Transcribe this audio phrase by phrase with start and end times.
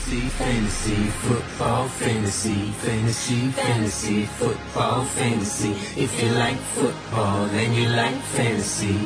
[0.00, 5.72] fantasy, fantasy, football, fantasy, fantasy, fantasy, football, fantasy.
[5.96, 8.96] If you like football, then you like fantasy,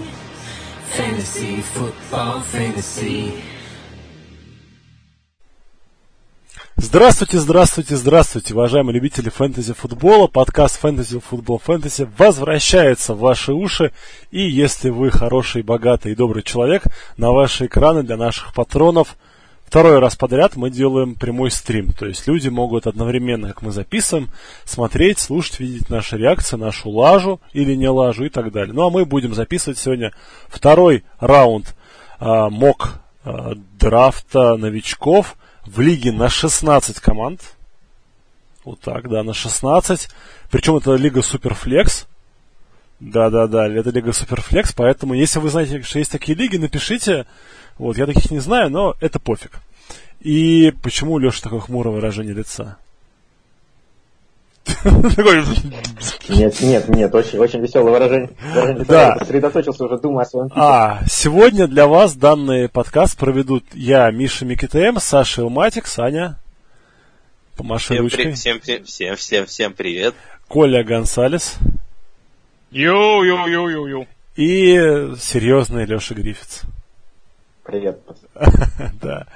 [0.96, 3.32] fantasy, football, fantasy.
[6.76, 10.26] Здравствуйте, здравствуйте, здравствуйте, уважаемые любители фэнтези-футбола.
[10.26, 13.92] Подкаст «Фэнтези Футбол Фэнтези» возвращается в ваши уши.
[14.30, 16.84] И если вы хороший, богатый и добрый человек,
[17.16, 19.16] на ваши экраны для наших патронов
[19.74, 21.92] второй раз подряд мы делаем прямой стрим.
[21.92, 24.30] То есть люди могут одновременно, как мы записываем,
[24.64, 28.72] смотреть, слушать, видеть наши реакции, нашу лажу или не лажу и так далее.
[28.72, 30.12] Ну а мы будем записывать сегодня
[30.48, 31.74] второй раунд
[32.20, 37.40] а, мок а, драфта новичков– в лиге на 16 команд.
[38.64, 40.08] Вот так, да, на 16.
[40.50, 42.06] Причем это лига Суперфлекс.
[43.00, 47.26] Да-да-да, это лига Суперфлекс, поэтому если вы знаете, что есть такие лиги, напишите.
[47.78, 49.60] Вот, я таких не знаю, но это пофиг.
[50.20, 52.78] И почему у Леши такое хмурое выражение лица?
[56.28, 58.30] Нет, нет, нет, очень, очень веселое выражение.
[58.54, 59.18] выражение да.
[59.18, 60.60] Сосредоточился уже, думаю о своем пике.
[60.60, 66.38] А, сегодня для вас данный подкаст проведут я, Миша Микитем, Саша Илматик, Саня.
[67.56, 68.24] Помаши всем ручкой.
[68.24, 70.14] При, всем, всем, всем, всем привет.
[70.48, 71.56] Коля Гонсалес.
[72.72, 74.06] Йоу-йоу-йоу-йоу-йоу.
[74.36, 76.62] И серьезный Леша Гриффитс.
[77.64, 78.00] Привет.
[79.00, 79.26] Да.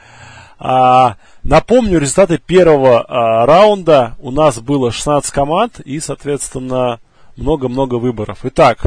[0.60, 4.16] А, напомню, результаты первого а, раунда.
[4.18, 7.00] У нас было 16 команд и, соответственно,
[7.36, 8.40] много-много выборов.
[8.42, 8.80] Итак,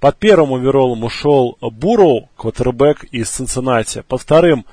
[0.00, 4.02] под первым overall ом ушел Барроу, квотербек из Цинциннати.
[4.08, 4.64] Под вторым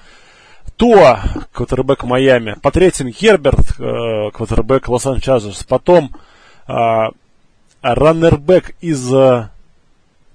[0.78, 2.56] Туа, квотербек Майами.
[2.62, 5.64] Под третьим Герберт, э, квотербек Лос-Анджелес.
[5.66, 6.12] Потом
[6.68, 7.10] э,
[7.82, 9.50] раннербек из э,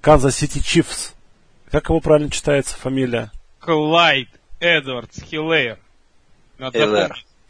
[0.03, 1.15] Канзас-Сити Чифс.
[1.71, 3.31] Как его правильно читается фамилия?
[3.61, 5.79] Клайд Эдвардс Хелэр.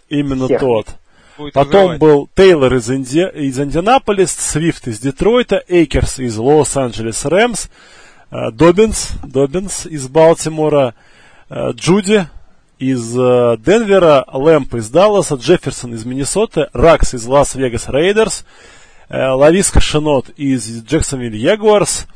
[0.08, 0.60] Именно Всех.
[0.60, 0.86] тот.
[1.38, 2.00] Будет Потом вызывать.
[2.00, 3.28] был Тейлор из, Инди...
[3.34, 7.68] из Индианаполис, Свифт из Детройта, Эйкерс из Лос-Анджелес Рэмс,
[8.30, 10.94] э, Добинс, Добинс из Балтимора,
[11.48, 12.26] э, Джуди
[12.78, 18.44] из э, Денвера, Лэмб из Далласа, Джефферсон из Миннесоты, Раггс из Лас-Вегас Рейдерс,
[19.08, 22.06] Лависка Шинот из Джексонвилл Ягуарс,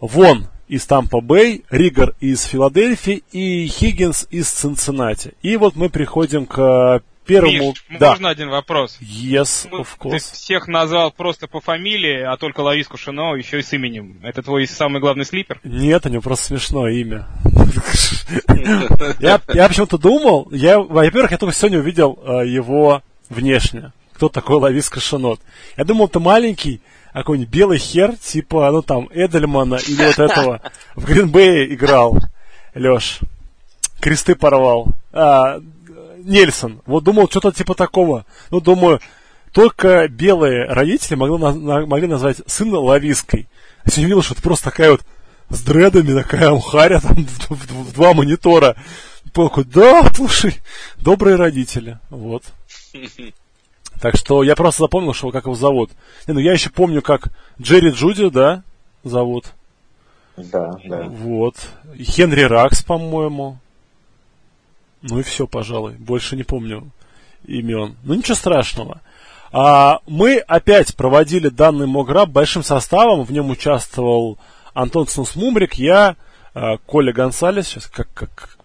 [0.00, 5.34] Вон из Тампа Бэй, Ригер из Филадельфии и Хиггинс из Цинциннати.
[5.42, 7.74] И вот мы приходим к э, первому...
[7.90, 8.12] Миш, да.
[8.12, 8.96] можно один вопрос?
[9.02, 10.32] Yes, Мы- of Ты course.
[10.32, 14.16] всех назвал просто по фамилии, а только Лависку Шино еще и с именем.
[14.22, 15.60] Это твой самый главный слипер?
[15.62, 17.28] Нет, у него просто смешное имя.
[19.20, 23.92] Я, почему-то думал, я, во-первых, я только сегодня увидел э, его внешне.
[24.14, 25.38] Кто такой Лавис Кашанот.
[25.76, 26.80] Я думал, это маленький,
[27.20, 30.60] какой-нибудь белый хер, типа, ну там, Эдельмана или вот этого.
[30.94, 32.18] В Гринбее играл.
[32.74, 33.20] Леш.
[34.00, 34.88] Кресты порвал.
[35.12, 35.60] А,
[36.18, 36.80] Нельсон.
[36.86, 38.24] Вот думал, что-то типа такого.
[38.50, 39.00] Ну, думаю,
[39.52, 43.46] только белые родители могли, на- могли назвать сына Лавиской.
[43.84, 45.02] Я сегодня видел, что это просто такая вот
[45.50, 48.76] с дредами, такая амхаря там в, в- в два монитора.
[49.34, 50.58] Такой, да, слушай,
[50.98, 51.98] добрые родители.
[52.10, 52.44] Вот.
[54.00, 55.90] Так что я просто запомнил, что как его зовут.
[56.26, 57.28] Не, ну я еще помню, как
[57.60, 58.62] Джерри Джуди, да,
[59.04, 59.46] зовут.
[60.36, 61.02] Да, да.
[61.04, 61.56] Вот.
[61.94, 63.58] И Хенри Ракс, по-моему.
[65.02, 65.94] Ну и все, пожалуй.
[65.94, 66.90] Больше не помню
[67.44, 67.96] имен.
[68.02, 69.00] Ну ничего страшного.
[69.52, 73.24] А, мы опять проводили данный Мограб большим составом.
[73.24, 74.38] В нем участвовал
[74.72, 76.16] Антон Снус-Мумрик, я,
[76.54, 77.68] а, Коля Гонсалес.
[77.68, 78.58] Сейчас как, как,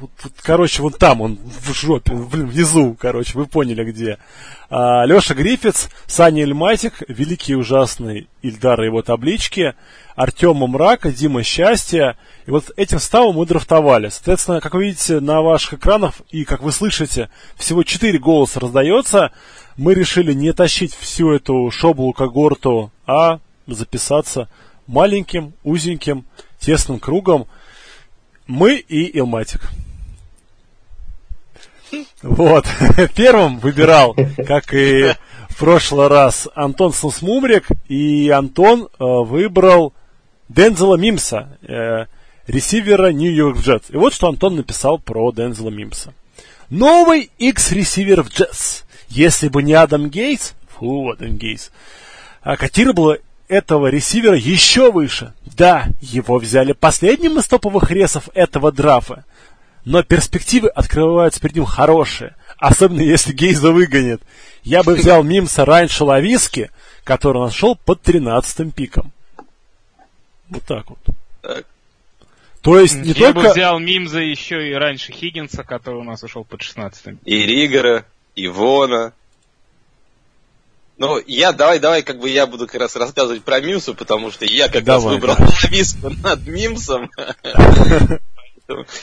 [0.00, 4.18] вот, вот, короче, вон там, он в жопе, блин, внизу, короче, вы поняли где.
[4.70, 9.74] А, Леша Гриффитс, Саня Эльматик, великий ужасный Ильдар и его таблички,
[10.14, 12.16] Артема Мрака, Дима Счастье.
[12.46, 14.08] И вот этим ставом мы драфтовали.
[14.08, 19.32] Соответственно, как вы видите на ваших экранах и как вы слышите, всего 4 голоса раздается.
[19.76, 24.48] Мы решили не тащить всю эту шоблу когорту, а записаться
[24.86, 26.24] маленьким, узеньким,
[26.58, 27.46] тесным кругом.
[28.46, 29.70] Мы и Илматик.
[32.22, 32.66] Вот.
[33.14, 35.14] Первым выбирал, как и
[35.48, 37.66] в прошлый раз, Антон Снусмумрик.
[37.88, 39.92] И Антон э, выбрал
[40.48, 42.06] Дензела Мимса, э,
[42.46, 43.90] ресивера Нью-Йорк Джетс.
[43.90, 46.12] И вот что Антон написал про Дензела Мимса.
[46.70, 48.82] Новый X-ресивер в Джетс.
[49.08, 51.70] Если бы не Адам Гейтс, фу, Адам Гейтс,
[52.42, 53.18] а котировало
[53.48, 55.32] этого ресивера еще выше.
[55.56, 59.24] Да, его взяли последним из топовых ресов этого драфа.
[59.88, 62.36] Но перспективы открываются перед ним хорошие.
[62.58, 64.20] Особенно если Гейза выгонит.
[64.62, 66.70] Я бы взял Мимса раньше Лависки,
[67.04, 69.12] который нашел под 13 пиком.
[70.50, 70.98] Вот так вот.
[71.40, 71.64] Так.
[72.60, 73.52] То есть не Я бы только...
[73.52, 78.46] взял Мимза еще и раньше Хиггинса, который у нас ушел под 16 И Ригора, и
[78.46, 79.14] Вона.
[80.98, 84.44] Ну, я, давай, давай, как бы я буду как раз рассказывать про Мимсу, потому что
[84.44, 85.46] я как раз Давай, выбрал да.
[85.46, 87.10] лависку над Мимсом.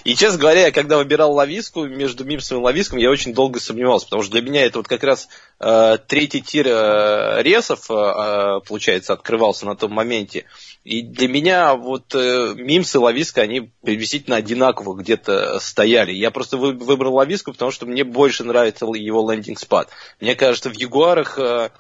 [0.04, 4.06] И, честно говоря, я когда выбирал лависку между Мимсом и лависком, я очень долго сомневался,
[4.06, 5.28] потому что для меня это вот как раз
[5.60, 10.46] э, третий тир э, ресов, э, э, получается, открывался на том моменте.
[10.84, 16.12] И для меня вот э, Мимс и Лависка, они приблизительно одинаково где-то стояли.
[16.12, 19.90] Я просто вы- выбрал Лависку, потому что мне больше нравится его лендинг спад.
[20.20, 21.72] Мне кажется, в Ягуарах э,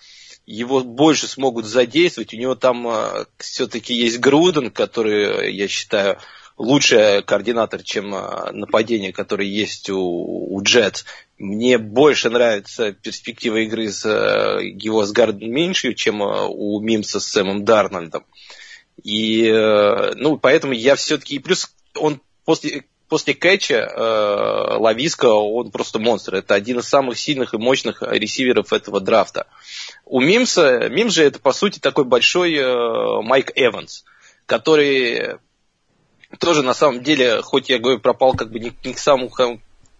[0.48, 2.34] его больше смогут задействовать.
[2.34, 6.18] У него там э, все-таки есть Груден, который, я считаю,
[6.57, 11.04] лучший координатор, чем э, нападение, которое есть у, у Джетс.
[11.38, 17.19] Мне больше нравится перспектива игры с э, его с Гарден Миншью, чем э, у Мимса
[17.19, 18.25] с Сэмом Дарнольдом.
[19.04, 19.52] И,
[20.16, 21.36] ну, поэтому я все-таки...
[21.36, 26.36] И плюс он после, после кэтча э, Лависка, он просто монстр.
[26.36, 29.48] Это один из самых сильных и мощных ресиверов этого драфта.
[30.06, 34.06] У Мимса, Мимс же это, по сути, такой большой э, Майк Эванс,
[34.46, 35.38] который
[36.40, 39.30] тоже, на самом деле, хоть я говорю, пропал как бы не, не к самому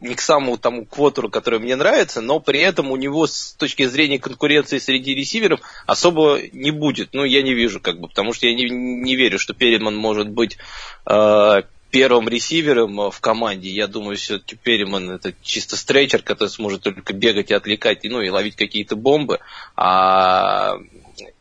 [0.02, 3.86] не к самому тому квотеру, который мне нравится, но при этом у него с точки
[3.86, 7.10] зрения конкуренции среди ресиверов особо не будет.
[7.14, 10.30] Ну, я не вижу, как бы, потому что я не, не верю, что Перриман может
[10.30, 10.58] быть
[11.10, 11.62] э,
[11.92, 13.70] первым ресивером в команде.
[13.70, 18.30] Я думаю, все-таки Перриман это чисто стрейчер, который сможет только бегать и отвлекать, ну, и
[18.30, 19.40] ловить какие-то бомбы.
[19.78, 20.78] А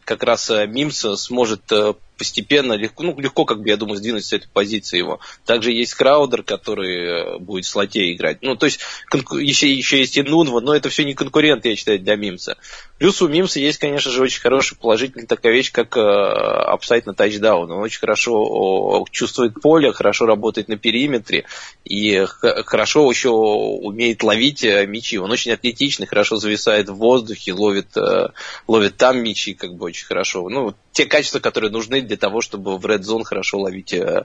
[0.05, 4.25] как раз э, Мимс сможет э, постепенно, легко, ну, легко, как бы, я думаю, сдвинуть
[4.25, 5.21] с этой позиции его.
[5.45, 8.39] Также есть Краудер, который э, будет в слоте играть.
[8.43, 8.81] Ну, то есть,
[9.11, 12.57] конку- еще, еще есть и Энунва, но это все не конкуренты, я считаю, для Мимса.
[12.99, 17.15] Плюс у Мимса есть, конечно же, очень хорошая положительная такая вещь, как э, upside на
[17.15, 17.71] тачдаун.
[17.71, 21.45] Он очень хорошо чувствует поле, хорошо работает на периметре
[21.85, 25.19] и хорошо еще умеет ловить э, мячи.
[25.19, 28.29] Он очень атлетичный, хорошо зависает в воздухе, ловит, э,
[28.69, 30.49] ловит там мячи, как бы очень хорошо.
[30.49, 34.25] Ну, те качества, которые нужны для того, чтобы в Red Zone хорошо ловить э,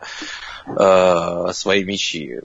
[0.67, 2.41] э, свои мячи.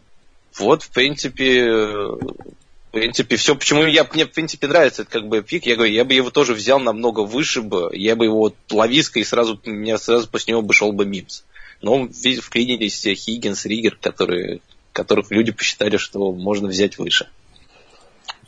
[0.59, 5.43] Вот, в принципе, в принципе, все, почему я, мне, в принципе, нравится этот как бы
[5.43, 8.55] пик, я говорю, я бы его тоже взял намного выше бы, я бы его вот
[8.71, 11.43] ловиска и сразу, меня сразу после него бы шел бы Мимс.
[11.83, 14.61] Но вклинились Хиггинс, Ригер, которые,
[14.93, 17.29] которых люди посчитали, что можно взять выше.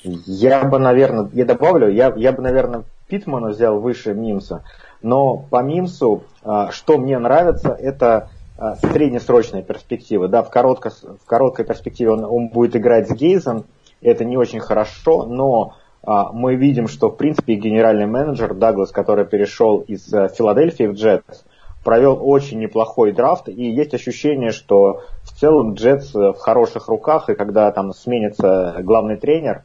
[0.05, 4.65] Я бы, наверное, я добавлю, я, я бы, наверное, Питмана взял выше Мимса,
[5.03, 10.29] но по Мимсу, а, что мне нравится, это а, среднесрочная перспектива.
[10.29, 13.65] Да, в, коротко, в короткой перспективе он, он будет играть с Гейзом,
[14.01, 19.27] это не очень хорошо, но а, мы видим, что, в принципе, генеральный менеджер Даглас, который
[19.27, 21.45] перешел из а, Филадельфии в Джетс,
[21.85, 27.35] провел очень неплохой драфт, и есть ощущение, что в целом Джетс в хороших руках, и
[27.35, 29.63] когда там сменится главный тренер,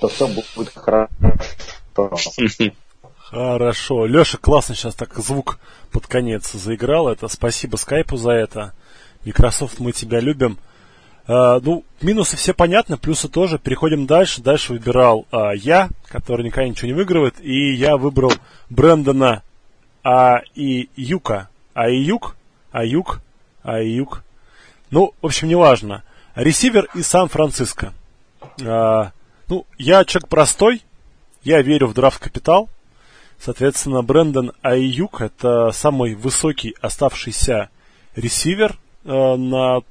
[0.00, 1.08] то все будет хорошо.
[3.30, 4.06] Хорошо.
[4.06, 5.58] Леша классно сейчас так звук
[5.92, 7.08] под конец заиграл.
[7.08, 8.72] Это спасибо скайпу за это.
[9.24, 10.58] Microsoft, мы тебя любим.
[11.26, 13.58] А, ну, минусы все понятны, плюсы тоже.
[13.58, 14.40] Переходим дальше.
[14.40, 17.34] Дальше выбирал а, я, который никогда ничего не выигрывает.
[17.40, 18.32] И я выбрал
[18.70, 19.42] Брэндона
[20.02, 21.50] А и Юка.
[21.74, 22.34] А и Юк,
[22.72, 23.20] А Юк,
[23.62, 24.24] А и Юк.
[24.90, 26.02] Ну, в общем, неважно.
[26.34, 27.92] Ресивер из Сан-Франциско.
[28.64, 29.12] А,
[29.48, 30.82] ну, я человек простой.
[31.42, 32.68] Я верю в драфт-капитал.
[33.38, 37.70] Соответственно, Брэндон Айюк это самый высокий оставшийся
[38.16, 39.82] ресивер э, на,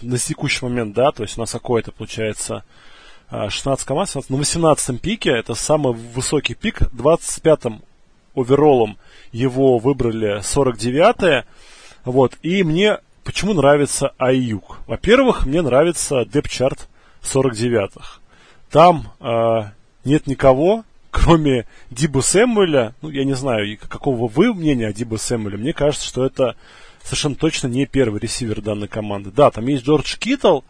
[0.00, 2.64] на текущий момент, да, то есть у нас какой-то получается
[3.30, 7.82] э, 16 команд, 17, на 18 пике, это самый высокий пик, 25-м
[8.34, 8.96] оверолом
[9.30, 11.44] его выбрали 49-е,
[12.04, 14.78] вот, и мне почему нравится Айюк?
[14.86, 16.88] Во-первых, мне нравится депчарт
[17.22, 18.20] 49-х.
[18.70, 19.64] Там э,
[20.04, 25.58] нет никого, кроме Дибу Сэмуэля, ну, я не знаю, какого вы мнения о Дибу Сэмуэле,
[25.58, 26.56] мне кажется, что это
[27.02, 29.30] совершенно точно не первый ресивер данной команды.
[29.30, 30.60] Да, там есть Джордж Киттл,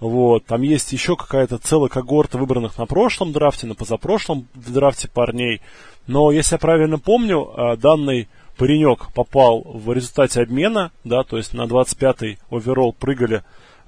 [0.00, 5.60] вот, там есть еще какая-то целая когорта выбранных на прошлом драфте, на позапрошлом драфте парней,
[6.06, 11.54] но, если я правильно помню, а, данный паренек попал в результате обмена, да, то есть
[11.54, 13.44] на 25-й оверолл прыгали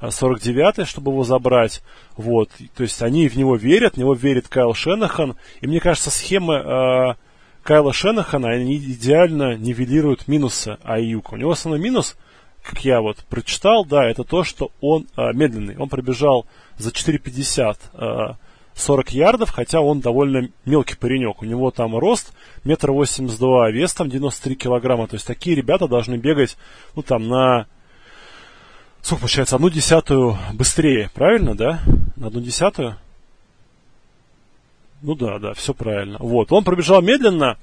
[0.09, 1.83] 49-й, чтобы его забрать.
[2.17, 2.51] Вот.
[2.77, 5.37] То есть они в него верят, в него верит Кайл Шенахан.
[5.61, 7.15] И мне кажется, схемы э,
[7.65, 11.35] Кайла Шенахана, они идеально нивелируют минусы Аюка.
[11.35, 12.17] У него основной минус,
[12.63, 15.77] как я вот прочитал, да, это то, что он э, медленный.
[15.79, 16.47] Он пробежал
[16.77, 18.35] за 4,50 э,
[18.75, 21.41] 40 ярдов, хотя он довольно мелкий паренек.
[21.41, 22.35] У него там рост
[22.65, 25.07] метр восемьдесят два, вес там 93 килограмма.
[25.07, 26.59] То есть такие ребята должны бегать,
[26.95, 27.67] ну там на
[29.05, 31.81] сколько получается, одну десятую быстрее, правильно, да?
[32.17, 32.97] На одну десятую?
[35.03, 36.17] Ну да, да, все правильно.
[36.19, 37.59] Вот, он пробежал медленно,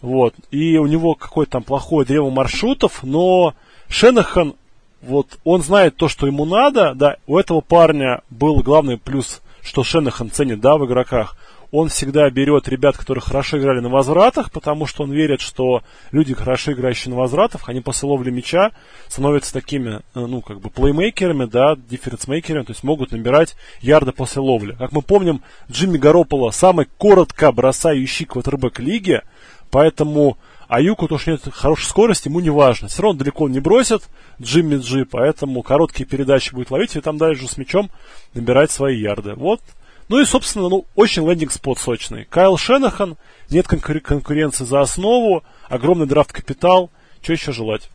[0.00, 3.54] вот, и у него какое-то там плохое древо маршрутов, но
[3.88, 4.54] Шенахан,
[5.02, 9.84] вот, он знает то, что ему надо, да, у этого парня был главный плюс, что
[9.84, 11.36] Шенахан ценит, да, в игроках–
[11.70, 15.82] он всегда берет ребят, которые хорошо играли на возвратах, потому что он верит, что
[16.12, 18.70] люди, хорошо играющие на возвратах, они после ловли мяча
[19.08, 24.42] становятся такими, э, ну, как бы, плеймейкерами, да, дифференцмейкерами, то есть могут набирать ярды после
[24.42, 24.72] ловли.
[24.72, 29.22] Как мы помним, Джимми Гарополо самый коротко бросающий квотербек лиги,
[29.70, 32.88] поэтому Аюку, то, что нет хорошей скорости, ему не важно.
[32.88, 34.02] Все равно далеко он не бросит
[34.42, 37.90] Джимми Джи, поэтому короткие передачи будет ловить, и там дальше с мячом
[38.34, 39.34] набирать свои ярды.
[39.34, 39.60] Вот
[40.08, 42.24] ну и, собственно, ну, очень лендинг-спот сочный.
[42.24, 43.16] Кайл Шенахан,
[43.50, 46.90] нет конкур- конкуренции за основу, огромный драфт-капитал.
[47.22, 47.90] Что еще желать?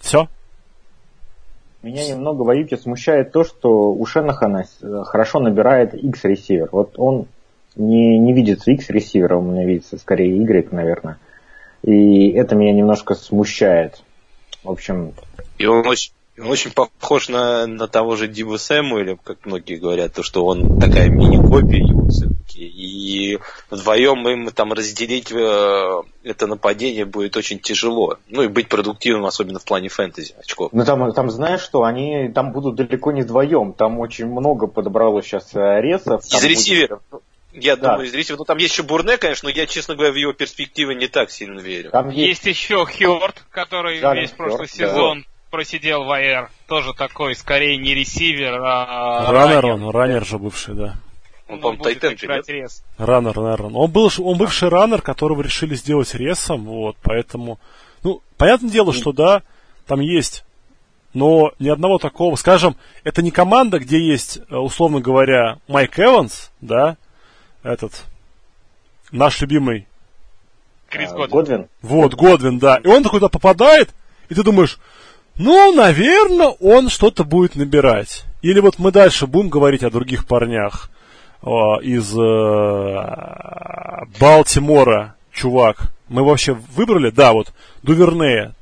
[0.00, 0.28] Все.
[1.82, 6.68] Меня немного в Аюке смущает то, что у Шенахана э, хорошо набирает X-ресивер.
[6.72, 7.26] Вот он
[7.76, 11.18] не, не видится X-ресивером, у меня видится скорее Y, наверное.
[11.82, 14.02] И это меня немножко смущает.
[14.64, 15.12] В общем...
[15.58, 20.14] И он очень, он очень похож на, на того же Дива Сэмуэля, как многие говорят,
[20.14, 22.64] то, что он такая мини-копия его все-таки.
[22.64, 23.38] И
[23.70, 28.18] вдвоем им там разделить э, это нападение будет очень тяжело.
[28.28, 30.70] Ну и быть продуктивным, особенно в плане фэнтези очков.
[30.72, 33.72] Ну там, там знаешь что, они там будут далеко не вдвоем.
[33.72, 36.24] Там очень много подобрало сейчас э, ресов.
[36.24, 37.00] Из ресиверов.
[37.10, 37.22] Будет...
[37.52, 37.92] Я да.
[37.92, 38.40] думаю, из ресиверов.
[38.40, 41.30] Ну там есть еще Бурне, конечно, но я, честно говоря, в его перспективы не так
[41.30, 41.90] сильно верю.
[41.90, 46.50] Там есть, есть еще Хьорд, который да, весь прошлый Хёрд, сезон да просидел в АР.
[46.66, 49.30] Тоже такой, скорее не ресивер, а...
[49.30, 50.94] Раннер он, раннер же бывший, да.
[51.48, 52.16] Он, по-моему, Тайтен
[52.48, 52.84] рес.
[52.98, 53.70] Раннер, наверное.
[53.70, 57.58] Он был, он бывший раннер, которого решили сделать ресом, вот, поэтому...
[58.02, 59.42] Ну, понятное дело, что да,
[59.86, 60.44] там есть
[61.14, 66.50] но ни одного такого, скажем, это не команда, где есть, э, условно говоря, Майк Эванс,
[66.60, 66.96] да,
[67.62, 68.04] этот,
[69.10, 69.86] наш любимый.
[70.88, 71.30] Крис Годвин.
[71.30, 71.68] Годвин.
[71.82, 72.76] Вот, Годвин, да.
[72.76, 73.90] И он туда попадает,
[74.28, 74.78] и ты думаешь,
[75.38, 78.24] ну, наверное, он что-то будет набирать.
[78.42, 80.90] Или вот мы дальше будем говорить о других парнях
[81.42, 82.18] э, из э,
[84.20, 85.92] Балтимора, чувак.
[86.08, 87.52] Мы вообще выбрали, да, вот
[87.82, 88.54] Дувернея.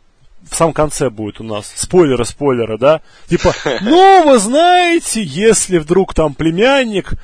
[0.48, 3.00] В самом конце будет у нас спойлеры, спойлеры, да?
[3.28, 7.14] Типа, ну, вы знаете, если вдруг там племянник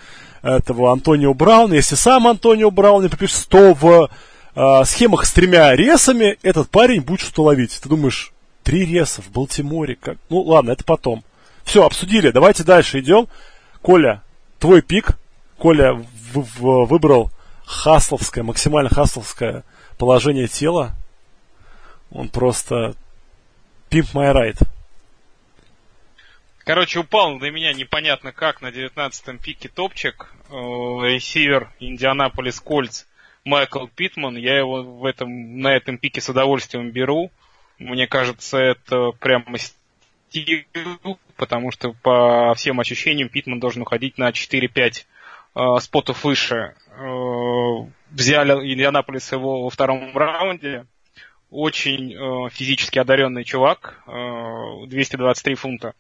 [0.43, 4.11] этого Антонио Брауна, если сам Антонио Браун не попишет, то в
[4.55, 7.79] э, схемах с тремя ресами этот парень будет что-то ловить.
[7.81, 8.33] Ты думаешь,
[8.63, 9.97] Три реса в Балтиморе.
[9.97, 10.19] Как...
[10.29, 11.25] Ну ладно, это потом.
[11.65, 12.31] Все, обсудили.
[12.31, 13.29] Давайте дальше идем.
[13.81, 14.23] Коля,
[14.59, 15.11] твой пик.
[15.59, 16.05] Коля в-
[16.35, 17.31] в- выбрал
[17.65, 19.65] хасловское, максимально хасловское
[19.99, 20.95] положение тела.
[22.11, 22.95] Он просто
[23.91, 24.59] pimp my right.
[26.65, 30.33] Короче, упал до меня непонятно как на 19-м пике топчик.
[30.49, 33.05] Э, ресивер Индианаполис Кольц
[33.45, 34.37] Майкл Питман.
[34.37, 37.31] Я его в этом, на этом пике с удовольствием беру.
[37.83, 40.67] Мне кажется, это прямо стиль,
[41.37, 45.05] потому что по всем ощущениям Питман должен уходить на 4-5
[45.55, 46.75] э, спотов выше.
[46.89, 50.87] Э, взяли Индианаполис его во втором раунде.
[51.51, 55.95] Очень э, физически одаренный чувак, э, 223 фунта.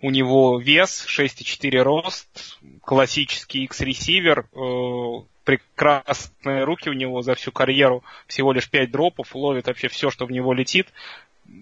[0.00, 8.04] У него вес, 6,4 рост, классический X-ресивер, э, прекрасные руки у него за всю карьеру,
[8.26, 10.88] всего лишь 5 дропов, ловит вообще все, что в него летит.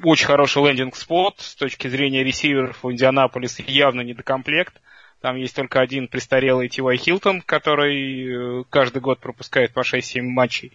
[0.02, 4.74] Очень хороший лендинг-спот с точки зрения ресиверов у Индианаполис явно недокомплект.
[5.20, 10.72] Там есть только один престарелый Тивай Хилтон, который э, каждый год пропускает по 6-7 матчей.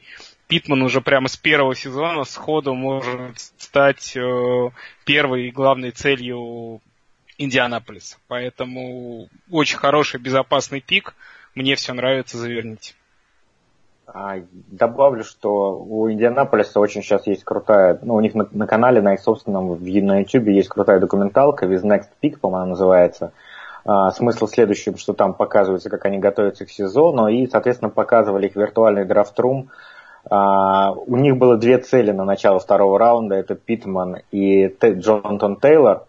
[0.48, 4.70] Питман уже прямо с первого сезона сходу может стать э,
[5.04, 6.80] первой и главной целью
[7.38, 8.20] Индианаполиса.
[8.30, 11.14] Поэтому очень хороший, безопасный пик.
[11.56, 12.94] Мне все нравится, заверните.
[14.14, 14.36] А,
[14.68, 19.14] добавлю, что у Индианаполиса очень сейчас есть крутая, ну, у них на, на канале, на
[19.14, 23.32] их собственном, в, на YouTube есть крутая документалка, With Next Peak, по-моему, называется.
[23.86, 24.54] А, смысл в
[24.98, 29.70] что там показывается, как они готовятся к сезону, и, соответственно, показывали их виртуальный драфт-рум.
[30.30, 36.06] А, у них было две цели на начало второго раунда, это Питман и Джонатан Тейлор.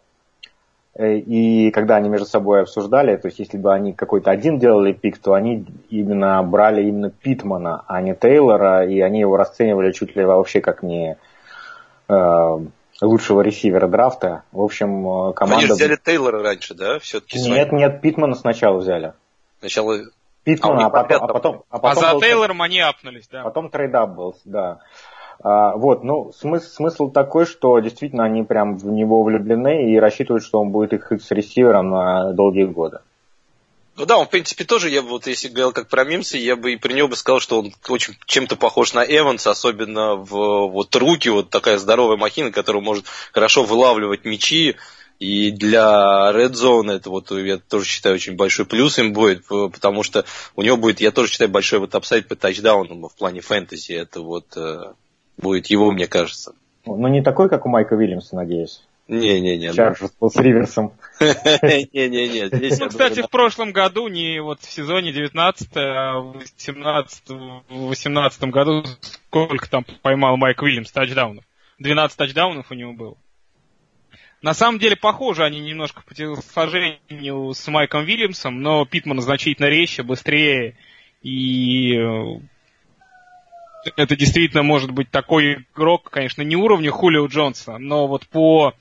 [0.94, 4.92] Э, и когда они между собой обсуждали, то есть если бы они какой-то один делали
[4.92, 10.14] пик, то они именно брали именно Питмана, а не Тейлора, и они его расценивали чуть
[10.16, 11.16] ли вообще как не
[12.08, 12.58] э,
[13.00, 14.42] лучшего ресивера драфта.
[14.52, 15.64] В общем, э, команда...
[15.64, 16.98] Они взяли Тейлора раньше, да?
[16.98, 17.80] Все-таки нет, своим...
[17.80, 19.14] нет, Питмана сначала взяли.
[19.60, 19.98] Сначала
[20.44, 21.90] Питмана, а, а, потом, а, потом, а, потом...
[21.90, 22.20] А за был...
[22.20, 23.44] Тейлором они апнулись, да.
[23.44, 24.80] Потом trade-up был, да.
[25.42, 30.44] А, вот, ну, смысл, смысл такой, что действительно они прям в него влюблены и рассчитывают,
[30.44, 33.00] что он будет их X-ресивером на долгие годы.
[33.96, 36.56] Ну да, он, в принципе, тоже, я бы, вот если говорил как про Мимса, я
[36.56, 40.68] бы и при него бы сказал, что он очень чем-то похож на Эванса, особенно в
[40.68, 44.76] вот руки, вот такая здоровая махина, которая может хорошо вылавливать мячи,
[45.18, 50.04] и для Red Zone это вот, я тоже считаю, очень большой плюс им будет, потому
[50.04, 50.24] что
[50.56, 54.22] у него будет, я тоже считаю, большой вот upside по тачдаунам в плане фэнтези, это
[54.22, 54.94] вот э,
[55.42, 56.54] будет его, мне кажется.
[56.86, 58.82] Ну, не такой, как у Майка Уильямса, надеюсь.
[59.08, 59.72] Не-не-не.
[59.72, 60.92] Чарджерс был с Риверсом.
[61.20, 62.78] Не-не-не.
[62.78, 68.44] Ну, кстати, в прошлом году, не вот в сезоне 19 а в 18 в 18
[68.44, 71.44] году сколько там поймал Майк Уильямс тачдаунов?
[71.78, 73.16] 12 тачдаунов у него было.
[74.40, 80.02] На самом деле похожи они немножко по телосложению с Майком Уильямсом, но Питман значительно резче,
[80.02, 80.76] быстрее
[81.22, 82.40] и э,
[83.96, 88.74] это действительно может быть такой игрок, конечно, не уровня Хулио Джонса, но вот по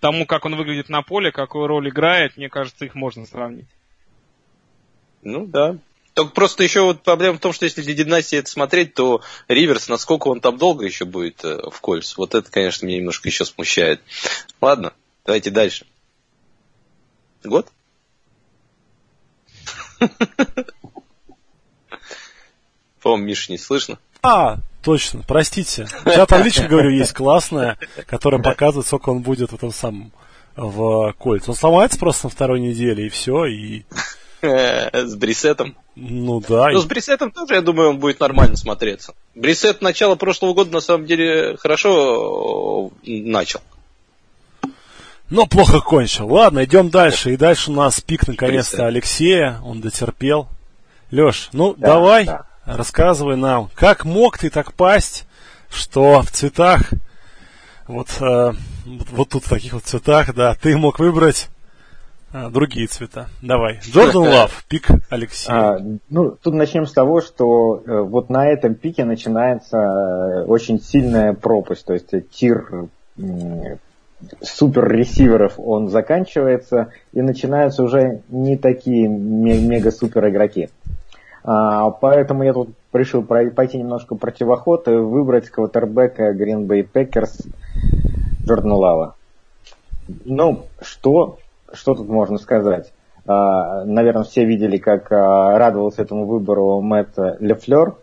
[0.00, 3.68] тому, как он выглядит на поле, какую роль играет, мне кажется, их можно сравнить.
[5.22, 5.76] Ну да.
[6.14, 9.88] Только просто еще вот проблема в том, что если для династии это смотреть, то Риверс,
[9.88, 13.44] насколько он там долго еще будет э, в Кольц, вот это, конечно, меня немножко еще
[13.44, 14.00] смущает.
[14.60, 14.92] Ладно,
[15.24, 15.86] давайте дальше.
[17.44, 17.70] Год?
[23.00, 23.98] По-моему, Миша не слышно.
[24.22, 25.86] А, точно, простите.
[26.04, 30.12] У тебя табличка, говорю, есть классная, которая показывает, сколько он будет в этом самом
[30.56, 31.48] в кольц.
[31.48, 33.84] Он сломается просто на второй неделе, и все, и...
[34.42, 35.76] С Брисетом.
[35.96, 36.70] Ну да.
[36.70, 39.12] Ну, с Брисетом тоже, я думаю, он будет нормально смотреться.
[39.34, 43.60] Брисет начало прошлого года, на самом деле, хорошо э, начал.
[45.28, 46.26] Но плохо кончил.
[46.26, 47.34] Ладно, идем дальше.
[47.34, 49.60] И дальше у нас пик наконец-то Алексея.
[49.62, 50.48] Он дотерпел.
[51.10, 52.24] Леш, ну да, давай.
[52.24, 52.46] Да.
[52.66, 55.26] Рассказывай нам, как мог ты так пасть,
[55.70, 56.90] что в цветах,
[57.86, 58.52] вот, э,
[58.84, 61.48] вот тут в таких вот цветах, да, ты мог выбрать
[62.32, 63.28] э, другие цвета.
[63.40, 63.80] Давай.
[63.82, 65.50] Джордан Лав, пик Алексей.
[65.50, 65.78] А,
[66.10, 71.32] ну, тут начнем с того, что э, вот на этом пике начинается э, очень сильная
[71.32, 73.76] пропасть, то есть тир э,
[74.42, 80.68] супер ресиверов он заканчивается и начинаются уже не такие мега супер игроки.
[81.42, 87.46] А, поэтому я тут решил пойти немножко противоход и выбрать квотербека Green Bay Packers
[88.44, 89.14] Джордана Лава.
[90.24, 91.38] Ну, что,
[91.72, 92.92] что тут можно сказать?
[93.26, 97.94] А, наверное, все видели, как а, радовался этому выбору Мэтт Лафлер.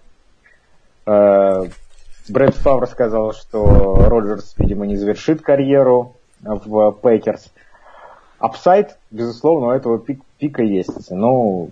[1.06, 7.54] Бретт Фарв сказал, что Роджерс, видимо, не завершит карьеру в Пейкерс.
[8.40, 11.10] Upside, безусловно, у этого пик, пика есть.
[11.10, 11.70] Ну,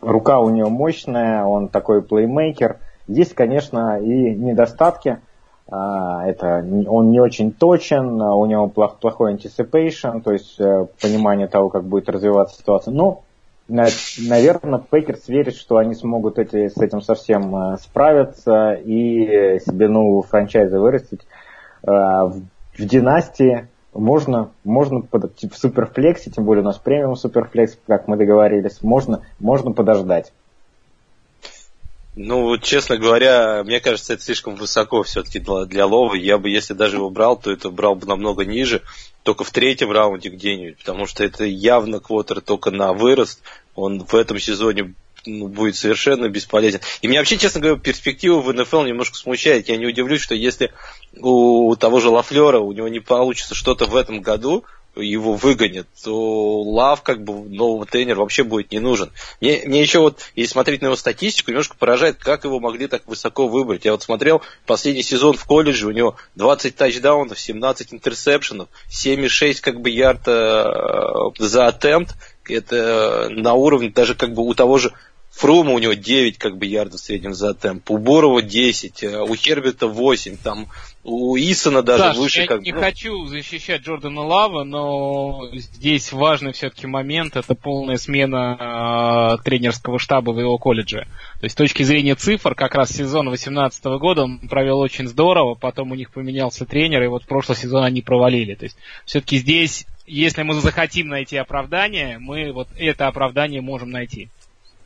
[0.00, 2.78] рука у него мощная, он такой плеймейкер.
[3.08, 5.20] Есть, конечно, и недостатки.
[5.68, 11.70] А, это он не очень точен, у него плохой anticipation, то есть э, понимание того,
[11.70, 12.94] как будет развиваться ситуация.
[12.94, 13.24] Но,
[13.68, 20.22] наверное, Пейкерс верит, что они смогут эти, с этим совсем э, справиться и себе новую
[20.22, 21.26] франчайзу вырастить.
[21.82, 21.90] Э,
[22.78, 28.16] в династии можно, можно типа, в суперфлексе, тем более у нас премиум суперфлекс, как мы
[28.16, 30.32] договорились, можно, можно подождать.
[32.18, 36.16] Ну, честно говоря, мне кажется, это слишком высоко все-таки для, для Ловы.
[36.16, 38.80] Я бы, если даже его брал, то это брал бы намного ниже,
[39.22, 43.42] только в третьем раунде где-нибудь, потому что это явно квотер только на вырост.
[43.74, 44.94] Он в этом сезоне
[45.26, 46.80] ну, будет совершенно бесполезен.
[47.02, 49.68] И меня вообще, честно говоря, перспектива в НФЛ немножко смущает.
[49.68, 50.72] Я не удивлюсь, что если
[51.18, 54.64] у того же Лафлера у него не получится что-то в этом году,
[55.02, 59.12] его выгонят, то Лав, как бы, нового тренера вообще будет не нужен.
[59.40, 63.06] Мне, мне еще вот, если смотреть на его статистику, немножко поражает, как его могли так
[63.06, 63.84] высоко выбрать.
[63.84, 69.80] Я вот смотрел последний сезон в колледже, у него 20 тачдаунов, 17 интерсепшенов, 7,6 как
[69.80, 70.64] бы ярд э,
[71.38, 72.14] за атемпт.
[72.48, 74.92] Это на уровне даже как бы у того же
[75.36, 79.20] Фрума у него 9 как бы ярдов в среднем за темп, у Борова 10, э,
[79.20, 80.68] у Херберта 8, там
[81.04, 82.40] у Исона даже Саш, выше.
[82.40, 82.80] Я как не ну...
[82.80, 90.30] хочу защищать Джордана Лава, но здесь важный все-таки момент, это полная смена э, тренерского штаба
[90.30, 91.06] в его колледже.
[91.40, 95.54] То есть с точки зрения цифр, как раз сезон 2018 года он провел очень здорово,
[95.54, 98.54] потом у них поменялся тренер, и вот прошлый сезон они провалили.
[98.54, 104.30] То есть все-таки здесь, если мы захотим найти оправдание, мы вот это оправдание можем найти.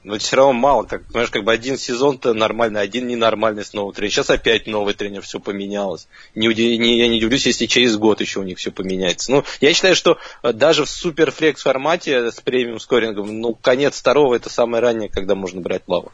[0.03, 3.93] Но все равно мало, как, понимаешь, как бы один сезон-то нормальный, один ненормальный с новым
[3.93, 4.13] тренером.
[4.13, 6.09] Сейчас опять новый тренер, все поменялось.
[6.35, 9.31] Не, не, я не удивлюсь, если через год еще у них все поменяется.
[9.31, 14.35] Ну, я считаю, что э, даже в суперфлекс формате с премиум скорингом, ну, конец второго
[14.35, 16.13] это самое раннее, когда можно брать лаву.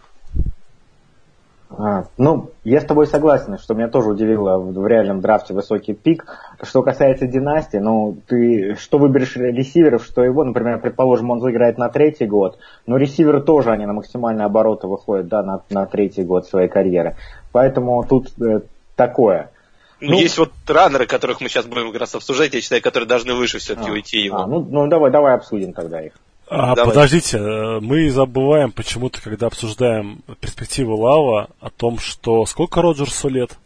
[1.68, 5.94] А, ну, я с тобой согласен, что меня тоже удивило в, в реальном драфте высокий
[5.94, 6.24] пик.
[6.62, 11.88] Что касается династии, ну, ты что выберешь ресиверов, что его, например, предположим, он заиграет на
[11.88, 16.46] третий год, но ресиверы тоже, они на максимальные обороты выходят, да, на, на третий год
[16.46, 17.16] своей карьеры.
[17.52, 18.61] Поэтому тут э,
[18.94, 19.50] такое.
[20.00, 23.09] Ну, ну, есть вот раннеры, которых мы сейчас будем как раз обсуждать, я считаю, которые
[23.09, 24.37] должны выше все-таки а, уйти его.
[24.37, 26.12] А, ну, ну давай, давай обсудим тогда их.
[26.48, 33.28] А, подождите, э, мы забываем почему-то, когда обсуждаем перспективы Лава, о том, что сколько Роджерсу
[33.28, 33.59] лет,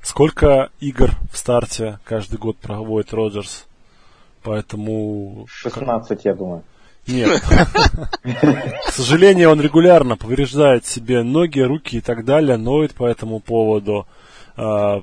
[0.00, 3.66] сколько игр в старте каждый год проводит Роджерс.
[4.44, 5.46] Поэтому...
[5.48, 6.62] 16, я думаю.
[7.08, 7.42] Нет.
[8.22, 14.06] К сожалению, он регулярно повреждает себе ноги, руки и так далее, ноет по этому поводу.
[14.56, 15.02] А,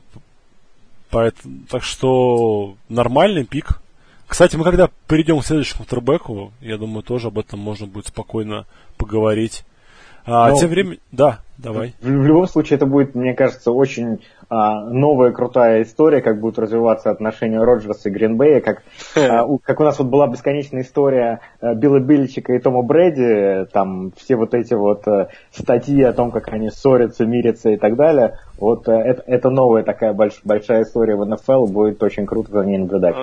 [1.12, 3.82] так что нормальный пик
[4.30, 8.68] кстати, мы когда перейдем к следующему требеку, я думаю, тоже об этом можно будет спокойно
[8.96, 9.66] поговорить.
[10.30, 11.96] А, Но, тем временем, да, давай.
[12.02, 16.60] В, в любом случае, это будет, мне кажется, очень а, новая крутая история, как будут
[16.60, 18.84] развиваться отношения Роджерса и Гринбея, как,
[19.16, 23.66] а, у, как у нас вот была бесконечная история а, Билла Билличика и Тома Брэди,
[23.72, 27.96] там все вот эти вот а, статьи о том, как они ссорятся, мирятся и так
[27.96, 28.40] далее.
[28.60, 32.66] Вот а, это, это новая такая больш, большая история в НФЛ, будет очень круто за
[32.66, 33.16] ней наблюдать.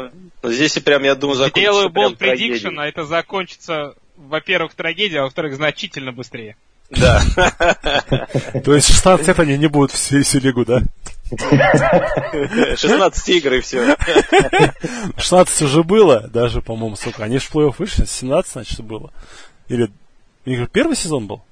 [0.43, 5.21] Ну, здесь и прям, я думаю, закончится Делаю болт prediction, а это закончится, во-первых, трагедией,
[5.21, 6.57] а во-вторых, значительно быстрее.
[6.91, 7.23] Да.
[8.65, 10.83] То есть 16 лет они не будут всю, всю лигу, да?
[12.77, 13.97] 16 игр и все.
[15.17, 17.25] 16 уже было, даже, по-моему, сколько.
[17.25, 19.13] Они же в плей-офф вышли, 17, значит, было.
[19.69, 19.91] Или
[20.73, 21.43] первый сезон был?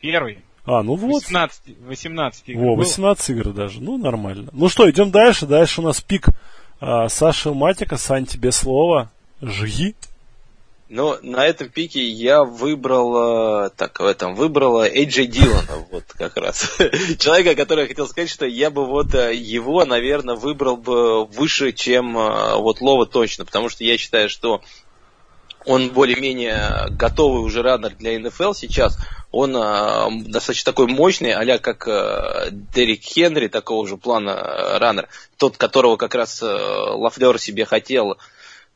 [0.00, 0.38] Первый.
[0.64, 1.22] А, ну вот.
[1.22, 2.60] 18, 18 игр.
[2.60, 3.36] Во, 18 было.
[3.36, 3.80] игр даже.
[3.80, 4.50] Ну, нормально.
[4.52, 5.46] Ну что, идем дальше.
[5.46, 6.28] Дальше у нас пик
[6.80, 7.96] а, Саша Матика.
[7.96, 9.10] Сань, тебе слово.
[9.40, 9.94] Жги.
[10.90, 16.78] Ну, на этом пике я выбрал, так, в этом, выбрал Эйджей Дилана, вот как раз.
[17.18, 22.16] Человека, который хотел сказать, что я бы вот э, его, наверное, выбрал бы выше, чем
[22.16, 24.62] э, вот Лова точно, потому что я считаю, что
[25.66, 28.96] он более-менее готовый уже раннер для НФЛ сейчас.
[29.30, 35.08] Он э, достаточно такой мощный, а как э, Дерек Хенри, такого же плана э, раннер.
[35.36, 38.16] Тот, которого как раз э, Лафлер себе хотел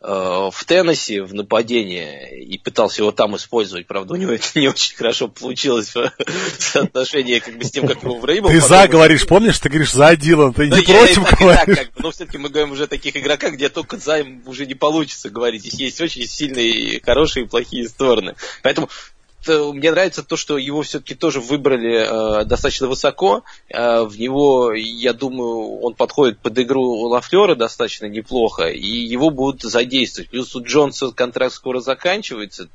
[0.03, 3.87] в Теннесси в нападении и пытался его там использовать.
[3.87, 6.13] Правда, у него это не очень хорошо получилось в
[6.59, 8.49] соотношении как бы, с тем, как его в Рейбл.
[8.49, 11.77] Ты за говоришь, помнишь, ты говоришь за Дилан, ты не против говоришь.
[11.77, 14.67] Как бы, но все-таки мы говорим уже о таких игроках, где только за им уже
[14.67, 15.63] не получится говорить.
[15.63, 18.35] Здесь есть очень сильные, хорошие и плохие стороны.
[18.63, 23.43] Поэтому Э, мне нравится то, что его все-таки тоже выбрали э, достаточно высоко.
[23.69, 29.63] Э, в него, я думаю, он подходит под игру Лафлера достаточно неплохо, и его будут
[29.63, 30.31] задействовать.
[30.31, 32.69] Плюс у Джонса контракт скоро заканчивается.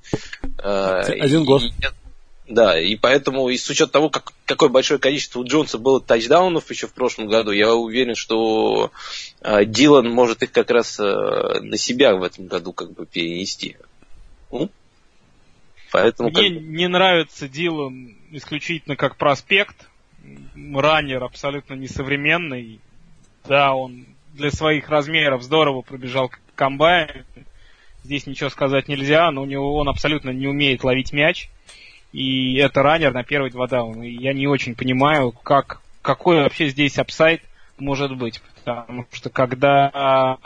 [0.63, 1.63] Э, Один год.
[1.63, 1.71] И,
[2.47, 6.69] да, и поэтому, и с учетом того, как, какое большое количество у Джонса было тачдаунов
[6.69, 8.91] еще в прошлом году, я уверен, что
[9.41, 13.75] э, Дилан может их как раз э, на себя в этом году как бы перенести.
[14.49, 14.69] Ну,
[15.91, 16.61] Поэтому Мне как...
[16.61, 19.89] не нравится Дилан исключительно как проспект.
[20.55, 22.79] Раннер абсолютно несовременный.
[23.47, 27.25] Да, он для своих размеров здорово пробежал комбайн.
[28.03, 31.49] Здесь ничего сказать нельзя, но у него он абсолютно не умеет ловить мяч.
[32.11, 34.03] И это раннер на первый два дауна.
[34.03, 37.41] И я не очень понимаю, как, какой вообще здесь upside
[37.77, 38.41] может быть.
[38.63, 40.37] Потому что когда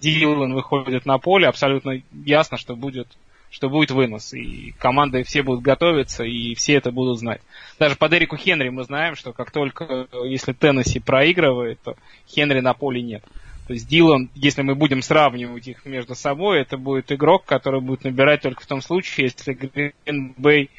[0.00, 3.08] Дилан выходит на поле, абсолютно ясно, что будет
[3.52, 4.32] что будет вынос.
[4.32, 7.42] И команды все будут готовиться, и все это будут знать.
[7.78, 11.94] Даже по Дереку Хенри мы знаем, что как только, если Теннесси проигрывает, то
[12.26, 13.22] Хенри на поле нет.
[13.66, 18.04] То есть Дилан, если мы будем сравнивать их между собой, это будет игрок, который будет
[18.04, 20.70] набирать только в том случае, если Грин Бэй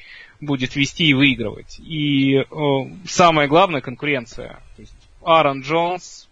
[0.41, 1.79] будет вести и выигрывать.
[1.79, 2.45] И э,
[3.05, 4.59] самая главная конкуренция.
[4.75, 6.27] То есть Аарон Джонс,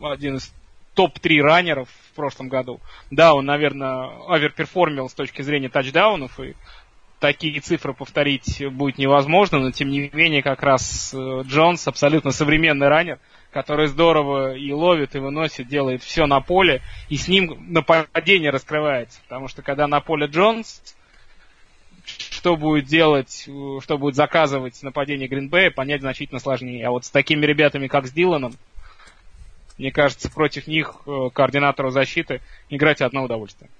[0.00, 0.52] один из
[0.94, 2.80] топ-3 раннеров в прошлом году.
[3.10, 6.54] Да, он, наверное, оверперформил с точки зрения тачдаунов, и
[7.20, 12.88] такие цифры повторить будет невозможно, но тем не менее как раз э, Джонс абсолютно современный
[12.88, 13.18] раннер,
[13.50, 19.20] который здорово и ловит, и выносит, делает все на поле, и с ним нападение раскрывается.
[19.22, 20.82] Потому что когда на поле Джонс,
[22.04, 26.86] что будет делать, э, что будет заказывать нападение Гринбея, понять значительно сложнее.
[26.86, 28.52] А вот с такими ребятами, как с Диланом,
[29.78, 33.70] мне кажется, против них, э, координатору защиты, играть одно удовольствие.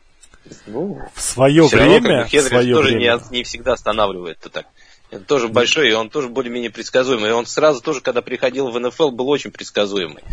[0.67, 1.85] Ну, в свое время...
[1.85, 3.21] Равно, как бы, Хенри свое тоже время.
[3.31, 4.39] Не, не всегда останавливает.
[4.41, 4.67] Это так.
[5.11, 7.31] Это тоже большой, и он тоже более-менее предсказуемый.
[7.31, 10.25] И он сразу тоже, когда приходил в НФЛ, был очень предсказуемый.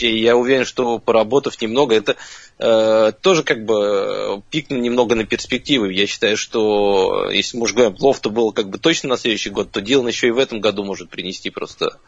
[0.00, 2.16] И я уверен, что поработав немного, это
[2.58, 5.92] э, тоже как бы пикнул немного на перспективы.
[5.92, 9.70] Я считаю, что если мы уже говорим, Лофта был как бы точно на следующий год,
[9.70, 11.98] то Дилан еще и в этом году может принести просто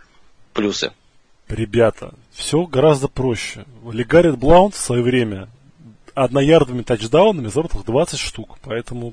[0.55, 0.93] плюсы.
[1.53, 3.67] Ребята, все гораздо проще.
[3.93, 5.49] Легарит Блаунт в свое время
[6.15, 8.57] одноярдовыми тачдаунами заработал 20 штук.
[8.63, 9.13] Поэтому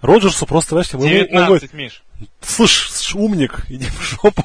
[0.00, 2.02] Роджерсу просто, знаешь, 19, Миш.
[2.40, 4.44] Слышь, умник, иди в жопу.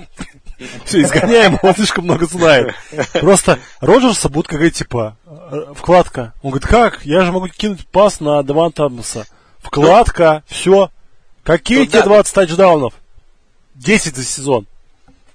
[0.83, 2.75] Все, изгоняем, он слишком много знает.
[3.13, 6.33] Просто Роджерса будет как типа, э, вкладка.
[6.41, 7.05] Он говорит, как?
[7.05, 9.25] Я же могу кинуть пас на Деван Таммаса.
[9.59, 10.91] Вкладка, все.
[11.43, 12.05] Какие Ну тебе да.
[12.05, 12.93] 20 тачдаунов?
[13.75, 14.67] 10 за сезон.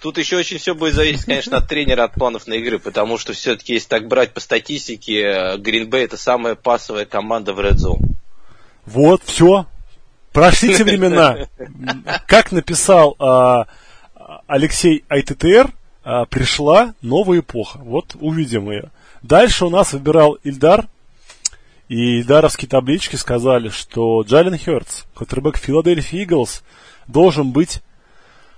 [0.02, 3.34] Тут еще очень все будет зависеть, конечно, от тренера, от планов на игры, потому что
[3.34, 8.16] все-таки, если так брать по статистике, Bay это самая пасовая команда в Red Zone.
[8.84, 9.66] Вот, все.
[10.32, 11.46] Прошли те времена.
[12.26, 13.66] Как написал а,
[14.48, 15.70] Алексей ITTR,
[16.02, 17.78] а, пришла новая эпоха.
[17.78, 18.90] Вот увидим ее.
[19.22, 20.88] Дальше у нас выбирал Ильдар.
[21.88, 26.64] И Ильдаровские таблички сказали, что Джален Хёртс, квотербек Филадельфии Иглс,
[27.06, 27.82] должен быть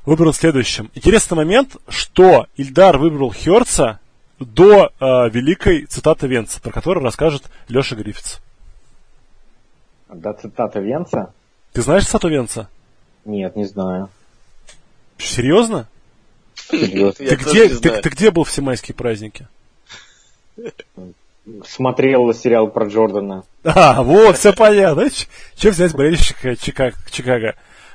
[0.06, 0.90] выбран следующим.
[0.94, 4.00] Интересный момент, что Ильдар выбрал Хёртса
[4.38, 8.40] до а, великой цитаты Венца, про которую расскажет Леша Гриффитс.
[10.12, 11.32] Да, цитата Венца?
[11.72, 12.68] Ты знаешь цитату Венца?
[13.24, 14.10] Нет, не знаю.
[15.18, 15.88] Серьезно?
[16.54, 17.22] Серьезно.
[17.22, 18.02] Я Ты где, ты, знаю.
[18.02, 19.48] ты где был в все майские праздники?
[21.66, 23.44] Смотрел сериал про Джордана.
[23.64, 25.08] А, вот, все понятно.
[25.56, 27.54] Че взять болельщика Чикаго?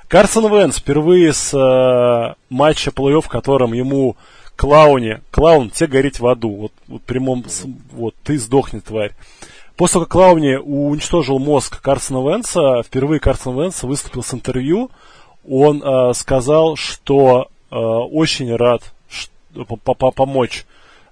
[0.09, 4.17] Карсон Венс впервые с э, матча плей-офф, в котором ему
[4.55, 6.49] клауне, клаун, тебе гореть в аду.
[6.49, 7.45] Вот, вот прямом,
[7.91, 9.13] вот, ты сдохни, тварь.
[9.77, 14.91] После того, как Клауни уничтожил мозг Карсона Венса, впервые Карсон Венс выступил с интервью.
[15.47, 18.81] Он э, сказал, что э, очень рад
[20.15, 20.65] помочь,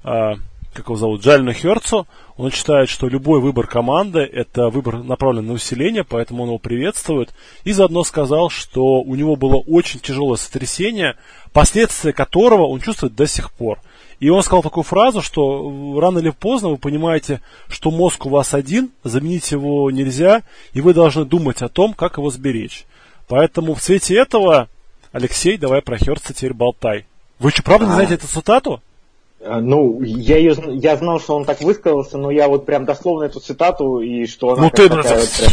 [0.03, 0.33] э,
[0.77, 2.07] как его зовут, Джалину Херцу.
[2.37, 7.33] Он считает, что любой выбор команды– это выбор направлен на усиление, поэтому он его приветствует.
[7.63, 11.17] И заодно сказал, что у него было очень тяжелое сотрясение,
[11.51, 13.79] последствия которого он чувствует до сих пор.
[14.19, 18.29] И он сказал такую фразу, что э, рано или поздно вы понимаете, что мозг у
[18.29, 22.85] вас один, заменить его нельзя, и вы должны думать о том, как его сберечь.
[23.27, 24.69] Поэтому в свете этого,
[25.11, 27.05] Алексей, давай про Херца теперь болтай.
[27.39, 27.95] Вы что, правда не А.
[27.95, 28.81] знаете эту цитату?
[29.43, 33.23] А, Ну, я, ее, я знал, что он так высказался, но я вот прям дословно
[33.23, 35.51] эту цитату, и что она Ну, ты, такая вот прям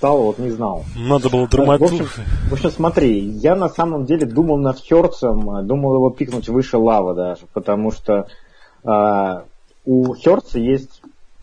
[0.00, 0.84] стала, вот не знал.
[0.96, 2.08] Надо было В общем, драматург.
[2.48, 6.78] в общем, смотри, я на самом деле думал над Херцем, а, думал его пикнуть выше
[6.78, 8.26] лава даже, потому что
[8.82, 9.44] а,
[9.84, 11.02] у Херца есть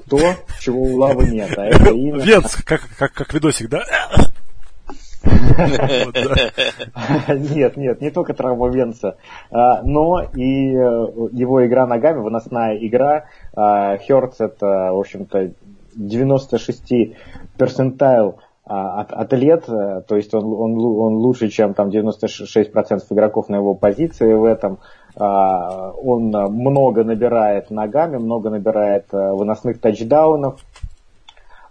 [0.09, 0.19] то,
[0.59, 2.23] чего у лавы нет, а это именно...
[2.23, 3.83] Венц, как, как, как видосик, да?
[7.55, 9.17] Нет, нет, не только травма Венца,
[9.51, 13.25] а, но и э, его игра ногами, выносная игра.
[13.55, 15.51] Херц это, в общем-то,
[15.95, 17.15] 96
[17.57, 18.37] персентайл
[18.69, 23.55] а, от- атлет, э, то есть он, он, он лучше, чем там 96% игроков на
[23.55, 24.79] его позиции в этом.
[25.15, 30.59] А, Он много набирает ногами, много набирает э, выносных тачдаунов.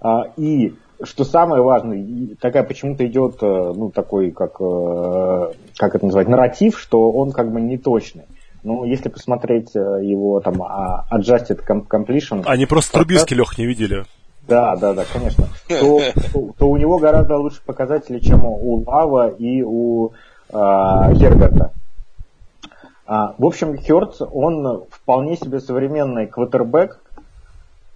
[0.00, 6.04] А, И что самое важное, такая почему-то идет, э, ну, такой, как, э, как это
[6.06, 8.24] называть, нарратив, что он как бы не точный.
[8.62, 13.66] Ну, если посмотреть э, его там а, adjusted com- completion, Они просто Трубиски, Лех, не
[13.66, 14.04] видели.
[14.48, 16.00] да, да, да, конечно, то,
[16.32, 20.10] то- то у него гораздо лучше показатели, чем у Лава и у
[20.52, 21.72] а, Герберта.
[23.06, 27.00] А, в общем, Хёртс, он вполне себе современный квотербек,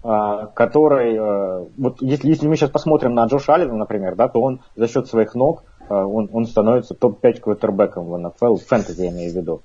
[0.02, 4.60] который, э, вот если, если мы сейчас посмотрим на Джоша Аллена, например, да, то он
[4.74, 9.10] за счет своих ног, э, он, он становится топ-5 квотербеком в НФЛ, в фэнтези я
[9.10, 9.62] имею в виду.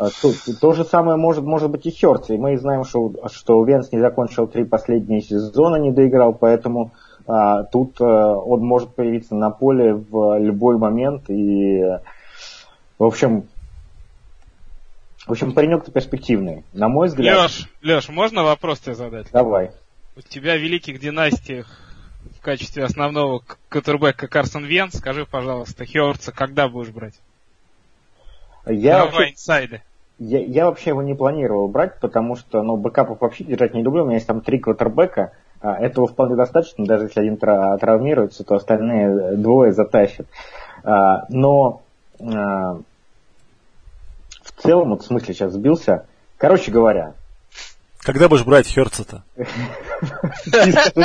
[0.00, 3.62] А, То, то же самое может, может быть и Хёртс, и мы знаем, что, что
[3.62, 6.92] Венс не закончил три последние сезона, не доиграл, поэтому
[7.26, 11.84] а, тут а, он может появиться на поле в любой момент, и,
[12.98, 13.48] в общем,
[15.26, 17.38] в общем, паренек-то перспективный, на мой взгляд.
[17.38, 19.26] Леш, Леш, можно вопрос тебе задать?
[19.32, 19.70] Давай.
[20.16, 21.66] У тебя в великих династиях
[22.38, 27.14] в качестве основного к- квотербека Карсон Вен, скажи, пожалуйста, Хёрца когда будешь брать?
[28.66, 29.82] Я Давай вообще, инсайды.
[30.18, 34.02] я, я вообще его не планировал брать, потому что, ну, бэкапов вообще держать не люблю.
[34.02, 35.32] У меня есть там три квотербека.
[35.60, 40.26] а, Этого вполне достаточно, даже если один тра- травмируется, то остальные э, двое затащат.
[40.82, 41.82] А, Но
[42.20, 42.78] а,
[44.56, 46.06] в целом, вот в смысле сейчас сбился.
[46.38, 47.14] Короче говоря,
[47.98, 49.22] Когда будешь брать Херца-то?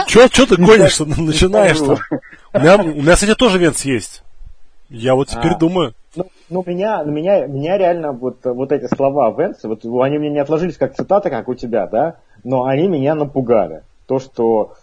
[0.08, 1.98] Че, ты гонишь, начинаешь-то?
[2.54, 4.24] У меня, кстати, тоже Венц есть.
[4.90, 5.58] Я вот теперь А.
[5.58, 5.94] думаю.
[6.16, 10.40] Ну, ну, меня, меня, меня реально вот, вот эти слова Венса, вот они мне не
[10.40, 13.84] отложились как цитата, как у тебя, да, но они меня напугали.
[14.08, 14.74] То, что,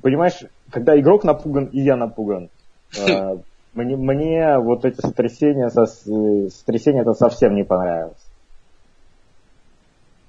[0.00, 0.38] понимаешь,
[0.70, 2.48] когда игрок напуган, и я напуган.
[2.98, 3.38] э,
[3.74, 8.18] Мне, мне вот эти сотрясения, со- сотрясения это совсем не понравилось.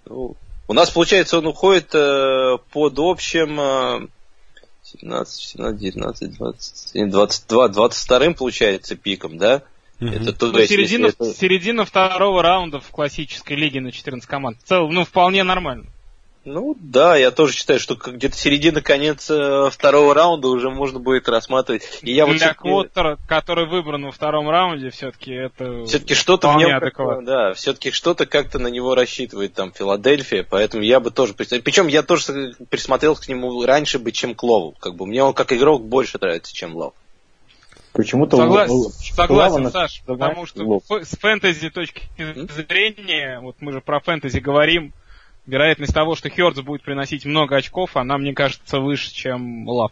[0.06, 0.36] Ну,
[0.68, 4.08] у нас, получается, он уходит э, под общим э,
[4.84, 9.64] 17, 17, 19, 20, 22, 22 получается пиком, да?
[10.00, 14.28] Это то Ну, есть, середина, если это- середина второго раунда в классической лиге на 14
[14.28, 14.58] команд.
[14.60, 15.86] В целом, ну, вполне нормально.
[16.44, 21.30] Ну да, я тоже считаю, что где-то середина, конец э, второго раунда уже можно будет
[21.30, 22.00] рассматривать.
[22.02, 25.86] И я вот Для квотера, который выбран во втором раунде, все-таки это...
[25.86, 27.24] все-таки что-то в нем, адекватно.
[27.24, 32.02] да, все-таки что-то как-то на него рассчитывает там Филадельфия, поэтому я бы тоже, причем я
[32.02, 35.86] тоже присмотрелся к нему раньше бы, чем к Лову, как бы мне он как игрок
[35.86, 36.96] больше нравится, чем Лов.
[37.94, 40.84] Почему-то Согласен, Лава Саш, потому что Лов.
[40.90, 44.94] с фэнтези точки зрения, вот мы же про фэнтези говорим,
[45.52, 49.92] вероятность того, что Хёрдс будет приносить много очков, она, мне кажется, выше, чем Лав.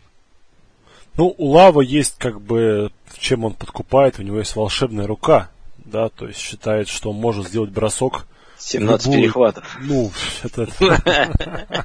[1.17, 6.07] Ну, у Лава есть как бы, чем он подкупает, у него есть волшебная рука, да,
[6.07, 8.25] то есть считает, что он может сделать бросок.
[8.59, 9.77] 17 Любую- перехватов.
[9.81, 10.11] Ну,
[10.43, 10.67] это...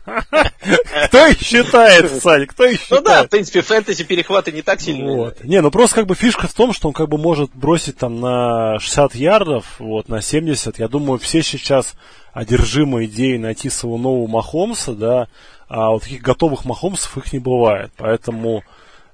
[1.07, 3.31] Кто их считает, Саня, кто их Ну да, в считает?
[3.31, 5.13] принципе, фэнтези перехваты не так сильно.
[5.13, 5.45] Вот.
[5.45, 8.21] Не, ну просто как бы фишка в том, что он как бы может бросить там
[8.21, 10.79] на 60 ярдов, вот, на 70.
[10.79, 11.95] Я думаю, все сейчас
[12.33, 15.29] одержимы идеей найти своего нового Махомса, да,
[15.69, 17.93] а вот таких готовых Махомсов их не бывает.
[17.97, 18.65] Поэтому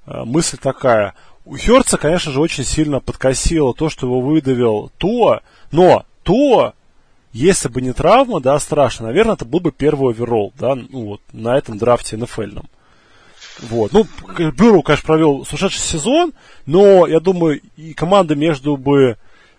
[0.07, 1.15] э, мысль такая.
[1.45, 5.41] У Херца, конечно же, очень сильно подкосило то, что его выдавил то,
[5.73, 6.75] но то,
[7.33, 11.21] если бы не травма, да, страшно, наверное, это был бы первый оверолл, да, ну вот,
[11.33, 12.61] на этом драфте НФЛ.
[13.63, 13.93] Вот.
[13.93, 14.07] Ну,
[14.53, 16.33] Бюро, конечно, провел сумасшедший сезон,
[16.67, 19.17] но я думаю, и команда между бы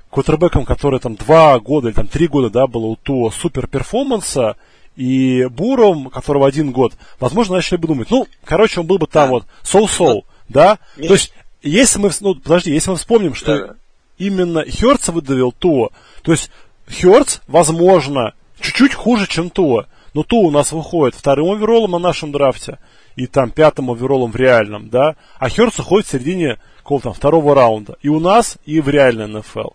[0.10, 4.55] квотербеком, который там два года или там три года, да, было у Туа супер перформанса,
[4.95, 9.27] и Буром, которого один год, возможно, начали бы думать, ну, короче, он был бы там
[9.27, 9.31] Да.
[9.31, 10.79] вот соу-соу, да?
[10.97, 11.07] Миш.
[11.07, 13.75] То есть, если мы, ну, подожди, если мы вспомним, что Да.
[14.17, 15.89] именно Херца выдавил Туа,
[16.23, 16.51] то есть
[16.91, 22.32] Херц, возможно, чуть-чуть хуже, чем Туа, но Туа у нас выходит вторым овероллом на нашем
[22.32, 22.80] драфте,
[23.15, 27.56] и там пятым овероллом в реальном, да, а Херц уходит в середине какого-то там второго
[27.56, 29.69] раунда, и у нас, и в реальной НФЛ.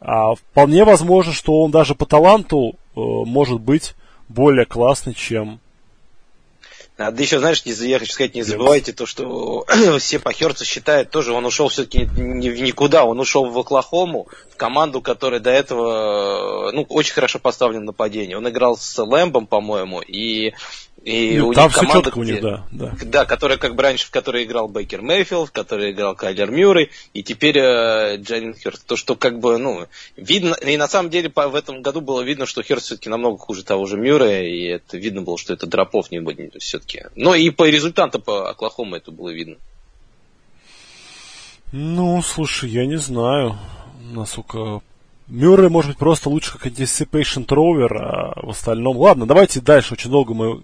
[0.00, 3.94] А вполне возможно, что он даже по таланту э, может быть
[4.28, 5.60] более классный, чем...
[6.96, 9.66] Надо еще, знаешь, не, за- я хочу сказать, не забывайте то, что
[9.98, 12.16] все по Хёрцу считают тоже, он ушел все-таки в
[12.62, 17.86] никуда, он ушел в Оклахому, в команду, которая до этого, ну, очень хорошо поставлена в
[17.86, 18.34] нападении.
[18.34, 20.52] Он играл с Лэмбом, по-моему, и,
[21.04, 22.94] и Ну, у там них все команда, четко у них, да, да.
[23.04, 26.90] Да, которая как бы раньше, в которой играл Бейкер Мейфилд, в которой играл Кайлер Мюррей,
[27.12, 28.86] и теперь э, Джалин Хёрст.
[28.86, 29.86] То, что как бы, ну,
[30.16, 33.36] видно, и на самом деле по, в этом году было видно, что Хёрст все-таки намного
[33.36, 37.04] хуже того же Мюррея, и это видно было, что это дропов не будет все-таки.
[37.16, 39.56] Но и по результатам по Оклахома это было видно.
[41.70, 43.58] Ну, слушай, я не знаю,
[44.12, 44.80] насколько...
[45.26, 48.98] Мюррей, может быть, просто лучше как anticipation thrower, а в остальном...
[48.98, 50.62] Ладно, давайте дальше, очень долго мы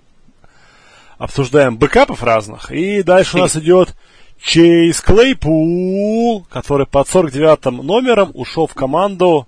[1.20, 2.72] обсуждаем бэкапов разных.
[2.72, 3.94] И дальше у нас идет
[4.42, 9.46] Чейз Клейпул, который под 49 номером ушел в команду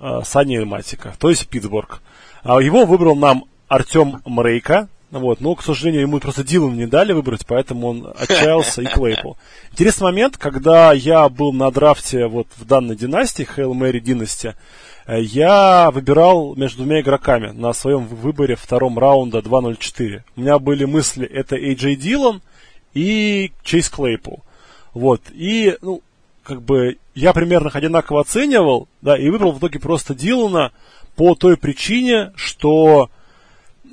[0.00, 2.02] э, Сани Эльматика, то есть Питтсбург.
[2.42, 7.12] А его выбрал нам Артем Мрейка, вот, но, к сожалению, ему просто Дилан не дали
[7.12, 9.36] выбрать, поэтому он отчаялся и Клейпул.
[9.70, 14.56] Интересный момент, когда я был на драфте вот в данной династии, Хейл Мэри Династи,
[15.18, 20.22] я выбирал между двумя игроками на своем выборе втором раунда 2.04.
[20.36, 22.42] У меня были мысли, это AJ Дилан
[22.94, 24.42] и Чейз Клейпул.
[24.92, 26.02] Вот, и, ну,
[26.42, 30.72] как бы, я примерно одинаково оценивал, да, и выбрал в итоге просто Дилана
[31.16, 33.10] по той причине, что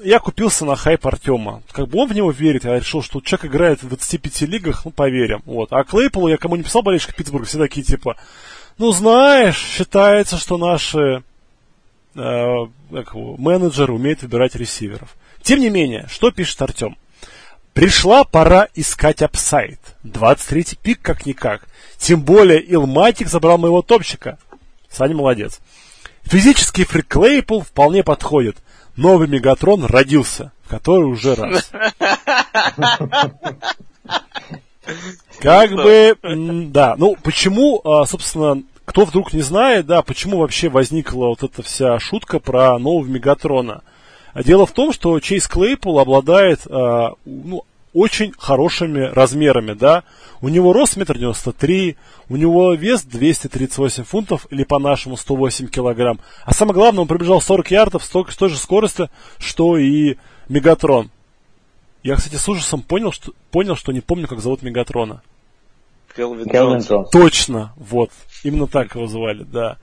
[0.04, 1.64] я купился на хайп Артема.
[1.72, 4.92] Как бы он в него верит, я решил, что человек играет в 25 лигах, ну,
[4.92, 5.42] поверим.
[5.46, 5.72] Вот.
[5.72, 8.18] А Клейполу я кому не писал болельщик Питтсбурга, все такие, типа,
[8.78, 11.24] ну, знаешь, считается, что наши
[12.16, 15.16] э, как менеджеры умеют выбирать ресиверов.
[15.42, 16.98] Тем не менее, что пишет Артем?
[17.74, 19.80] Пришла пора искать upside.
[20.04, 21.68] 23-й пик как-никак.
[21.98, 24.38] Тем более Илматик забрал моего топчика.
[24.90, 25.60] Саня молодец.
[26.24, 28.58] Физический фрик Клейпул вполне подходит.
[28.96, 30.52] Новый Мегатрон родился.
[30.68, 31.72] Который уже раз.
[35.40, 36.96] Как бы, м, да.
[36.98, 42.00] Ну, почему, а, собственно, кто вдруг не знает, да, почему вообще возникла вот эта вся
[42.00, 43.82] шутка про нового Мегатрона?
[44.34, 47.64] Дело в том, что Чейз Клейпул обладает а, ну,
[47.94, 50.04] очень хорошими размерами, да.
[50.42, 51.98] У него рост метр девяносто три,
[52.30, 56.20] у него вес 238 фунтов или по-нашему 108 килограмм.
[56.46, 59.10] А самое главное, он пробежал 40 ярдов с той, с той же скоростью,
[59.40, 60.18] что и
[60.48, 61.10] Мегатрон.
[62.08, 65.22] Я, кстати, с ужасом понял, что, понял, что не помню, как зовут Мегатрона.
[66.16, 66.48] Келвин.
[66.80, 67.10] Джонс.
[67.10, 68.12] Точно, вот.
[68.46, 69.76] Именно так его звали, да.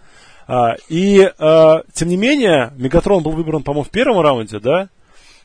[0.46, 4.88] А, и, а, тем не менее, Мегатрон был выбран, по-моему, в первом раунде, да?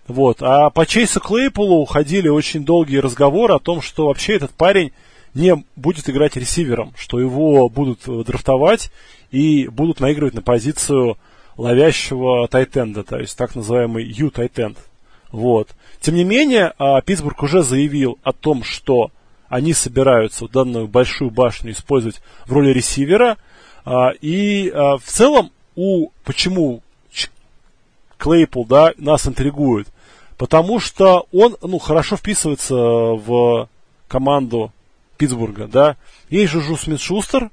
[0.08, 0.38] Вот.
[0.42, 4.94] А по Чейсу Клейпулу ходили очень долгие разговоры о том, что вообще этот парень
[5.34, 8.90] не будет играть ресивером, что его будут э, драфтовать
[9.32, 11.18] и будут наигрывать на позицию
[11.58, 14.78] ловящего тайтенда, то есть так называемый U-тайтенд.
[15.34, 15.72] Вот.
[16.00, 19.12] Тем не менее, а, Питтсбург уже заявил о том, что
[19.50, 23.38] они собираются данную большую башню использовать в роли ресивера.
[23.84, 26.82] А, И а, в целом, у почему
[28.18, 29.88] Клейпул да, нас интригует?
[30.38, 33.70] Потому что он ну, хорошо вписывается в
[34.08, 34.72] команду
[35.18, 35.68] Питтсбурга.
[35.68, 35.98] Да?
[36.30, 37.50] Есть Жужу Смит Шустер,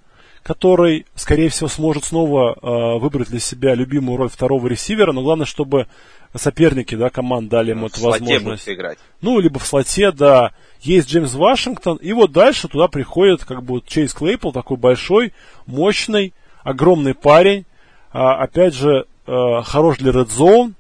[0.47, 5.45] который, скорее всего, сможет снова э, выбрать для себя любимую роль второго ресивера, но главное,
[5.45, 5.89] чтобы
[6.37, 8.69] соперники да, команд дали ему В эту возможность.
[8.69, 8.97] играть.
[9.21, 10.53] Ну, либо в слоте, да.
[10.81, 15.33] Есть Джеймс Вашингтон, и вот дальше туда приходит как бы Чейз Клейпл, такой большой,
[15.67, 16.33] мощный,
[16.63, 17.67] огромный парень.
[18.13, 20.75] А, опять же, э, хорош для Red Zone.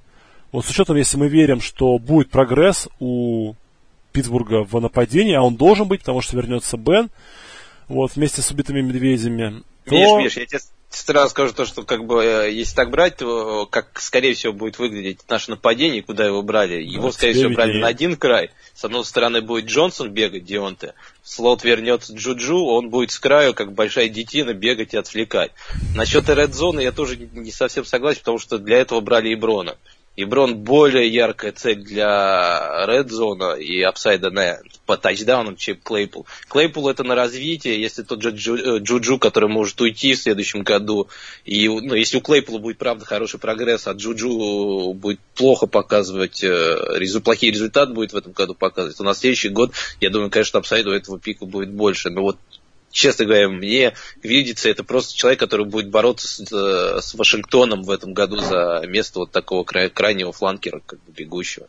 [0.52, 3.54] Вот с учетом, если мы верим, что будет прогресс у
[4.12, 7.10] Питтсбурга в нападении, а он должен быть, потому что вернется Бен,
[7.88, 9.62] вот, вместе с убитыми медведями.
[9.84, 10.60] то- Миш, Миш, я тебе
[10.90, 14.52] сразу скажу то, что как бы э, если так брать, то э, как скорее всего
[14.52, 16.82] будет выглядеть наше нападение, куда его брали.
[16.82, 18.50] Его, Ну, скорее всего, брали на один край.
[18.74, 20.94] С одной стороны будет Джонсон бегать, Дионте.
[21.22, 25.52] Слот вернется Джуджу, он будет с краю, как большая детина, бегать и отвлекать.
[25.94, 29.28] Насчет Red Zone я тоже не- совсем согласен, потому что для этого брали
[30.16, 30.36] Иброна.
[30.36, 36.26] Иброн более яркая цель для Red Zone и апсайда на, по тачдаунам, чем Клейпул.
[36.48, 41.08] Клейпул это на развитие, если тот же э, Джуджу, который может уйти в следующем году,
[41.46, 46.78] и ну, если у Клейпула будет, правда, хороший прогресс, а Джуджу будет плохо показывать, э,
[46.98, 50.58] резу- плохие результаты будет в этом году показывать, то на следующий год, я думаю, конечно,
[50.58, 52.10] апсайда у этого пика будет больше.
[52.10, 52.36] Но вот
[52.96, 53.92] честно говоря, мне
[54.22, 58.82] видится, это просто человек, который будет бороться с, э, с Вашингтоном в этом году за
[58.88, 61.66] место вот такого край- крайнего фланкера, как бы бегущего.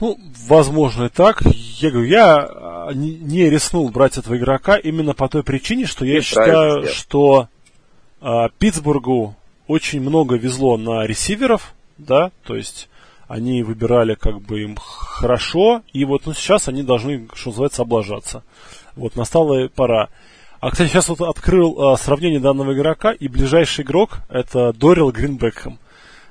[0.00, 0.18] Ну,
[0.48, 1.42] возможно и так.
[1.44, 6.20] Я говорю, я а, не, рискнул брать этого игрока именно по той причине, что я
[6.20, 6.94] правильно считаю, сделал.
[6.94, 7.48] что
[8.20, 9.36] а, Питтсбургу
[9.68, 12.88] очень много везло на ресиверов, да, то есть
[13.28, 18.42] они выбирали как бы им хорошо, и вот ну, сейчас они должны, что называется, облажаться.
[18.96, 20.08] Вот, настала пора.
[20.60, 25.78] А, кстати, сейчас вот открыл а, сравнение данного игрока, и ближайший игрок это Дорил Гринбекхэм.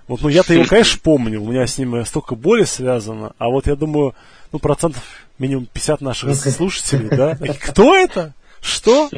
[0.08, 3.68] Вот, ну я-то его, конечно, помню, у меня с ним столько боли связано, а вот
[3.68, 4.16] я думаю,
[4.52, 5.04] ну, процентов
[5.40, 7.36] минимум 50 наших слушателей, да?
[7.62, 8.34] Кто это?
[8.62, 9.10] Что?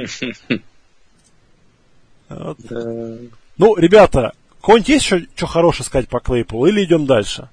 [2.30, 2.58] Вот.
[3.58, 7.50] Ну, ребята, кого-нибудь есть еще что хорошее сказать по Клейпулу, или идем дальше?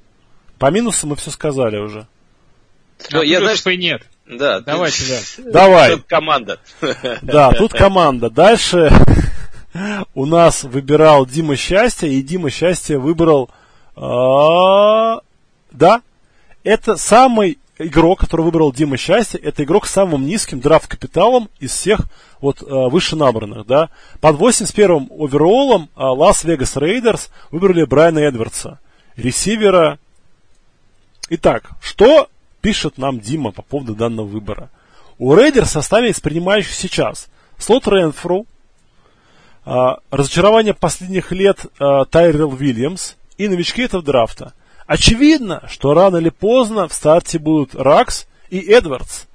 [0.58, 2.06] По минусам мы все сказали уже.
[3.10, 4.02] Ну, А я, знаешь, и нет.
[4.38, 5.04] Да, Давайте,
[5.38, 5.50] да.
[5.52, 5.96] Давай.
[5.96, 6.58] Тут команда.
[7.22, 8.30] Да, тут команда.
[8.30, 8.90] Дальше
[10.14, 13.50] у нас выбирал Дима Счастье, и Дима Счастье выбрал...
[13.96, 15.20] а,
[15.70, 16.02] Да,
[16.64, 22.00] это самый игрок, который выбрал Дима Счастье, это игрок с самым низким драфт-капиталом из всех
[22.40, 23.90] вот а, выше набранных, да.
[24.20, 28.78] Под 81-м овероллом Лас-Вегас Рейдерс выбрали Брайана Эдвардса,
[29.16, 29.98] ресивера.
[31.30, 32.28] Итак, что
[32.62, 34.70] пишет нам Дима по поводу данного выбора?
[35.18, 38.46] У Рейдерс в составе из принимающих сейчас Слот Ренфру,
[39.64, 44.54] а, разочарование последних лет а, Тайрел Уильямс и новички этого драфта.
[44.86, 49.26] Очевидно, что рано или поздно в старте будут Раггс и Эдвардс.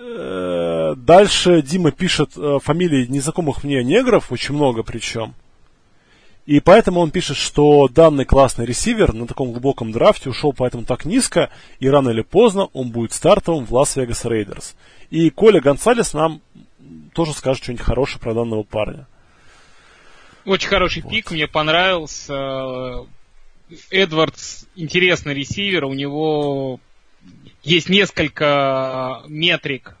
[0.00, 5.34] Э, Дальше Дима пишет э, фамилии незнакомых мне негров, очень много причем.
[6.48, 11.04] И поэтому он пишет, что данный классный ресивер на таком глубоком драфте ушел поэтому так
[11.04, 14.74] низко, и рано или поздно он будет стартовым в Лас-Вегас Рейдерс.
[15.10, 16.40] И Коля Гонсалес нам
[17.12, 19.06] тоже скажет что-нибудь хорошее про данного парня.
[20.46, 23.04] Очень хороший пик, мне понравился.
[23.90, 26.80] Эдвардс интересный ресивер, у него
[27.62, 29.98] есть несколько метрик,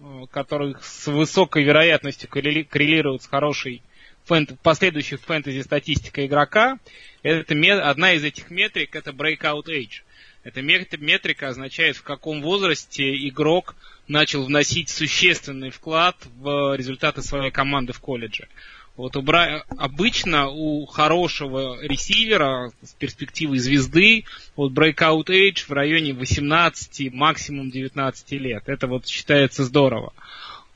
[0.00, 3.82] э, которых с высокой вероятностью коррели- коррелируют с хорошей
[4.28, 6.78] фэнт- последующей фэнтези статистикой игрока.
[7.22, 10.02] Это ме- одна из этих метрик это breakout age.
[10.44, 13.74] Эта мет- метрика означает, в каком возрасте игрок
[14.06, 18.48] начал вносить существенный вклад в результаты своей команды в колледже.
[18.96, 19.62] Вот у Бра...
[19.76, 24.24] обычно у хорошего ресивера с перспективой звезды
[24.56, 28.64] вот breakout age в районе 18, максимум 19 лет.
[28.66, 30.12] Это вот считается здорово.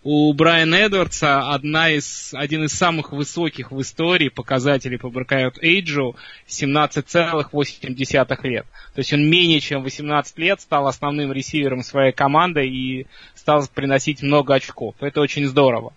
[0.05, 6.17] У Брайана Эдвардса одна из, один из самых высоких в истории показателей по breakout age
[6.49, 8.67] 17,8 лет.
[8.95, 14.23] То есть он менее чем 18 лет стал основным ресивером своей команды и стал приносить
[14.23, 14.97] много очков.
[14.99, 15.93] Это очень здорово.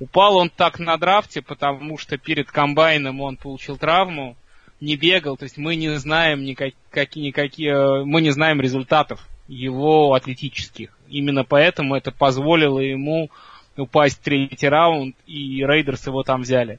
[0.00, 4.36] Упал он так на драфте, потому что перед комбайном он получил травму,
[4.82, 6.74] не бегал, то есть мы не знаем никак,
[7.14, 10.96] никакие, э, мы не знаем результатов его атлетических.
[11.08, 13.30] Именно поэтому это позволило ему
[13.76, 16.78] упасть в третий раунд, и Рейдерс его там взяли.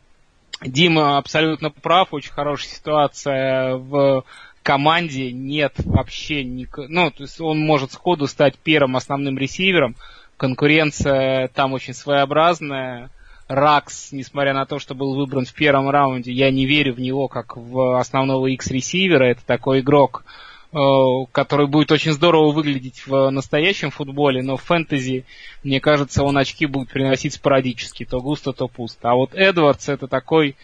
[0.61, 4.24] Дима абсолютно прав, очень хорошая ситуация в
[4.63, 6.78] команде, нет вообще ник...
[6.89, 9.95] ну, то есть он может сходу стать первым основным ресивером,
[10.36, 13.09] конкуренция там очень своеобразная.
[13.47, 17.30] Ракс, несмотря на то, что был выбран в первом раунде, я не верю в него
[17.30, 19.24] как в основного X-ресивера.
[19.24, 20.26] Это такой игрок,
[20.72, 25.26] который будет очень здорово выглядеть в настоящем футболе, но в фэнтези,
[25.63, 29.11] мне кажется, он очки будет приносить спорадически, то густо, то пусто.
[29.11, 30.55] А вот Эдвардс это такой,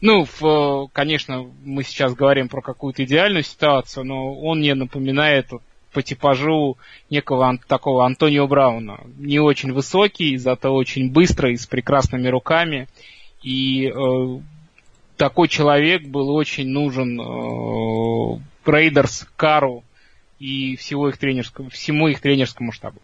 [0.00, 5.50] ну, в, конечно, мы сейчас говорим про какую-то идеальную ситуацию, но он мне напоминает
[5.94, 6.76] по типажу
[7.08, 9.00] некого такого Антонио Брауна.
[9.16, 12.88] Не очень высокий, зато очень быстрый, с прекрасными руками.
[13.42, 14.40] И э,
[15.16, 19.84] такой человек был очень нужен э, Рейдерс, Кару
[20.38, 23.00] и всего их тренерскому, всему их тренерскому штабу.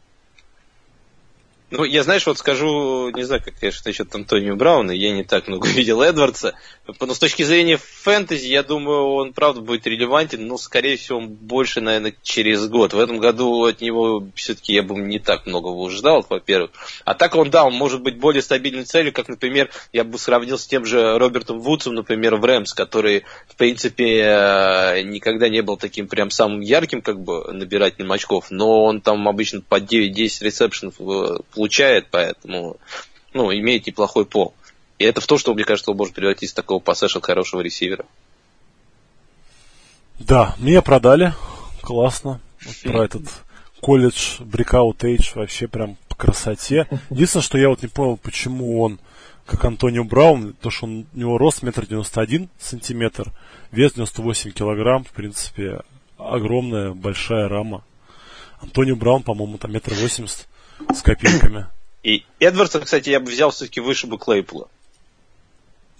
[1.70, 5.46] Ну, я, знаешь, вот скажу, не знаю, как, конечно, насчет Антонио Брауна, я не так
[5.46, 6.54] много видел Эдвардса,
[6.98, 11.28] но с точки зрения фэнтези, я думаю, он, правда, будет релевантен, но, скорее всего, он
[11.28, 12.92] больше, наверное, через год.
[12.92, 16.72] В этом году от него все-таки я бы не так многого ждал, во-первых.
[17.04, 20.58] А так он, да, он может быть более стабильной целью, как, например, я бы сравнил
[20.58, 25.76] с тем же Робертом Вудсом, например, в Рэмс, который, в принципе, э, никогда не был
[25.76, 30.94] таким прям самым ярким, как бы, набирательным очков, но он там обычно по 9-10 ресепшенов
[30.98, 32.78] э, получает, поэтому
[33.34, 34.54] ну, имеет неплохой пол.
[34.98, 38.06] И это в то, что, мне кажется, он может превратиться в такого пассажа хорошего ресивера.
[40.18, 41.34] Да, меня продали.
[41.82, 42.40] Классно.
[42.82, 43.24] Про этот
[43.82, 46.88] колледж Breakout Age вообще прям по красоте.
[47.10, 48.98] Единственное, что я вот не понял, почему он
[49.44, 53.32] как Антонио Браун, то, что он, у него рост метр девяносто один сантиметр,
[53.70, 55.80] вес 98 килограмм, в принципе,
[56.16, 57.84] огромная, большая рама.
[58.60, 60.46] Антонио Браун, по-моему, там метр восемьдесят
[60.94, 61.66] с копейками.
[62.02, 64.68] И Эдвардса, кстати, я бы взял все-таки выше бы Клейпула.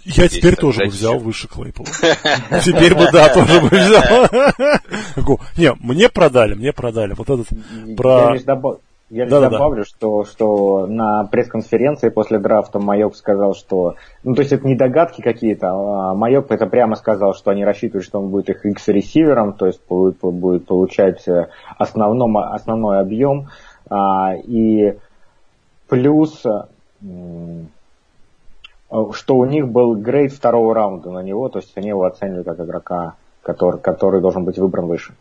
[0.04, 1.24] Я Здесь теперь тоже бы взял еще.
[1.24, 1.88] выше Клейпула.
[2.64, 4.28] Теперь бы, да, тоже бы взял.
[5.58, 7.12] Не, мне продали, мне продали.
[7.12, 7.48] Вот этот
[7.98, 8.34] про...
[9.10, 9.84] Я лишь да, добавлю, да.
[9.84, 13.96] Что, что на пресс-конференции после драфта Майок сказал, что...
[14.22, 18.06] Ну, то есть это не догадки какие-то, а Майок это прямо сказал, что они рассчитывают,
[18.06, 21.26] что он будет их X-ресивером, то есть будет, будет получать
[21.76, 23.48] основном, основной объем.
[23.92, 24.94] И
[25.88, 26.66] плюс, что
[29.36, 33.14] у них был грейд второго раунда на него, то есть они его оценивали как игрока,
[33.42, 35.14] который, который должен быть выбран выше.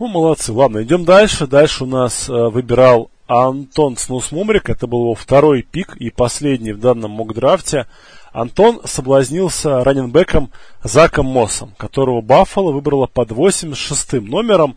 [0.00, 0.52] Ну, молодцы.
[0.52, 1.46] Ладно, идем дальше.
[1.46, 4.68] Дальше у нас э, выбирал Антон Снусмумрик.
[4.68, 7.86] Это был его второй пик и последний в данном мокдрафте.
[8.32, 10.50] Антон соблазнился раненбеком
[10.82, 14.76] Заком Моссом, которого Баффало выбрала под 86 номером.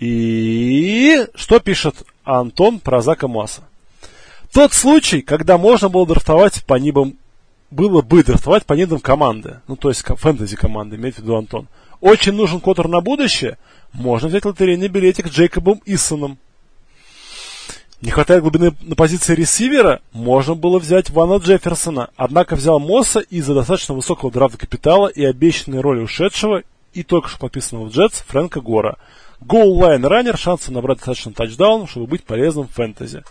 [0.00, 1.94] И что пишет
[2.24, 3.62] Антон про Зака Масса?
[4.52, 7.16] Тот случай, когда можно было драфтовать по нибам,
[7.70, 11.66] было бы драфтовать по нидам команды, ну то есть фэнтези команды, имеет в виду Антон.
[12.00, 13.58] Очень нужен квотер на будущее,
[13.92, 16.38] можно взять лотерейный билетик Джейкоба Исона.
[18.00, 23.54] Не хватает глубины на позиции ресивера, можно было взять Вана Джефферсона, однако взял Мосса из-за
[23.54, 26.62] достаточно высокого драфт-капитала и обещанной роли ушедшего
[26.92, 28.96] и только что подписанного в Джетс Фрэнка Гора–
[29.46, 33.22] Goal-line раннер, шансы набрать достаточно тачдаун, чтобы быть полезным в фэнтези.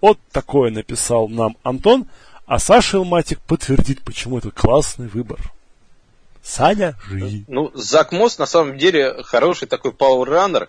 [0.00, 2.06] Вот такое написал нам Антон,
[2.46, 5.38] а Саша Илматик подтвердит, почему это классный выбор.
[6.42, 7.44] Саня, живи.
[7.46, 10.68] Ну, Зак Мосс на самом деле хороший такой пауэр-раннер,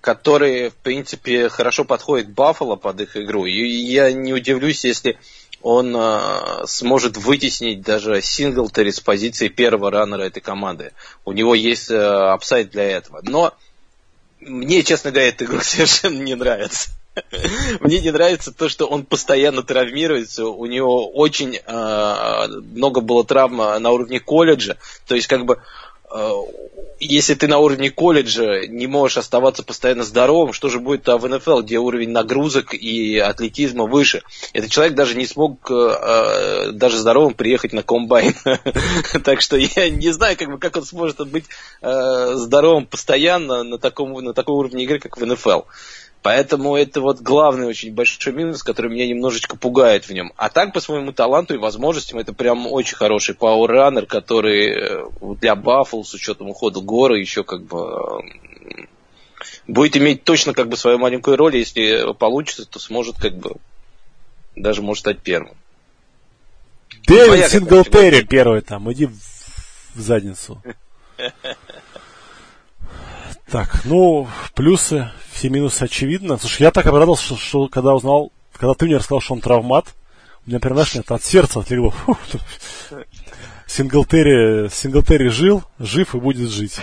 [0.00, 3.46] который, в принципе, хорошо подходит Баффало под их игру.
[3.46, 5.18] И я не удивлюсь, если
[5.62, 10.92] он э, сможет вытеснить даже Синглтери с позиции первого раннера этой команды.
[11.24, 12.38] У него есть э,
[12.70, 13.20] для этого.
[13.22, 13.54] Но
[14.46, 16.90] мне, честно говоря, эта игра совершенно не нравится.
[17.80, 20.46] Мне не нравится то, что он постоянно травмируется.
[20.46, 24.76] У него очень э, много было травм на уровне колледжа.
[25.06, 25.62] То есть, как бы,
[26.98, 31.60] если ты на уровне колледжа не можешь оставаться постоянно здоровым, что же будет в НФЛ,
[31.60, 34.22] где уровень нагрузок и атлетизма выше?
[34.52, 38.34] Этот человек даже не смог э, даже здоровым приехать на комбайн.
[39.24, 41.44] так что я не знаю, как, он сможет быть
[41.82, 45.62] э, здоровым постоянно на таком уровне игры, как в НФЛ.
[46.26, 50.32] Поэтому это вот главный очень большой минус, который меня немножечко пугает в нем.
[50.36, 55.04] А так, по своему таланту и возможностям, это прям очень хороший пауэрраннер, который э,
[55.40, 58.24] для Баффл, с учетом ухода Гора, еще как бы
[59.68, 63.54] будет иметь точно как бы свою маленькую роль, если получится, то сможет как бы
[64.56, 65.54] даже может стать первым.
[67.06, 70.60] Дэвид Синглтери первый там, иди в задницу.
[73.50, 76.36] Так, ну, плюсы, все минусы очевидно.
[76.36, 79.94] Слушай, я так обрадовался, что, что когда узнал, когда ты мне рассказал, что он травмат,
[80.44, 81.94] у меня прям, знаешь, это от сердца отлегло.
[83.66, 86.80] Синглтери, Синглтери жил, жив и будет жить.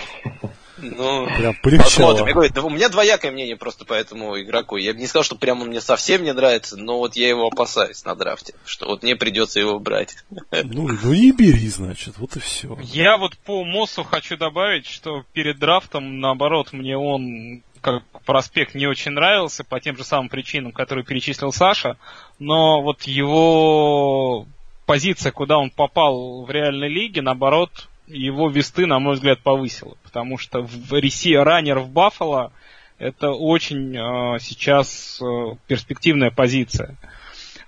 [0.78, 2.24] Ну, прям полегчало.
[2.24, 4.76] Вот, да, у меня двоякое мнение просто по этому игроку.
[4.76, 7.46] Я бы не сказал, что прям он мне совсем не нравится, но вот я его
[7.46, 10.16] опасаюсь на драфте, что вот мне придется его брать.
[10.30, 12.76] Ну, ну и бери, значит, вот и все.
[12.82, 18.86] Я вот по Моссу хочу добавить, что перед драфтом, наоборот, мне он как проспект не
[18.86, 21.98] очень нравился по тем же самым причинам, которые перечислил Саша,
[22.38, 24.46] но вот его
[24.86, 29.96] позиция, куда он попал в реальной лиге, наоборот, его весты, на мой взгляд, повысило.
[30.02, 32.52] Потому что в реси раннер в Баффало
[32.98, 36.96] это очень э, сейчас э, перспективная позиция.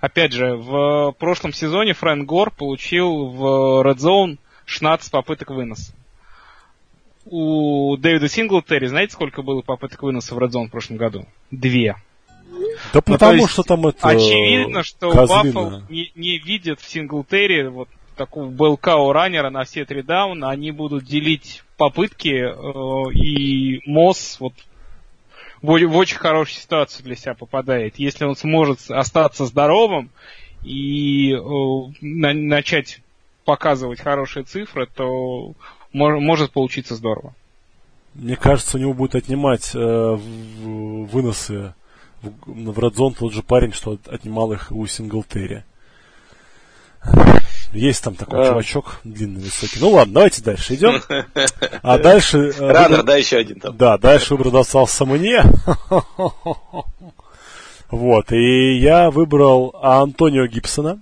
[0.01, 5.93] Опять же, в прошлом сезоне Фрэнк Гор получил в Red Zone 16 попыток выноса.
[7.25, 11.27] У Дэвида Синглтери, знаете, сколько было попыток выноса в Red Zone в прошлом году?
[11.51, 11.97] Две.
[12.93, 14.09] Да ну, потому что там это...
[14.09, 20.03] Очевидно, что Баффал не, не видит в Синглтери вот такого БЛК раннера на все три
[20.03, 24.55] дауна, они будут делить попытки, э, и МОС вот
[25.63, 27.99] в, очень хорошую ситуацию для себя попадает.
[27.99, 30.11] Если он сможет остаться здоровым
[30.65, 31.39] и э,
[32.01, 33.01] на, начать
[33.45, 35.53] показывать хорошие цифры, то
[35.93, 37.35] мож, может получиться здорово.
[38.15, 41.75] Мне кажется, у него будет отнимать э, выносы
[42.23, 45.65] в, в Редзон тот же парень, что отнимал их у Синглтери.
[47.77, 48.49] Есть там такой а.
[48.49, 49.79] чувачок длинный, высокий.
[49.81, 51.03] Ну ладно, давайте дальше идем.
[51.83, 52.53] А дальше...
[52.59, 53.77] Э, Раннер, да, еще один там.
[53.77, 55.43] Да, дальше выбор достался мне.
[57.89, 60.99] Вот, и я выбрал Антонио Гибсона.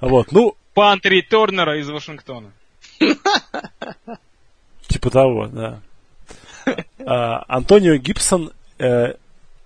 [0.00, 0.54] Вот, ну...
[0.72, 2.52] Пантри Торнера из Вашингтона.
[4.86, 5.80] Типа того, да.
[7.04, 9.14] А, Антонио Гибсон э,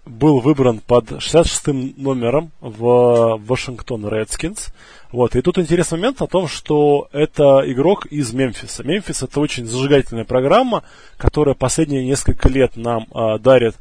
[0.04, 4.72] был выбран под 66-м номером в Вашингтон Редскинс.
[5.12, 5.36] Вот.
[5.36, 8.82] И тут интересный момент о том, что это игрок из Мемфиса.
[8.82, 10.82] Мемфис это очень зажигательная программа,
[11.18, 13.76] которая последние несколько лет нам э, дарит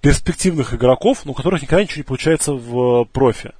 [0.00, 3.52] перспективных игроков, но у которых никогда ничего не получается в профи.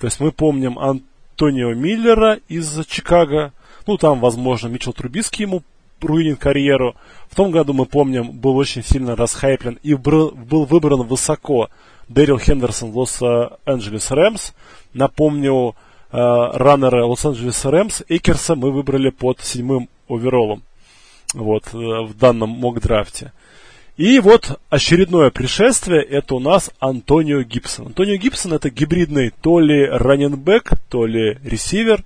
[0.00, 3.52] То есть мы помним Антонио Миллера из Чикаго,
[3.86, 5.62] ну там, возможно, Митчел Трубиский ему
[6.04, 6.94] руинит карьеру.
[7.30, 11.68] В том году, мы помним, был очень сильно расхайплен и был, выбран высоко
[12.08, 14.52] Дэрил Хендерсон Лос-Анджелес Рэмс.
[14.92, 15.74] Напомню,
[16.10, 20.62] э, раннера Лос-Анджелес Рэмс Экерса мы выбрали под седьмым оверолом
[21.34, 23.32] вот, э, в данном мок-драфте.
[23.96, 27.88] И вот очередное пришествие, это у нас Антонио Гибсон.
[27.88, 32.02] Антонио Гибсон это гибридный то ли раненбэк, то ли ресивер.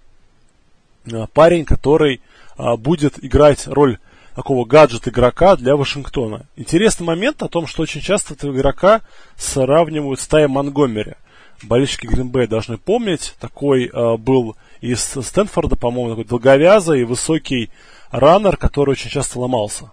[1.07, 2.21] Э, парень, который
[2.57, 3.99] будет играть роль
[4.37, 6.47] такого гаджет игрока для Вашингтона.
[6.57, 9.01] Интересный момент о том, что очень часто этого игрока
[9.37, 11.15] сравнивают с Тайем Монгомери.
[11.63, 17.71] Болельщики Гринбея должны помнить, такой э, был из Стэнфорда, по-моему, такой долговязый и высокий
[18.11, 19.91] раннер, который очень часто ломался.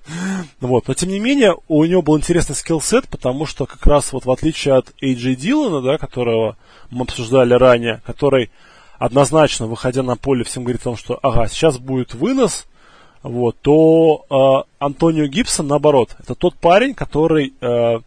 [0.60, 0.88] вот.
[0.88, 4.30] Но тем не менее, у него был интересный скилл-сет, потому что как раз вот в
[4.30, 6.56] отличие от AJ Дилана, да, которого
[6.90, 8.50] мы обсуждали ранее, который
[8.98, 12.66] однозначно, выходя на поле, всем говорит о том, что ага, сейчас будет вынос,
[13.22, 17.98] вот, то э, Антонио Гибсон, наоборот, это тот парень, который э,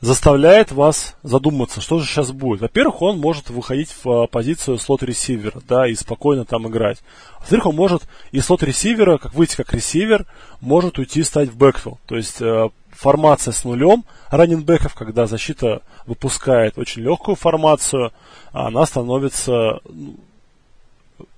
[0.00, 2.62] заставляет вас задуматься, что же сейчас будет.
[2.62, 6.98] Во-первых, он может выходить в э, позицию слот-ресивера, да, и спокойно там играть.
[7.38, 10.26] Во-вторых, он может из слот-ресивера, как выйти как ресивер,
[10.60, 11.98] может уйти стать в бэкфилд.
[12.06, 12.70] То есть э,
[13.00, 18.12] формация с нулем раннинбеков, когда защита выпускает очень легкую формацию,
[18.52, 20.16] она становится ну,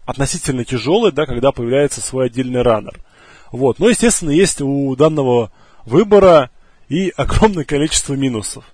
[0.04, 2.98] относительно тяжелой, да, когда появляется свой отдельный раннер.
[3.52, 3.78] Вот.
[3.78, 5.52] Но, естественно, есть у данного
[5.84, 6.50] выбора
[6.88, 8.64] и огромное количество минусов.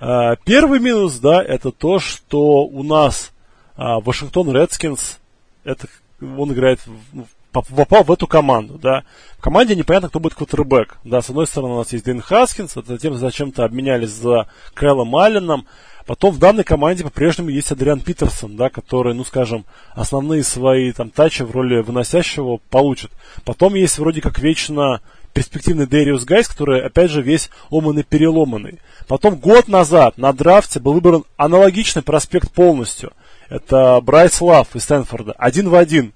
[0.00, 3.30] А, первый минус, да, это то, что у нас
[3.76, 5.20] а, Вашингтон Редскинс,
[5.62, 5.86] это
[6.20, 7.26] он играет в,
[7.62, 9.04] попал в эту команду, да.
[9.38, 10.98] В команде непонятно, кто будет квотербек.
[11.04, 15.14] Да, с одной стороны у нас есть Дэн Хаскинс, а затем зачем-то обменялись за Кайлом
[15.16, 15.66] Алленом.
[16.06, 21.08] Потом в данной команде по-прежнему есть Адриан Питерсон, да, который, ну скажем, основные свои там
[21.08, 23.10] тачи в роли выносящего получит.
[23.44, 25.00] Потом есть вроде как вечно
[25.32, 28.80] перспективный Дэриус Гайс, который, опять же, весь ломанный переломанный.
[29.08, 33.12] Потом год назад на драфте был выбран аналогичный проспект полностью.
[33.48, 35.32] Это Брайс Лав из Стэнфорда.
[35.32, 36.12] Один в один.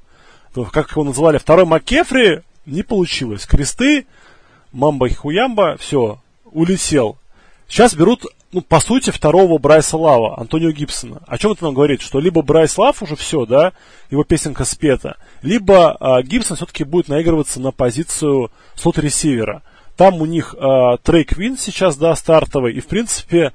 [0.73, 1.39] Как его называли?
[1.39, 3.47] Второй Маккефри не получилось.
[3.47, 4.07] Кресты,
[4.73, 7.17] Мамба и Хуямба, все, улетел.
[7.69, 11.23] Сейчас берут, ну, по сути, второго Брайса Лава, Антонио Гибсона.
[11.27, 12.01] О чем это нам говорит?
[12.01, 13.73] Что либо Брайс Лав уже все, да,
[14.11, 19.63] его песенка спета, либо а, Гибсон все-таки будет наигрываться на позицию слот-ресивера.
[19.97, 23.53] Там у них а, Трей Квин сейчас, да, стартовый, и, в принципе,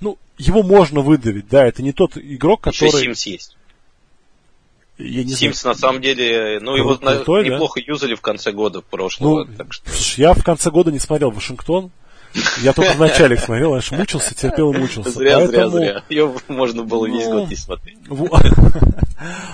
[0.00, 2.88] ну, его можно выдавить, да, это не тот игрок, который...
[2.88, 3.55] Еще Симс есть.
[4.98, 5.74] Я не Симс знаю.
[5.74, 7.92] на самом деле, ну его крутой, неплохо да?
[7.92, 9.44] юзали в конце года прошлого.
[9.44, 9.90] Ну, так что...
[10.16, 11.90] Я в конце года не смотрел Вашингтон.
[12.62, 15.10] Я только в начале смотрел, аж мучился, терпел и мучился.
[15.10, 15.70] Зря, Поэтому...
[15.70, 16.02] зря, зря.
[16.08, 17.40] Ее можно было весь ну...
[17.40, 17.98] год не смотреть.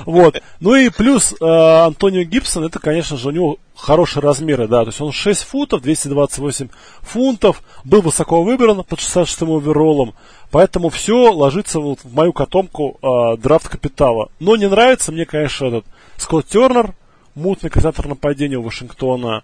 [0.06, 0.42] Вот.
[0.58, 4.88] Ну и плюс э, Антонио Гибсон, это, конечно же, у него хорошие размеры, да, то
[4.88, 6.68] есть он 6 футов, 228
[7.00, 10.14] фунтов, был высоко выбран под 66-м овероллом,
[10.52, 14.30] поэтому все ложится вот в мою котомку э, драфт капитала.
[14.38, 15.86] Но не нравится мне, конечно, этот
[16.18, 16.94] Скотт Тернер,
[17.34, 19.42] мутный координатор нападения у Вашингтона,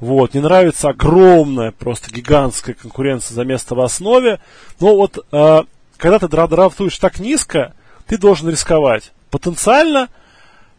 [0.00, 4.40] вот, не нравится огромная, просто гигантская конкуренция за место в основе.
[4.80, 5.62] Но вот, э,
[5.96, 7.74] когда ты драфтуешь так низко,
[8.06, 9.12] ты должен рисковать.
[9.30, 10.08] Потенциально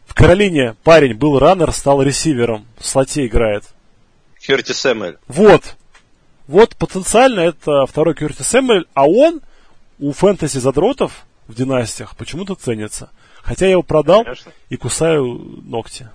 [0.06, 3.64] в Каролине парень был раннер, стал ресивером, в слоте играет.
[4.46, 5.18] Кюрти Сэмэль.
[5.28, 5.76] Вот.
[6.48, 9.42] Вот потенциально это второй Кюрти Сэмэль, а он
[10.00, 13.10] у фэнтези задротов в династиях почему-то ценится.
[13.42, 14.52] Хотя я его продал Конечно.
[14.70, 15.24] и кусаю
[15.64, 16.10] ногти.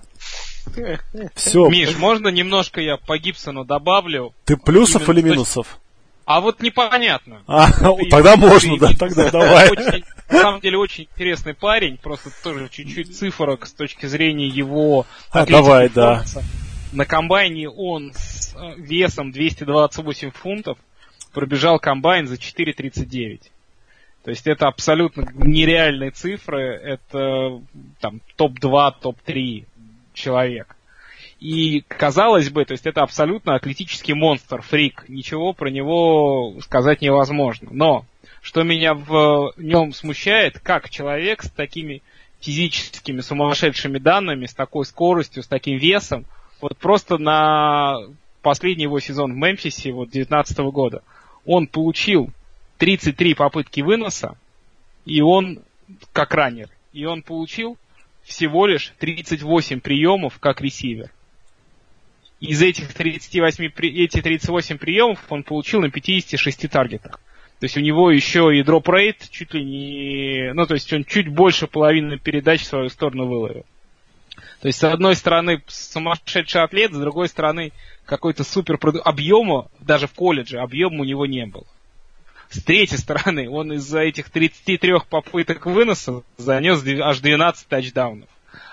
[1.35, 1.69] Все.
[1.69, 4.33] Миш, можно немножко я по Гибсону добавлю?
[4.45, 5.79] Ты плюсов или минусов?
[6.25, 7.43] А вот непонятно.
[7.45, 7.71] А,
[8.09, 9.69] тогда можно, да, тогда давай.
[9.69, 15.05] Очень, на самом деле очень интересный парень, просто тоже чуть-чуть цифрок с точки зрения его
[15.29, 16.23] а, давай, да.
[16.93, 20.79] На комбайне он с э, весом 228 фунтов
[21.31, 23.41] пробежал комбайн за 4.39.
[24.25, 27.61] То есть это абсолютно нереальные цифры, это
[27.99, 29.65] там топ-2, топ-3
[30.15, 30.75] человек.
[31.39, 35.05] И казалось бы, то есть это абсолютно атлетический монстр, фрик.
[35.07, 37.69] Ничего про него сказать невозможно.
[37.71, 38.05] Но
[38.41, 42.01] что меня в нем смущает, как человек с такими
[42.39, 46.25] физическими сумасшедшими данными, с такой скоростью, с таким весом,
[46.61, 47.97] вот просто на
[48.41, 51.03] последний его сезон в Мемфисе, вот 19 года,
[51.45, 52.31] он получил
[52.77, 54.37] 33 попытки выноса,
[55.05, 55.61] и он,
[56.13, 57.77] как раннер, и он получил
[58.23, 61.11] всего лишь 38 приемов как ресивер.
[62.39, 67.19] Из этих 38, эти 38 приемов он получил на 56 таргетах.
[67.59, 70.53] То есть у него еще и дроп рейт чуть ли не...
[70.53, 73.65] Ну, то есть он чуть больше половины передач в свою сторону выловил.
[74.61, 77.71] То есть, с одной стороны, сумасшедший атлет, с другой стороны,
[78.05, 81.65] какой-то супер объема, даже в колледже, объема у него не было.
[82.55, 88.29] С третьей стороны, он из-за этих 33 попыток выноса занес аж 12 тачдаунов.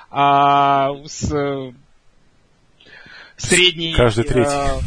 [0.08, 1.72] А с э,
[3.36, 3.92] средний...
[3.92, 4.50] Каждый третий.
[4.50, 4.80] Э,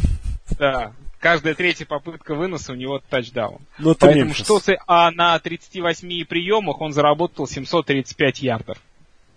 [0.58, 3.60] да, каждая третья попытка выноса у него тачдаун.
[3.78, 4.74] Ну, Поэтому что с...
[4.86, 8.78] А на 38 приемах он заработал 735 ярдов.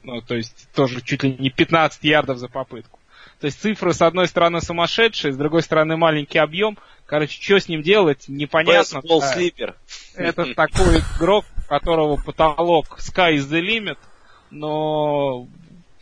[0.04, 2.98] Ну, то есть тоже чуть ли не 15 ярдов за попытку.
[3.42, 6.78] То есть цифры с одной стороны сумасшедшие, с другой стороны маленький объем.
[7.10, 9.00] Короче, что с ним делать, непонятно.
[9.00, 9.76] Best слипер.
[10.14, 13.98] Это такой игрок, у которого потолок sky is the limit,
[14.52, 15.48] но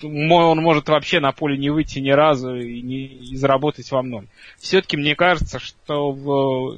[0.02, 4.28] он может вообще на поле не выйти ни разу и, не, и заработать во многом.
[4.58, 6.78] Все-таки мне кажется, что в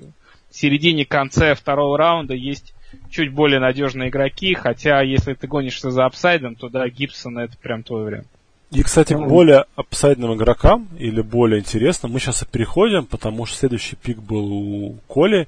[0.51, 2.75] середине-конце второго раунда есть
[3.09, 7.81] чуть более надежные игроки, хотя если ты гонишься за апсайдом, то да, Гибсон это прям
[7.81, 8.27] твой вариант.
[8.71, 13.57] И, кстати, ну, более апсайдным игрокам или более интересным мы сейчас и переходим, потому что
[13.57, 15.47] следующий пик был у Коли.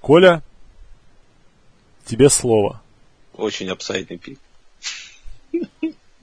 [0.00, 0.42] Коля,
[2.04, 2.82] тебе слово.
[3.34, 4.38] Очень апсайдный пик.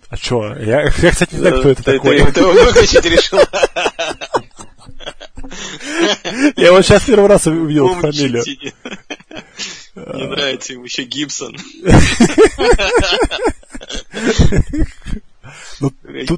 [0.09, 0.55] А чё?
[0.55, 2.31] Я, я кстати, не знаю, кто это такой.
[2.31, 3.39] Ты его выключить решил.
[6.57, 8.43] Я вот сейчас первый раз увидел фамилию.
[9.95, 11.57] Не нравится ему еще Гибсон.
[15.79, 15.91] Ну,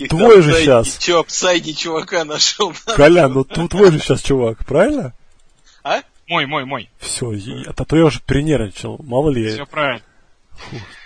[0.10, 0.98] твой же сейчас.
[0.98, 2.74] Че, апсайди чувака нашел.
[2.96, 5.14] Колян, ну твой же сейчас чувак, правильно?
[5.84, 6.02] А?
[6.28, 6.90] Мой, мой, мой.
[7.00, 7.34] Все,
[7.68, 9.52] а то я уже перенервничал, мало ли.
[9.52, 10.04] Все правильно.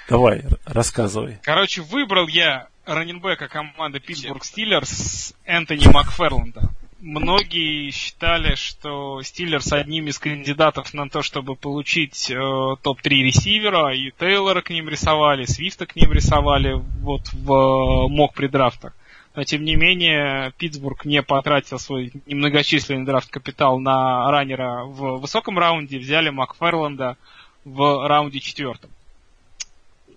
[0.09, 1.39] Давай, рассказывай.
[1.41, 6.69] Короче, выбрал я раненбека команды Питтсбург Стиллерс Энтони Макферланда.
[7.01, 14.11] Многие считали, что Стиллерс одним из кандидатов на то, чтобы получить э, топ-3 ресивера, и
[14.11, 18.93] Тейлора к ним рисовали, Свифта к ним рисовали вот в э, мок предрафтах.
[19.35, 25.99] Но тем не менее, Питтсбург не потратил свой немногочисленный драфт-капитал на раннера в высоком раунде,
[25.99, 27.17] взяли Макферланда
[27.65, 28.89] в раунде четвертом.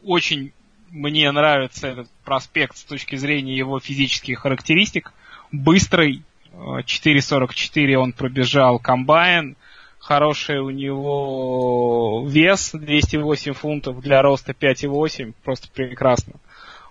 [0.04, 0.52] Очень
[0.90, 5.12] мне нравится этот проспект с точки зрения его физических характеристик.
[5.50, 6.22] Быстрый,
[6.58, 9.56] 4.44 он пробежал комбайн,
[9.98, 16.34] хороший у него вес 208 фунтов для роста 5,8, просто прекрасно.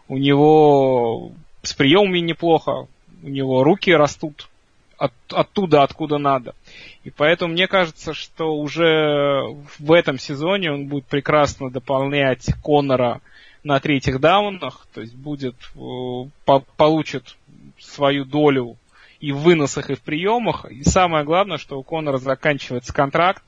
[0.07, 1.32] У него
[1.63, 2.88] с приемами неплохо,
[3.24, 4.49] у него руки растут
[4.97, 6.55] от, оттуда, откуда надо.
[7.03, 9.41] И поэтому мне кажется, что уже
[9.80, 13.22] в этом сезоне он будет прекрасно дополнять Коннора
[13.63, 17.36] на третьих даунах, то есть будет, э, по, получит
[17.80, 18.78] свою долю
[19.20, 20.65] и в выносах, и в приемах.
[20.70, 23.43] И самое главное, что у Коннора заканчивается контракт,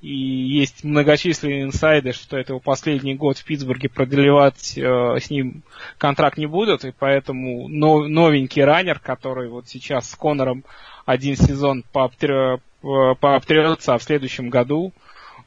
[0.00, 5.62] и есть многочисленные инсайды, что это его последний год в Питтсбурге продлевать э, с ним
[5.96, 10.64] контракт не будут, и поэтому но, новенький раннер, который вот сейчас с Коннором
[11.06, 14.92] один сезон пообтрется, а в следующем году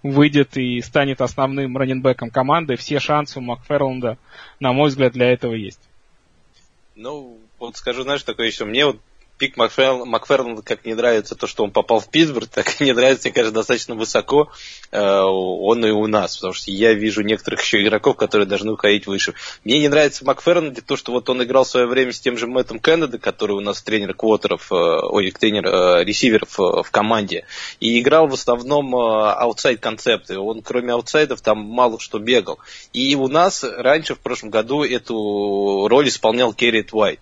[0.01, 4.17] выйдет и станет основным раненбеком команды, все шансы у Макферланда,
[4.59, 5.81] на мой взгляд, для этого есть.
[6.95, 8.99] Ну, вот скажу, знаешь, такое еще, мне вот
[9.37, 13.27] пик Макферланда как не нравится то, что он попал в Питтсбург, так и не нравится,
[13.27, 14.51] мне кажется, достаточно высоко
[14.91, 19.07] э, он и у нас, потому что я вижу некоторых еще игроков, которые должны уходить
[19.07, 19.33] выше.
[19.63, 22.37] Мне не нравится в Макферланде то, что вот он играл в свое время с тем
[22.37, 26.91] же Мэттом Кеннеди, который у нас тренер квотеров, э, ой, тренер э, ресиверов э, в
[26.91, 27.45] команде,
[27.79, 30.39] и играл в основном э, outside концепты.
[30.39, 32.59] Он кроме аутсайдов там мало что бегал.
[32.93, 37.19] И у нас раньше в прошлом году эту роль исполнял Керрит Уайт.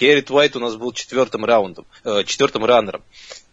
[0.00, 3.02] Керрит Уайт у нас был четвертым раундом, э, четвертым раннером.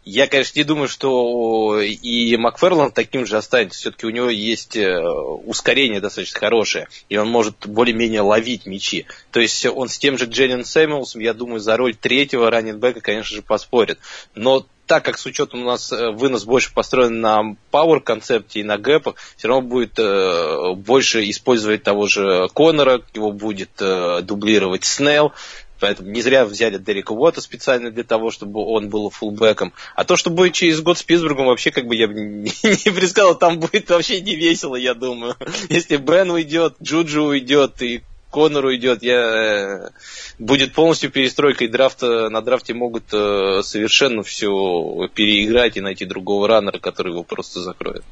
[0.05, 3.77] Я, конечно, не думаю, что и Макферланд таким же останется.
[3.77, 9.07] Все-таки у него есть э, ускорение достаточно хорошее, и он может более-менее ловить мячи.
[9.31, 13.35] То есть он с тем же Джейлен Сэмюэлсом, я думаю, за роль третьего раннинбека, конечно
[13.35, 13.99] же, поспорит.
[14.33, 17.41] Но так как с учетом у нас э, вынос больше построен на
[17.71, 23.33] Power концепте и на гэпах, все равно будет э, больше использовать того же Конора, его
[23.33, 25.33] будет э, дублировать Снелл,
[25.79, 29.73] Поэтому не зря взяли Дерека Уотта специально для того, чтобы он был фулбеком.
[29.95, 32.91] А то, что будет через год с Питтсбургом, вообще как бы я бы не, не
[32.95, 35.35] предсказал, там будет вообще не весело, я думаю.
[35.69, 39.89] Если Бен уйдет, Джуджу уйдет и Коннор уйдет, я...
[40.37, 46.47] будет полностью перестройка и драфта, на драфте могут э, совершенно все переиграть и найти другого
[46.47, 48.03] раннера, который его просто закроет.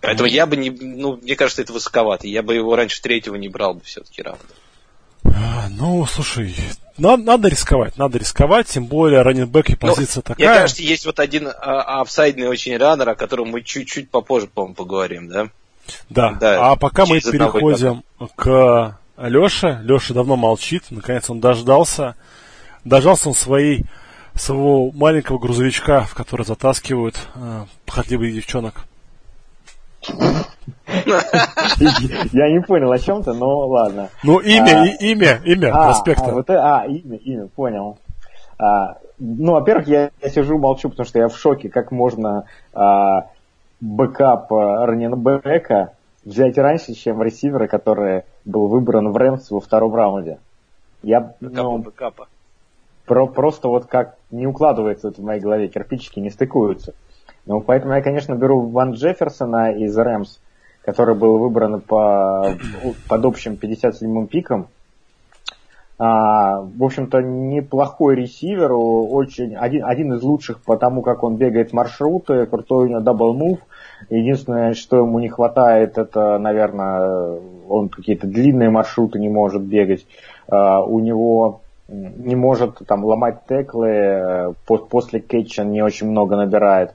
[0.00, 2.26] Поэтому я бы не, ну, мне кажется, это высоковато.
[2.26, 4.44] Я бы его раньше третьего не брал бы все-таки раунда.
[5.36, 6.54] А, ну, слушай,
[6.96, 10.48] надо, надо рисковать, надо рисковать, тем более раненбэк и ну, позиция ну, такая.
[10.48, 14.74] Мне кажется, есть вот один а, офсайдный очень раннер, о котором мы чуть-чуть попозже, по-моему,
[14.74, 15.48] поговорим, да?
[16.08, 18.04] Да, да а пока мы переходим
[18.36, 19.80] к Леше.
[19.82, 22.16] Леша давно молчит, наконец он дождался.
[22.84, 23.86] Дождался он своей,
[24.34, 28.86] своего маленького грузовичка, в который затаскивают э, похотливых девчонок.
[32.32, 34.10] Я не понял о чем-то, но ладно.
[34.22, 36.30] Ну, имя, а, имя, имя а, проспекта.
[36.30, 37.98] А, вот, а, имя, имя, понял.
[39.18, 42.44] Ну, во-первых, я, сижу, молчу, потому что я в шоке, как можно
[43.84, 45.92] backup а, раннинбека
[46.24, 50.38] взять раньше, чем ресивера, который был выбран в Рэмс во втором раунде.
[51.02, 52.28] Я, ну, бэкапа.
[53.04, 56.94] Про, просто вот как не укладывается это в моей голове, кирпичики не стыкуются.
[57.46, 60.38] Ну, поэтому я, конечно, беру Ван Джефферсона из Рэмс,
[60.82, 62.54] который был выбран по,
[63.08, 64.68] под общим 57-м пиком.
[65.96, 71.72] А, в общем-то, неплохой ресивер, очень, один, один из лучших по тому, как он бегает
[71.72, 73.60] маршруты, крутой у него double move.
[74.10, 77.38] Единственное, что ему не хватает, это, наверное,
[77.68, 80.06] он какие-то длинные маршруты не может бегать.
[80.48, 86.94] А, у него не может там ломать теклы, э, после кетча не очень много набирает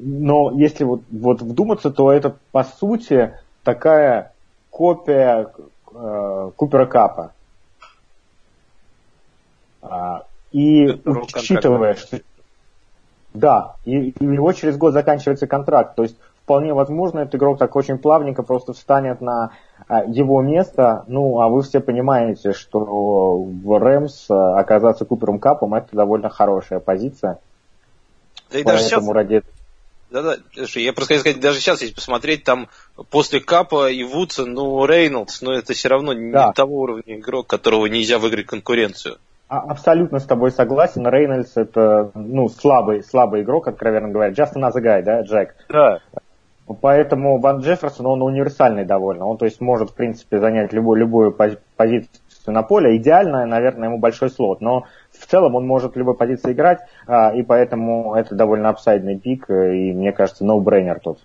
[0.00, 4.32] но если вот, вот вдуматься, то это по сути такая
[4.70, 5.52] копия
[5.92, 7.32] э, Купера Капа.
[9.82, 12.20] А, и учитывая, что
[13.32, 17.58] да, и, и у него через год заканчивается контракт, то есть вполне возможно, этот игрок
[17.58, 19.52] так очень плавненько просто встанет на
[19.86, 21.04] а, его место.
[21.06, 26.80] Ну, а вы все понимаете, что в Рэмс а, оказаться Купером Капом это довольно хорошая
[26.80, 27.38] позиция.
[28.50, 29.08] Да и Поэтому даже сейчас...
[29.08, 29.42] ради
[30.10, 32.68] Да-да, я просто хотел сказать, даже сейчас, если посмотреть, там
[33.10, 36.20] после Капа и Вудса, ну, Рейнольдс, но это все равно да.
[36.48, 39.18] не того уровня игрок, которого нельзя выиграть конкуренцию.
[39.48, 41.06] А, абсолютно с тобой согласен.
[41.06, 44.32] Рейнольдс это, ну, слабый, слабый игрок, откровенно говоря.
[44.32, 45.54] Just another guy, да, Джек?
[45.68, 45.98] Да.
[46.80, 49.26] Поэтому Ван Джефферсон, он универсальный довольно.
[49.26, 52.10] Он, то есть, может, в принципе, занять любую, любую позицию
[52.46, 52.96] на поле.
[52.96, 54.60] Идеально, наверное, ему большой слот.
[54.60, 54.86] Но
[55.18, 59.50] в целом он может в любой позиции играть, а, и поэтому это довольно апсайдный пик,
[59.50, 61.18] и мне кажется, no-brainer тут.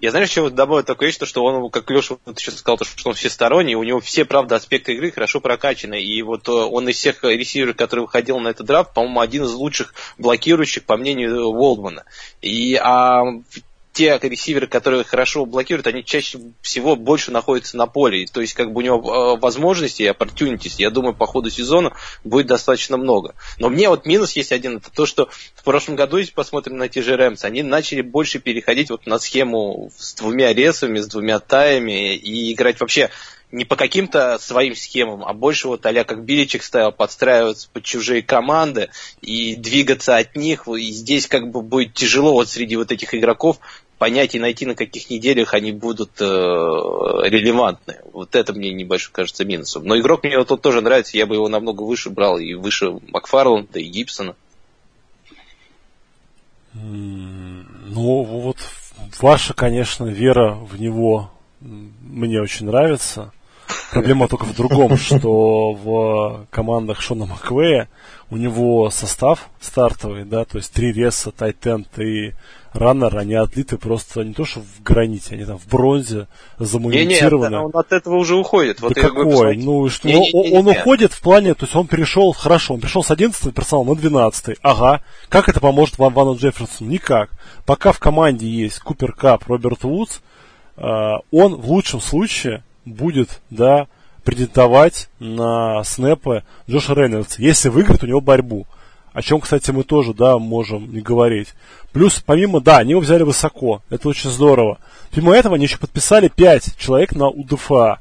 [0.00, 3.14] Я знаю, еще добавил такое вещь, что он, как Леша вот сейчас сказал, что он
[3.14, 6.00] всесторонний, у него все, правда, аспекты игры хорошо прокачаны.
[6.02, 9.52] И вот э, он из всех ресиверов, который выходил на этот драфт, по-моему, один из
[9.52, 12.04] лучших блокирующих, по мнению Уолдмана.
[12.40, 13.22] И а
[13.96, 18.26] те ресиверы, которые хорошо блокируют, они чаще всего больше находятся на поле.
[18.30, 21.92] То есть, как бы у него э, возможностей и opportunities, я думаю, по ходу сезона
[22.22, 23.34] будет достаточно много.
[23.58, 26.90] Но мне вот минус есть один, это то, что в прошлом году, если посмотрим на
[26.90, 31.38] те же Рэмс, они начали больше переходить вот на схему с двумя ресами, с двумя
[31.38, 33.08] таями и играть вообще
[33.52, 38.22] не по каким-то своим схемам, а больше вот а как Биличек ставил, подстраиваться под чужие
[38.22, 38.90] команды
[39.20, 40.68] и двигаться от них.
[40.68, 43.58] И здесь как бы будет тяжело вот среди вот этих игроков
[43.98, 47.98] понять и найти, на каких неделях они будут э, релевантны.
[48.12, 49.84] Вот это мне небольшой кажется минусом.
[49.84, 52.98] Но игрок мне вот тот тоже нравится, я бы его намного выше брал, и выше
[53.08, 54.36] Макфарланда, и Гибсона.
[56.74, 58.58] Ну, вот
[59.20, 61.30] ваша, конечно, вера в него
[61.60, 63.32] мне очень нравится.
[63.92, 67.88] Проблема только в другом, что в командах Шона Маквея
[68.30, 72.32] у него состав стартовый, да, то есть три реса, тайтенд и
[72.72, 76.26] раннер, они отлиты просто не то что в граните, они там в бронзе
[76.58, 77.54] замонтированы.
[77.54, 78.80] Не, не, он от этого уже уходит.
[78.80, 79.56] Вот да какой?
[79.56, 82.74] Ну, что, не, не, не, он, он уходит в плане, то есть он перешел, хорошо,
[82.74, 85.02] он пришел с 11 персонала на 12 Ага.
[85.28, 86.90] Как это поможет вам Вану Джефферсону?
[86.90, 87.30] Никак.
[87.64, 90.20] Пока в команде есть Купер Кап, Роберт Вудс,
[90.76, 90.82] э,
[91.30, 93.88] он в лучшем случае будет, да,
[94.24, 98.66] претендовать на снэпы Джоша Рейнольдса, если выиграет у него борьбу.
[99.12, 101.54] О чем, кстати, мы тоже, да, можем не говорить.
[101.92, 103.82] Плюс, помимо, да, они его взяли высоко.
[103.88, 104.78] Это очень здорово.
[105.10, 108.00] Помимо этого, они еще подписали 5 человек на УДФА.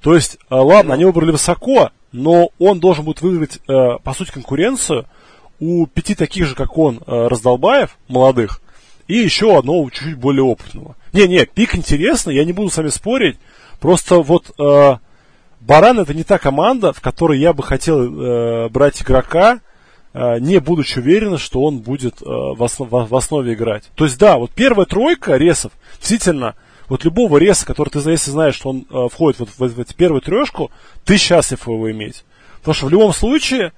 [0.00, 4.32] То есть, э, ладно, они выбрали высоко, но он должен будет выиграть, э, по сути,
[4.32, 5.06] конкуренцию
[5.60, 8.60] у пяти таких же, как он, э, раздолбаев, молодых,
[9.08, 10.96] и еще одного чуть-чуть более опытного.
[11.12, 13.38] Не-не, пик интересный, я не буду с вами спорить.
[13.80, 14.96] Просто вот э,
[15.60, 19.60] Баран это не та команда, в которой я бы хотел э, брать игрока,
[20.14, 23.84] э, не будучи уверен, что он будет э, в, основ, в основе играть.
[23.94, 26.54] То есть, да, вот первая тройка ресов, действительно,
[26.88, 29.80] вот любого реса, который ты, если знаешь, что он э, входит вот в, в, в
[29.80, 30.70] эту первую трешку,
[31.04, 32.24] ты счастлив его иметь.
[32.60, 33.72] Потому что в любом случае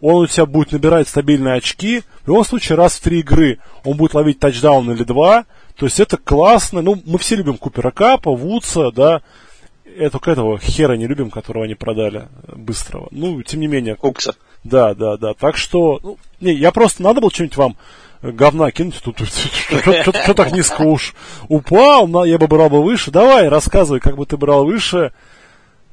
[0.00, 2.02] он у тебя будет набирать стабильные очки.
[2.24, 5.44] В любом случае, раз в три игры он будет ловить тачдаун или два.
[5.76, 6.82] То есть это классно.
[6.82, 9.22] Ну, мы все любим Купера Капа, Вудса, да.
[9.96, 13.08] Я только этого хера не любим, которого они продали быстрого.
[13.10, 13.96] Ну, тем не менее.
[13.96, 14.34] Кукса.
[14.62, 15.34] Да, да, да.
[15.34, 17.76] Так что, ну, не, я просто надо было что-нибудь вам
[18.32, 21.14] говна кинуть, тут что так низко уж
[21.48, 23.10] упал, я бы брал бы выше.
[23.10, 25.12] Давай, рассказывай, как бы ты брал выше.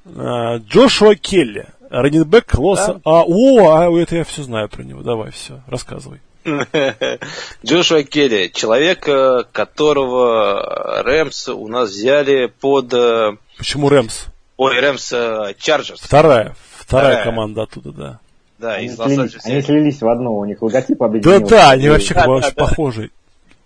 [0.06, 3.02] А, Джошуа Келли, раннинбэк Лоса.
[3.04, 5.02] А, о, а это я все знаю про него.
[5.04, 6.20] Давай, все, рассказывай.
[7.66, 12.94] Джошуа Келли, человек, э, которого Рэмс у нас взяли под...
[12.94, 14.26] Э, Почему Рэмс?
[14.58, 16.02] Ой, Рэмс э, Чарджерс.
[16.02, 18.20] Вторая, вторая, команда оттуда, да.
[18.58, 21.46] Да, они, из слились, они слились в одну, у них логотип объединился.
[21.46, 23.12] Да, да, они вообще да, очень да, похожи.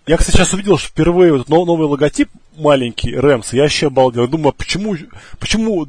[0.08, 4.28] Я, кстати, сейчас увидел, что впервые вот новый логотип маленький, Рэмс, я вообще обалдел.
[4.28, 4.96] Думаю, а почему,
[5.40, 5.88] почему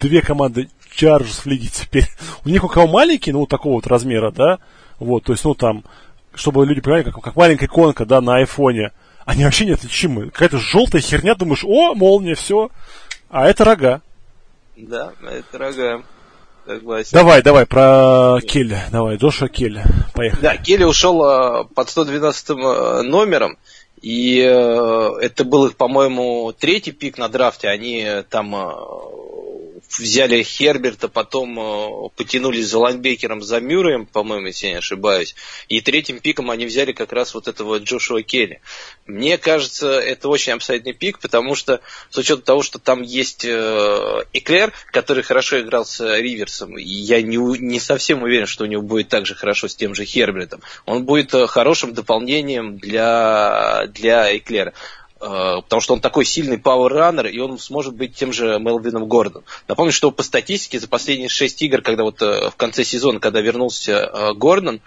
[0.00, 2.08] две команды Чарджерс в лиге теперь?
[2.44, 4.58] У них у кого маленький, ну, вот такого вот размера, да?
[4.98, 5.84] Вот, то есть, ну, там,
[6.34, 8.92] чтобы люди понимали, как, как маленькая иконка, да, на айфоне.
[9.24, 10.30] Они вообще неотличимы.
[10.30, 12.70] Какая-то желтая херня, думаешь, о, молния, все.
[13.30, 14.02] А это рога.
[14.76, 16.02] Да, это рога.
[16.66, 17.10] Согласен.
[17.12, 18.78] Давай, давай, про Келли.
[18.92, 19.82] Давай, Джоша Келли.
[20.14, 20.40] Поехали.
[20.40, 23.58] Да, Келли ушел э, под 112 э, номером.
[24.00, 27.68] И э, это был их, по-моему, третий пик на драфте.
[27.68, 28.72] Они там э,
[29.98, 35.34] взяли Херберта, потом э, потянулись за лайнбекером за Мюрреем, по-моему, если я не ошибаюсь.
[35.68, 38.60] И третьим пиком они взяли как раз вот этого Джошуа Келли.
[39.06, 41.80] Мне кажется, это очень абсолютный пик, потому что
[42.10, 47.36] с учетом того, что там есть э, Эклер, который хорошо играл с Риверсом, я не,
[47.58, 50.60] не совсем уверен, что у него будет так же хорошо с тем же Хербертом.
[50.86, 54.72] Он будет э, хорошим дополнением для, для Эклера.
[55.22, 59.44] Потому что он такой сильный power-runner, и он сможет быть тем же Мелвином Гордоном.
[59.68, 64.32] Напомню, что по статистике за последние шесть игр, когда вот в конце сезона, когда вернулся
[64.34, 64.80] Гордон,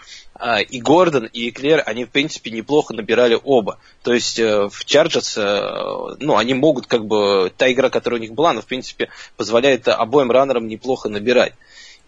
[0.69, 3.79] и Гордон, и Экелер, они, в принципе, неплохо набирали оба.
[4.03, 8.49] То есть в Чарджерс, ну, они могут, как бы, та игра, которая у них была,
[8.49, 11.53] она, в принципе, позволяет обоим раннерам неплохо набирать.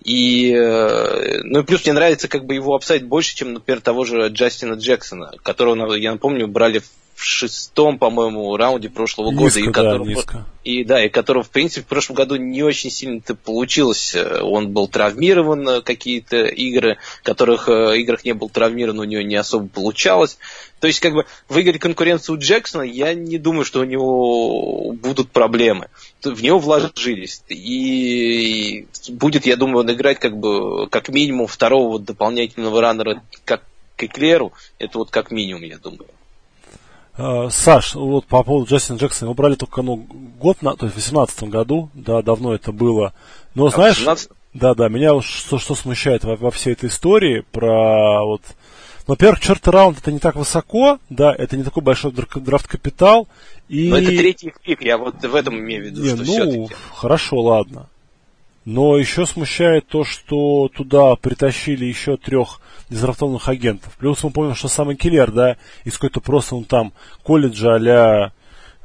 [0.04, 4.06] И, э, ну и плюс мне нравится как бы его upside больше, чем, например, того
[4.06, 6.90] же Джастина Джексона, которого, я напомню, брали в
[7.24, 9.60] шестом, по-моему, раунде прошлого низко, года.
[9.60, 10.46] И, да, которого, низко.
[10.64, 14.16] и да, и которого, в принципе, в прошлом году не очень сильно-то получилось.
[14.16, 19.36] Он был травмирован э, какие-то игры, которых э, играх не был травмирован, у него не
[19.36, 20.38] особо получалось.
[20.80, 25.32] То есть, как бы, выиграть конкуренцию у Джексона, я не думаю, что у него будут
[25.32, 25.88] проблемы.
[26.24, 27.42] В него вложились.
[27.50, 33.64] И будет, я думаю, он играть как бы, как минимум второго дополнительного раннера, как
[33.96, 34.54] к Эклеру.
[34.78, 36.08] Это вот как минимум, я думаю.
[37.18, 40.96] Uh, Саш, вот по поводу Джастина Джексона, его брали только ну, год, на, то есть
[40.96, 43.14] в 2018 году, да, давно это было.
[43.56, 44.30] Но А знаешь, 18?
[44.54, 48.44] да, да, меня что, что смущает во, во всей этой истории про вот
[49.08, 53.28] во-первых, черт раунд это не так высоко, да, это не такой большой др- драфт-капитал.
[53.70, 53.90] И...
[53.90, 56.76] Но это третий пик, я вот в этом имею в виду, Не, что ну, все-таки.
[56.94, 57.88] хорошо, ладно.
[58.68, 62.60] Но еще смущает то, что туда притащили еще трех
[62.90, 63.94] дезрафтованных агентов.
[63.98, 65.56] Плюс мы помним, что самый киллер, да,
[65.86, 66.92] из какой-то просто он там
[67.24, 68.32] колледжа а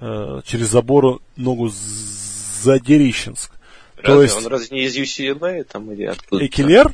[0.01, 1.69] э, через забор ногу
[2.63, 3.51] Задерищенск.
[3.97, 6.47] Разве то есть- он разве не из UCLA там или откуда?
[6.47, 6.93] Экилер?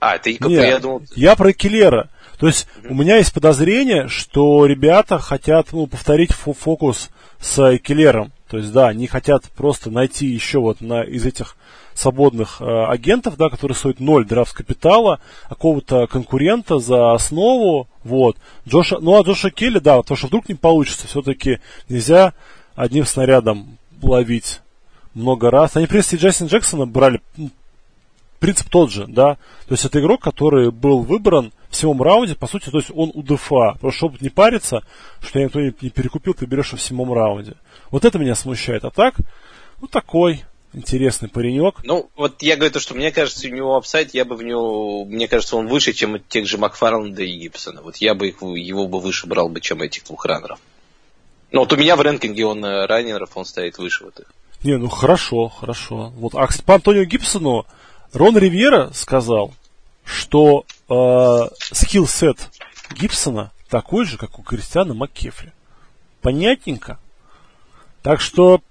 [0.00, 1.02] А, ты как Не, бы я думал.
[1.14, 2.10] я про Экилера.
[2.40, 7.10] То есть у меня есть подозрение, что ребята хотят ну, повторить фо- фокус
[7.40, 8.32] с Экилером.
[8.48, 11.56] То есть, да, они хотят просто найти еще вот на, из этих
[11.94, 15.18] свободных э, агентов, да, которые стоят ноль драфт капитала,
[15.48, 18.36] какого-то конкурента за основу, вот.
[18.68, 22.34] Джоша, ну, а Джоша Келли, да, то, что вдруг не получится, все-таки нельзя
[22.74, 24.60] одним снарядом ловить
[25.14, 25.76] много раз.
[25.76, 27.50] Они, в принципе, Джастина Джексона брали ну,
[28.38, 29.34] принцип тот же, да.
[29.66, 33.10] То есть это игрок, который был выбран в седьмом раунде, по сути, то есть он
[33.14, 33.78] у ДФА.
[33.80, 34.82] Просто чтобы не париться,
[35.20, 37.54] что никто не, не перекупил, ты берешь его в седьмом раунде.
[37.90, 38.84] Вот это меня смущает.
[38.84, 39.16] А так,
[39.80, 41.76] ну такой интересный паренек.
[41.84, 45.04] Ну, вот я говорю то, что мне кажется, у него upside, я бы в него,
[45.04, 47.82] мне кажется, он выше, чем тех же Макфарланда и Гибсона.
[47.82, 50.58] Вот я бы их, его бы выше брал бы, чем этих двух раннеров.
[51.50, 54.26] Ну, вот у меня в рэнкинге он э, раннеров, он стоит выше вот их.
[54.62, 56.12] Не, ну хорошо, хорошо.
[56.16, 57.66] Вот, а кстати, по Антонио Гибсону
[58.16, 59.52] Рон Ривера сказал,
[60.02, 62.48] что э, skill set
[62.98, 65.52] Гибсона такой же, как у Кристиана Маккефри.
[66.22, 66.98] Понятненько.
[68.02, 68.62] Так что,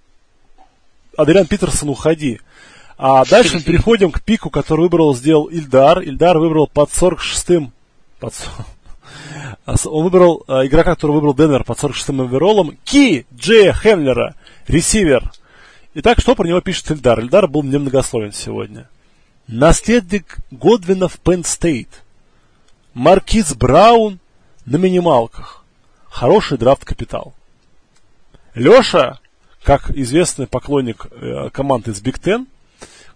[1.16, 2.42] Адриан Питерсон, уходи.
[2.98, 6.00] А дальше мы переходим к пику, который выбрал, сделал Ильдар.
[6.02, 7.72] Ильдар выбрал под 46-м.
[8.20, 8.34] Под,
[9.68, 12.80] а он выбрал э, игрока, который выбрал Денвер под 46-м овероллом.
[12.84, 14.34] Ки Джея Хемлера,
[14.68, 15.32] ресивер.
[15.94, 17.20] Итак, что про него пишет Ильдар?
[17.20, 18.90] Ильдар был немногословен сегодня.
[19.48, 22.04] Наследник Годвина в Пенн Стейт.
[22.96, 24.20] Маркиз Браун
[24.66, 25.64] на минималках.
[26.10, 27.34] Хороший драфт-капитал.
[28.56, 29.20] Леша,
[29.64, 32.48] как известный поклонник э, команд из Big Ten,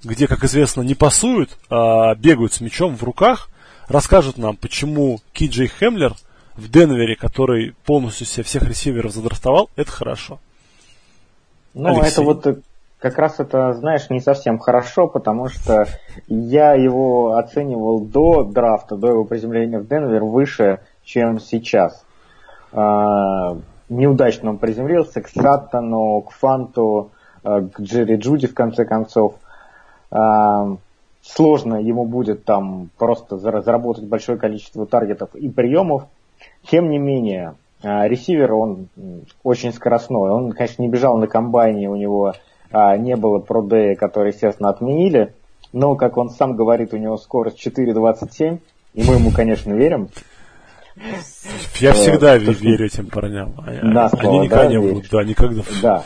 [0.04, 3.50] где, как известно, не пасуют, а бегают с мячом в руках,
[3.88, 6.14] расскажет нам, почему Кей Джей Хемлер
[6.56, 10.40] в Денвере, который полностью себе всех ресиверов задрафтовал, это хорошо.
[11.74, 12.12] Ну, Алексей.
[12.12, 12.58] это вот э,
[13.00, 15.86] как раз это, знаешь, не совсем хорошо, потому что
[16.28, 22.06] я его оценивал до драфта, до его приземления в Денвер выше, чем сейчас.
[22.74, 27.12] А, неудачно он приземлился к Саттону, к Фанту,
[27.44, 29.36] а, к Джерри Джуди в конце концов.
[30.12, 30.76] А,
[31.22, 36.04] сложно ему будет там просто зара- заработать большое количество таргетов и приемов.
[36.70, 38.88] Тем не менее, ресивер, он
[39.44, 40.32] очень скоростной.
[40.32, 42.34] Он, конечно, не бежал на комбайне, у него
[42.72, 45.34] не было продея, который, естественно, отменили.
[45.74, 48.60] Но, как он сам говорит, у него скорость 4.27,
[48.94, 50.10] и мы ему, конечно, верим.
[51.76, 53.54] Я Э, всегда верю этим парням.
[53.58, 55.62] А- Они никогда да, не будут, да, никогда.
[55.82, 56.04] Да.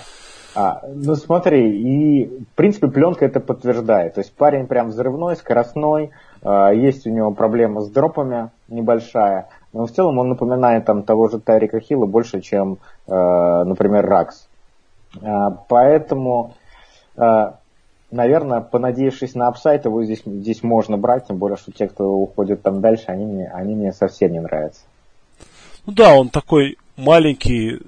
[0.55, 4.13] А, ну смотри, и в принципе пленка это подтверждает.
[4.13, 6.11] То есть парень прям взрывной, скоростной,
[6.43, 11.27] а, есть у него проблема с дропами небольшая, но в целом он напоминает там того
[11.27, 13.11] же Тарика Хилла больше, чем, э,
[13.63, 14.47] например, Ракс.
[15.21, 16.53] А, поэтому,
[17.15, 17.59] а,
[18.11, 22.61] наверное, понадеявшись на апсайт, его здесь, здесь можно брать, тем более, что те, кто уходит
[22.61, 24.81] там дальше, они мне, они мне совсем не нравятся.
[25.85, 27.79] Ну да, он такой маленький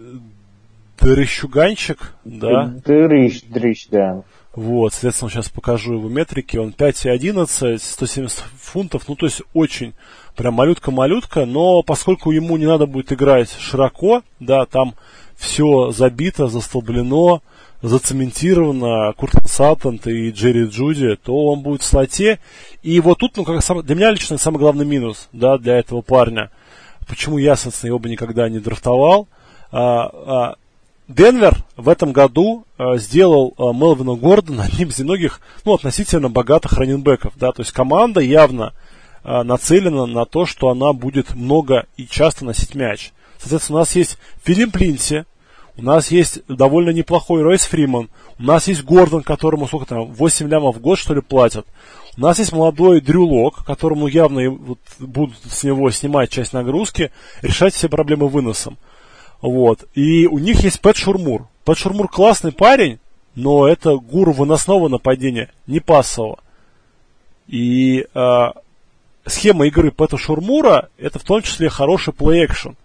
[0.99, 2.74] дрыщуганчик, да.
[2.86, 4.24] Дрыщ, дрыщ, да.
[4.56, 6.56] Вот, соответственно, сейчас покажу его метрики.
[6.56, 9.03] Он 5,11, 170 фунтов.
[9.07, 9.94] Ну, то есть очень
[10.36, 11.45] прям малютка-малютка.
[11.45, 14.95] Но поскольку ему не надо будет играть широко, да, там
[15.36, 17.41] все забито, застолблено,
[17.82, 22.40] зацементировано Курт Саттент и Джерри Джуди, то он будет в слоте.
[22.82, 26.02] И вот тут, ну, как сам, для меня лично самый главный минус, да, для этого
[26.02, 26.49] парня.
[27.07, 29.27] Почему я, собственно, его бы никогда не драфтовал.
[29.72, 30.56] А, а,
[31.07, 36.73] Денвер в этом году а, сделал а, Мелвина Гордона одним из немногих, ну, относительно богатых
[36.73, 38.73] раненбеков, да, то есть команда явно
[39.23, 43.11] а, нацелена на то, что она будет много и часто носить мяч.
[43.38, 45.26] Соответственно, у нас есть Филипп Линси,
[45.77, 48.10] у нас есть довольно неплохой Ройс Фриман.
[48.40, 51.68] У нас есть Гордон, которому сколько там, 8 лямов в год, что ли, платят.
[52.18, 57.11] У нас есть молодой Дрю Лок, которому явно вот, будут с него снимать часть нагрузки,
[57.41, 58.77] решать все проблемы выносом.
[59.41, 59.86] Вот.
[59.94, 61.48] И у них есть Пэт Шурмур.
[61.64, 62.99] Пэт Шурмур классный парень,
[63.36, 66.40] но это гуру выносного нападения, не пассового.
[67.48, 68.48] И э,
[69.26, 72.76] схема игры Пэта Шурмура это в том числе хороший плей-экшен.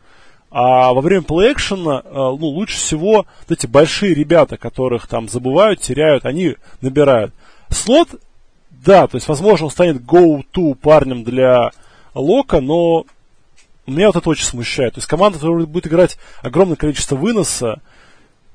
[0.50, 5.80] А во время плей-экшена, э, ну, лучше всего вот эти большие ребята, которых там забывают,
[5.80, 7.32] теряют, они набирают.
[7.68, 8.08] Слот,
[8.70, 11.70] да, то есть, возможно, он станет go-to парнем для
[12.14, 13.04] Лока, но
[13.90, 14.94] меня вот это очень смущает.
[14.94, 17.80] То есть команда, которая будет играть огромное количество выноса,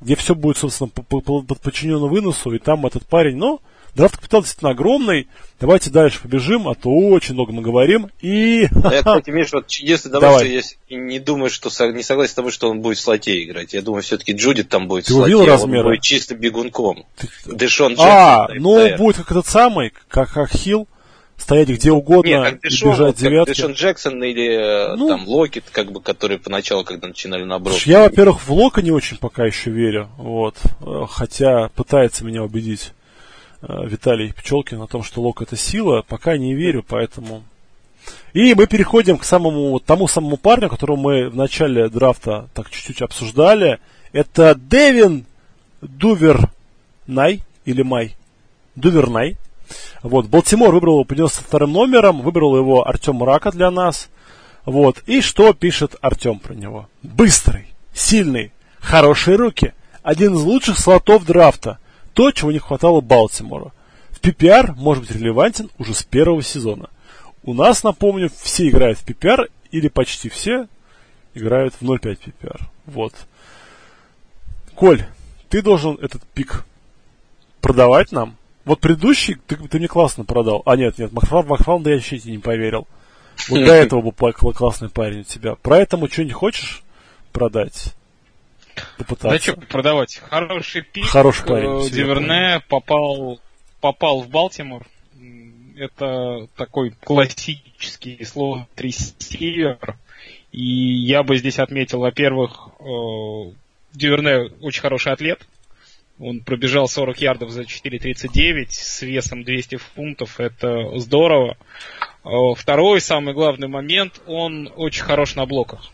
[0.01, 3.61] где все будет, собственно, подчинено выносу, и там этот парень, ну,
[3.95, 5.29] Драфт капитал действительно огромный.
[5.57, 8.09] Давайте дальше побежим, а то очень много мы говорим.
[8.21, 8.67] И...
[8.83, 10.61] А я, кстати, Миш, вот единственное, Давай.
[10.61, 13.73] что я не думаю, что не согласен с тобой, что он будет в слоте играть.
[13.73, 15.83] Я думаю, все-таки Джудит там будет Ты в слоте, размеры?
[15.83, 17.05] он будет чисто бегунком.
[17.15, 17.29] Ты...
[17.45, 18.07] Дэшон Джексон.
[18.09, 20.89] А, ну, будет как этот самый, как, как Хилл
[21.37, 23.49] стоять где угодно Нет, как Дэшон, и бежать девятки.
[23.51, 27.83] Дэшон Джексон или э, ну, там Локет, как бы, которые поначалу, когда начинали наброс.
[27.83, 32.93] Я, во-первых, в Лока не очень пока еще верю, вот, э, хотя пытается меня убедить.
[33.61, 37.43] Э, Виталий Пчелкин о том, что Лок это сила, пока не верю, поэтому...
[38.33, 43.01] И мы переходим к самому, тому самому парню, которого мы в начале драфта так чуть-чуть
[43.01, 43.79] обсуждали.
[44.11, 45.25] Это Девин
[45.81, 46.49] Дувер
[47.07, 48.15] Най или Май.
[48.75, 49.37] Дувернай.
[50.03, 54.09] Вот, Балтимор выбрал его по 92 номером, выбрал его Артем Рака для нас.
[54.65, 56.87] Вот, и что пишет Артем про него?
[57.03, 59.73] Быстрый, сильный, хорошие руки,
[60.03, 61.79] один из лучших слотов драфта,
[62.13, 63.73] то, чего не хватало Балтимору.
[64.09, 66.89] В PPR может быть релевантен уже с первого сезона.
[67.43, 70.67] У нас, напомню, все играют в PPR, или почти все
[71.33, 72.61] играют в 0.5 PPR.
[72.85, 73.13] Вот.
[74.73, 75.05] Коль,
[75.49, 76.65] ты должен этот пик
[77.61, 78.37] продавать нам.
[78.65, 80.63] Вот предыдущий ты, ты мне классно продал.
[80.65, 82.87] А нет, нет, Макфарм, Макфарм, да я вообще не поверил.
[83.49, 84.11] Вот до этого был
[84.53, 85.55] классный парень у тебя.
[85.55, 86.83] Про этому что-нибудь хочешь
[87.31, 87.93] продать?
[88.97, 89.29] попытаться.
[89.29, 90.21] Да что продавать?
[90.29, 91.05] Хороший пик.
[91.05, 91.85] Хороший парень.
[91.85, 93.39] Э, Диверне попал,
[93.81, 94.85] попал в Балтимор.
[95.77, 99.97] Это такой классический слот ресивер.
[100.51, 100.63] И
[101.05, 103.51] я бы здесь отметил, во-первых, э,
[103.93, 105.45] Дюверне очень хороший атлет.
[106.17, 110.39] Он пробежал 40 ярдов за 4.39 с весом 200 фунтов.
[110.39, 111.57] Это здорово.
[112.23, 115.91] Э, второй, самый главный момент, он очень хорош на блоках.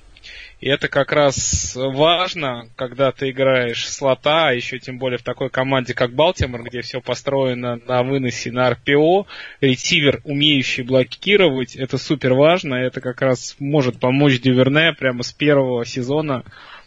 [0.59, 5.49] И это как раз важно, когда ты играешь слота, а еще тем более в такой
[5.49, 9.25] команде, как Балтимор, где все построено на выносе на РПО,
[9.59, 15.83] ресивер, умеющий блокировать, это супер важно, это как раз может помочь Дюверне прямо с первого
[15.83, 16.43] сезона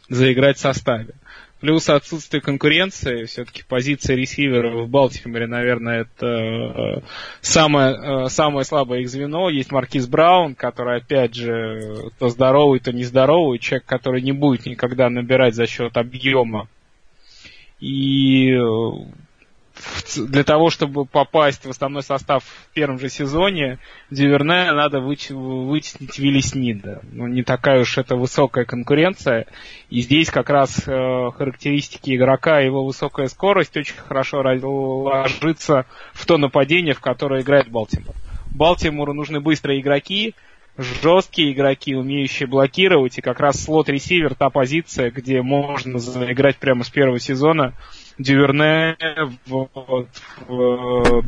[0.09, 1.15] заиграть в составе.
[1.65, 7.01] Плюс отсутствие конкуренции, все-таки позиция ресивера в Балтиморе, наверное, это э,
[7.41, 9.49] самое, э, самое слабое их звено.
[9.49, 15.09] Есть Маркиз Браун, который, опять же, то здоровый, то нездоровый, человек, который не будет никогда
[15.09, 16.69] набирать за счет объема.
[17.81, 18.61] И э,
[20.16, 23.78] для того, чтобы попасть в основной состав в первом же сезоне,
[24.11, 27.01] Диверне надо вытеснить Вилли Снида.
[27.12, 29.47] Ну, не такая уж это высокая конкуренция.
[29.90, 36.39] И здесь как раз э, характеристики игрока его высокая скорость очень хорошо ложится в то
[36.39, 38.15] нападение, в которое играет Балтимор.
[38.55, 40.35] Балтимору нужны быстрые игроки,
[40.77, 46.90] жесткие игроки, умеющие блокировать, и как раз слот-ресивер та позиция, где можно заиграть прямо с
[46.90, 47.74] первого сезона–
[48.19, 48.97] Дюверне
[49.47, 50.07] в, в,
[50.47, 51.24] в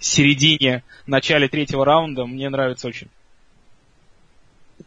[0.00, 3.08] середине, начале третьего раунда мне нравится очень.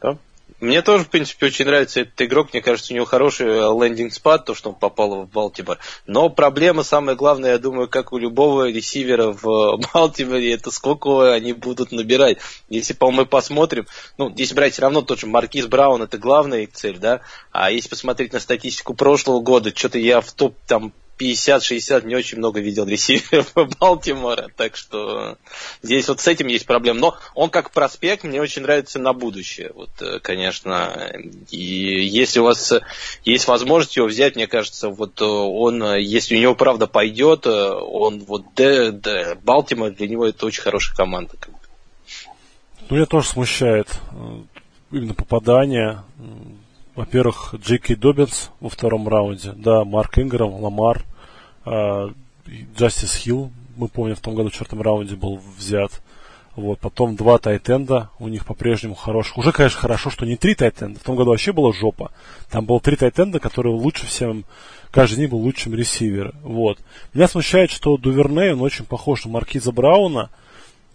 [0.02, 0.18] Да.
[0.60, 2.54] Мне тоже, в принципе, очень нравится этот игрок.
[2.54, 5.78] Мне кажется, у него хороший лендинг-спад, то, что он попал в Балтимор.
[6.06, 11.52] Но проблема, самая главная, я думаю, как у любого ресивера в Балтиморе, это сколько они
[11.52, 12.38] будут набирать.
[12.70, 13.88] Если, по мы посмотрим,
[14.18, 17.22] ну, здесь брать все равно тот же Маркиз Браун, это главная их цель, да.
[17.52, 22.38] А если посмотреть на статистику прошлого года, что-то я в топ, там, 50-60 не очень
[22.38, 25.38] много видел ресиверов Балтимора, так что
[25.81, 26.99] здесь вот с этим есть проблема.
[26.99, 31.11] Но он как проспект мне очень нравится на будущее, вот, э, конечно.
[31.49, 31.57] И
[32.06, 32.73] если у вас
[33.23, 38.53] есть возможность его взять, мне кажется, вот он, если у него правда пойдет, он вот
[38.56, 41.34] Д, Д, Балтимор для него это очень хорошая команда.
[42.90, 43.88] Ну, меня тоже смущает
[44.91, 46.03] именно попадание
[46.95, 51.03] во-первых, Джейки Добинс во втором раунде, да, Марк Инграм, Ламар,
[51.65, 52.10] э,
[52.78, 56.02] Джастис Хилл, мы помним, в том году в четвертом раунде был взят.
[56.56, 59.40] Вот, потом два тайтенда у них по-прежнему хороших.
[59.40, 60.99] Уже, конечно, хорошо, что не три тайтенда.
[60.99, 62.11] В том году вообще была жопа.
[62.52, 64.45] Там было три тайтенда, которые лучше всем,
[64.91, 66.36] каждый них был лучшим ресивером.
[66.44, 66.78] Вот.
[67.15, 70.30] Меня смущает, что Дуверней, он очень похож на Маркиза Брауна.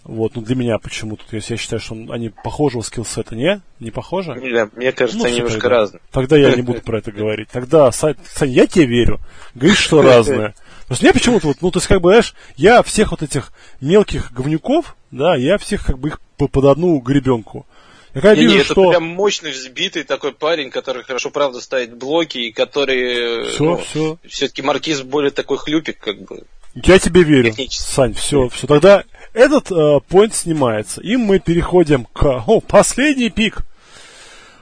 [0.09, 1.23] Вот, ну для меня почему-то.
[1.29, 3.61] То есть я считаю, что он, они похожего skill set а, не?
[3.79, 4.31] Не похожи?
[4.31, 5.77] Не, мне кажется, ну, они немножко тогда.
[5.77, 6.01] разные.
[6.11, 7.51] Тогда я не буду про это говорить.
[7.53, 9.21] Тогда, Сань, я тебе верю.
[9.55, 10.55] Говоришь, что разное.
[10.85, 13.53] Потому что мне почему-то, вот, ну, то есть, как бы, знаешь, я всех вот этих
[13.83, 17.67] мелких говнюков, да, я всех, как бы, их по- под одну гребенку.
[18.15, 18.89] Я когда Не, вижу, не, это что...
[18.89, 23.51] прям мощный, взбитый такой парень, который хорошо, правда, ставит блоки, и который...
[23.51, 24.19] Все, все.
[24.27, 26.45] Все-таки Маркиз более такой хлюпик, как бы.
[26.85, 27.55] Я тебе верю.
[27.71, 28.67] Сань, все, все.
[28.67, 30.01] Тогда этот э,
[30.33, 31.01] снимается.
[31.01, 32.45] И мы переходим к...
[32.47, 33.63] О, последний пик.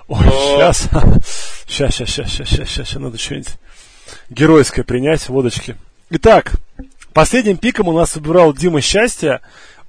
[0.09, 0.89] Ой, сейчас.
[1.67, 3.49] Сейчас, сейчас, сейчас, сейчас, сейчас, сейчас, надо что-нибудь
[4.31, 5.77] геройское принять, водочки.
[6.11, 6.53] Итак,
[7.13, 9.41] последним пиком у нас выбирал Дима Счастье.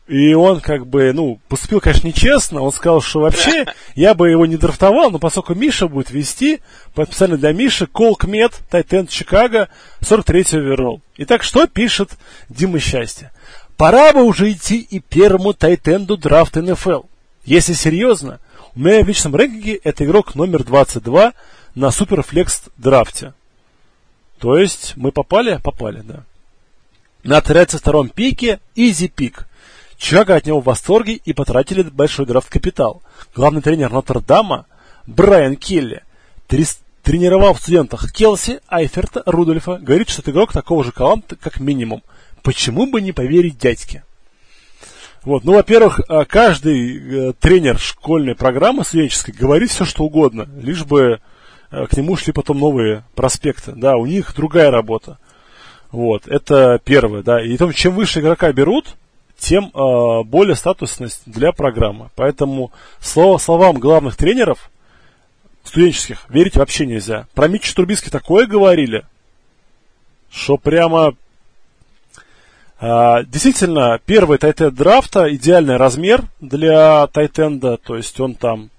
[0.08, 2.62] И он как бы, ну, поступил, конечно, нечестно.
[2.62, 3.66] Он сказал, что вообще
[3.96, 6.62] я бы его не драфтовал, но поскольку Миша будет вести,
[6.94, 9.68] специально для Миши, Колк Мед, Тайтенд Чикаго,
[10.02, 11.02] 43-го вернул.
[11.18, 12.12] Итак, что пишет
[12.48, 13.32] Дима Счастье?
[13.76, 17.04] Пора бы уже идти и первому Тайтенду драфта НФЛ.
[17.44, 18.40] Если серьезно,
[18.76, 21.34] у меня в личном рэнкинге это игрок номер 22
[21.76, 23.34] на Суперфлекс драфте.
[24.40, 25.60] То есть мы попали?
[25.62, 26.24] Попали, да.
[27.24, 29.48] На 32-м пике Изи пик.
[29.98, 33.02] Чикаго от него в восторге и потратили большой драфт-капитал.
[33.36, 34.68] Главный тренер Нотр-Дама
[35.08, 36.04] Брайан Келли
[36.48, 39.78] тренировал в студентах Келси, Айферта, Рудольфа.
[39.78, 42.04] Говорит, что это игрок такого же таланта, как минимум.
[42.44, 44.04] Почему бы не поверить дядьке?
[45.24, 50.86] Вот, ну, во-первых, э, каждый э, тренер школьной программы студенческой говорит все, что угодно, лишь
[50.86, 51.20] бы
[51.72, 53.74] э, к нему шли потом новые проспекты.
[53.74, 55.18] Да, у них другая работа.
[55.92, 57.44] Вот, это первое, да.
[57.44, 58.96] И том, чем выше игрока берут,
[59.38, 62.10] тем э, более статусность для программы.
[62.16, 64.70] Поэтому слово, словам главных тренеров
[65.64, 67.28] студенческих верить вообще нельзя.
[67.34, 69.06] Про Митча Трубиски такое говорили,
[70.30, 71.16] что прямо
[72.80, 78.70] а, действительно, первый тайтенд драфта, идеальный размер для тайтенда, то есть он там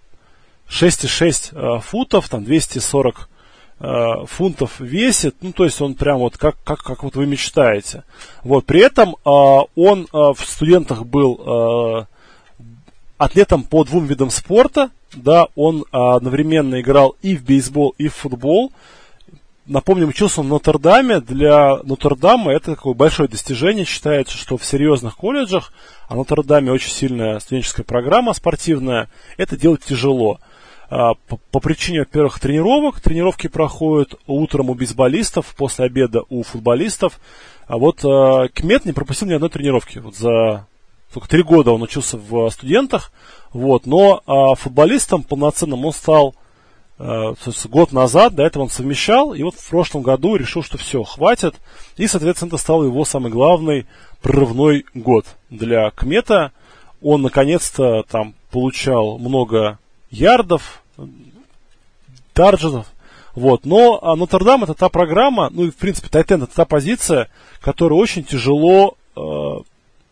[0.69, 3.38] 6,6 а, футов, там 240 а,
[3.81, 8.03] фунтов весит, ну то есть он прям вот как, как, как вот вы мечтаете.
[8.43, 12.07] Вот, при этом а, он а, в студентах был
[13.19, 18.73] атлетом по двум видам спорта, да, он одновременно играл и в бейсбол, и в футбол.
[19.69, 21.21] Напомним, учился он в Нотр-Даме.
[21.21, 23.85] Для Нотр-Дама это такое большое достижение.
[23.85, 25.75] Считается, что в серьезных колледжах,
[26.09, 30.41] а в Нотр-Даме очень сильная студенческая программа спортивная, это делать тяжело.
[30.90, 31.15] А,
[31.51, 33.01] По, причине, во-первых, тренировок.
[33.01, 37.20] Тренировки проходят утром у бейсболистов, после обеда у футболистов.
[37.66, 39.98] А вот а, Кмет не пропустил ни одной тренировки.
[39.98, 40.66] Вот за
[41.12, 43.12] только три года он учился в студентах.
[43.52, 46.35] Вот, но а, футболистом полноценным он стал
[47.01, 51.05] есть год назад, до этого он совмещал, и вот в прошлом году решил, что все,
[51.05, 51.55] хватит.
[51.97, 53.86] И, соответственно, это стал его самый главный
[54.20, 56.51] прорывной год для Кмета.
[57.01, 59.78] Он, наконец-то, там получал много
[60.11, 60.83] ярдов,
[62.33, 62.87] тарджетов.
[63.35, 63.65] Вот.
[63.65, 67.29] Но а, Нотр-Дам это та программа, ну и в принципе Тайтен это та позиция,
[67.61, 69.21] которую очень тяжело э,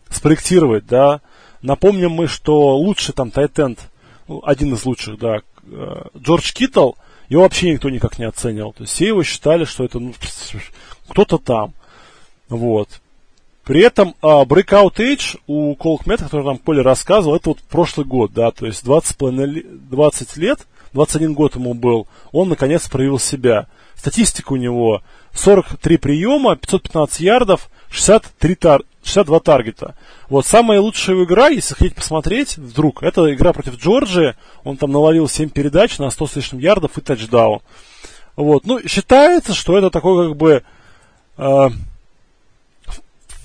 [0.09, 1.21] спроектировать, да.
[1.61, 3.79] Напомним мы, что лучший там Тайтенд,
[4.27, 6.91] ну, один из лучших, да, э, Джордж Киттл,
[7.29, 8.73] его вообще никто никак не оценивал.
[8.73, 10.13] То есть все его считали, что это ну,
[11.09, 11.73] кто-то там.
[12.49, 13.01] Вот.
[13.67, 18.31] При этом а, Breakout Age у Колкмета, который нам Коля рассказывал, это вот прошлый год,
[18.31, 20.59] да, то есть 20, 20 лет,
[20.93, 23.67] 21 год ему был, он наконец проявил себя.
[23.93, 25.01] Статистика у него
[25.33, 29.95] 43 приема, 515 ярдов, 63 тар 62 таргета.
[30.29, 34.35] Вот самая лучшая игра, если хотите посмотреть, вдруг, это игра против Джорджии.
[34.63, 37.59] Он там навалил 7 передач на 100 с лишним ярдов и тачдаун.
[38.37, 38.65] Вот.
[38.65, 40.63] Ну, считается, что это такой как бы...
[41.37, 41.69] Э,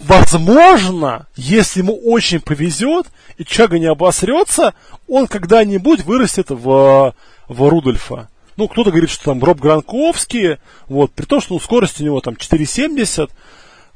[0.02, 3.06] возможно, если ему очень повезет,
[3.38, 4.74] и Чага не обосрется,
[5.08, 7.14] он когда-нибудь вырастет в,
[7.48, 8.28] в Рудольфа.
[8.56, 10.58] Ну, кто-то говорит, что там Роб Гранковский,
[10.88, 13.30] вот, при том, что ну, скорость у него там 4,70,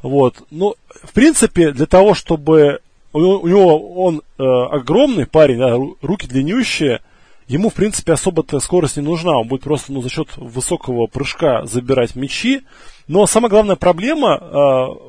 [0.02, 0.36] вот.
[0.50, 2.80] Ну, в принципе, для того, чтобы
[3.12, 7.00] у у него он э, огромный парень, да, руки длиннющие,
[7.48, 9.38] ему, в принципе, особо-то скорость не нужна.
[9.38, 12.62] Он будет просто ну, за счет высокого прыжка забирать мячи.
[13.08, 14.44] Но самая главная проблема э,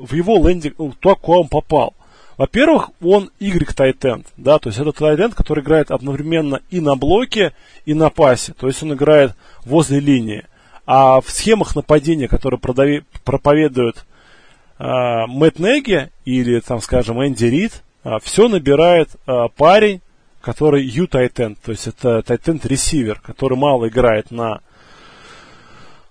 [0.06, 1.94] в его лендинг, ну, то, куда он попал.
[2.38, 7.54] Во-первых, он Y тайтенд, да, то есть это тайтенд, который играет одновременно и на блоке,
[7.86, 9.34] и на пасе, то есть он играет
[9.66, 10.46] возле линии.
[10.86, 14.06] А в схемах нападения, которые продави, проповедуют
[14.78, 14.86] э,
[15.28, 20.02] Мэтт Неги или, там, скажем, Энди Рид, э, все набирает э, парень,
[20.40, 24.62] который U тайтенд, то есть это тайтенд ресивер, который мало играет на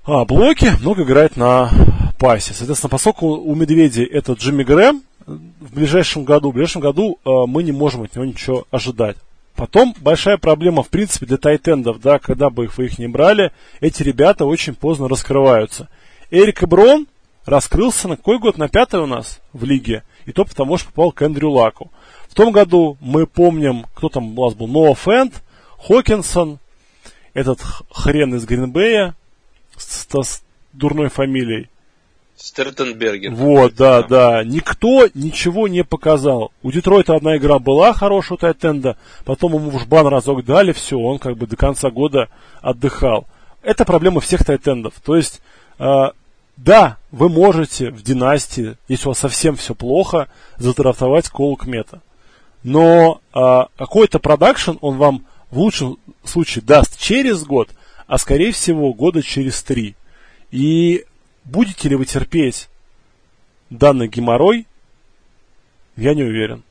[0.07, 1.71] а, блоке, много играет на
[2.19, 2.55] пасе.
[2.55, 7.65] Соответственно, поскольку у Медведей это Джимми Грэм, в ближайшем году, в ближайшем году э, мы
[7.65, 9.17] не можем от него ничего ожидать.
[9.57, 13.53] Потом большая проблема, в принципе, для тайтендов, да, когда бы их вы их не брали,
[13.81, 15.89] эти ребята очень поздно раскрываются.
[16.31, 17.07] Эрик Эброн
[17.45, 18.59] раскрылся на какой год?
[18.59, 20.05] На пятый у нас в лиге.
[20.27, 21.91] И то потому, что попал к Эндрю Лаку.
[22.29, 25.43] В том году мы помним, кто там у нас был, Ноа Фенд,
[25.79, 26.59] Хокинсон,
[27.33, 27.61] этот
[27.91, 29.15] хрен из Гринбея
[29.77, 30.43] с, с
[30.73, 31.69] дурной фамилией.
[32.37, 33.33] Стертенбергер.
[33.33, 34.45] Вот, да, да.
[34.45, 36.53] Никто ничего не показал.
[36.63, 40.99] У Детройта одна игра была хорошая у Тайтенда, потом ему в жбан разок дали, все,
[40.99, 42.29] он как бы до конца года
[42.61, 43.27] отдыхал.
[43.63, 44.95] Это проблема всех Тайтендов.
[45.03, 45.41] То есть,
[45.79, 46.11] э,
[46.59, 50.29] да, вы можете в династии, если у вас совсем все плохо,
[50.59, 52.03] задрафтовать Колу Кмета.
[52.63, 53.39] Но э,
[53.79, 57.71] какой-то продакшн он вам в лучшем случае даст через год,
[58.07, 59.95] а скорее всего года через три.
[60.51, 61.05] И
[61.47, 62.69] Будете ли вы терпеть
[63.71, 64.67] данный геморрой,
[65.97, 66.65] я не уверен.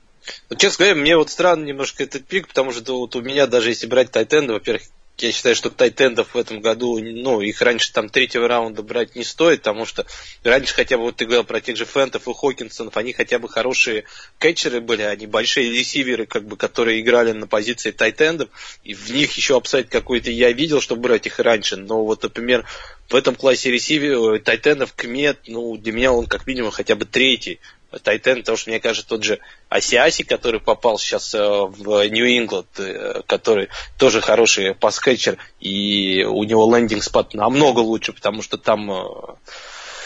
[0.50, 3.70] Ну, честно говоря, мне вот странно немножко этот пик, потому что вот у меня даже
[3.70, 4.84] если брать Тайтенда, во-первых,
[5.18, 9.24] я считаю, что тайтендов в этом году, ну, их раньше там третьего раунда брать не
[9.24, 10.06] стоит, потому что
[10.44, 13.48] раньше хотя бы, вот ты говорил про тех же Фентов и Хокинсонов, они хотя бы
[13.48, 14.04] хорошие
[14.40, 18.50] кетчеры были, они большие ресиверы, как бы, которые играли на позиции тайтендов,
[18.84, 22.66] и в них еще upside какой-то я видел, чтобы брать их раньше, но вот, например,
[23.10, 27.60] в этом классе ресивер, тайтендов Кмет, ну, для меня он как минимум хотя бы третий,
[28.04, 29.40] Tight end, потому что, мне кажется, тот же
[29.70, 36.44] Асиаси, который попал сейчас э, в Нью-Ингланд, э, который тоже хороший pass catcher, и у
[36.44, 39.06] него landing spot намного лучше, потому что там э,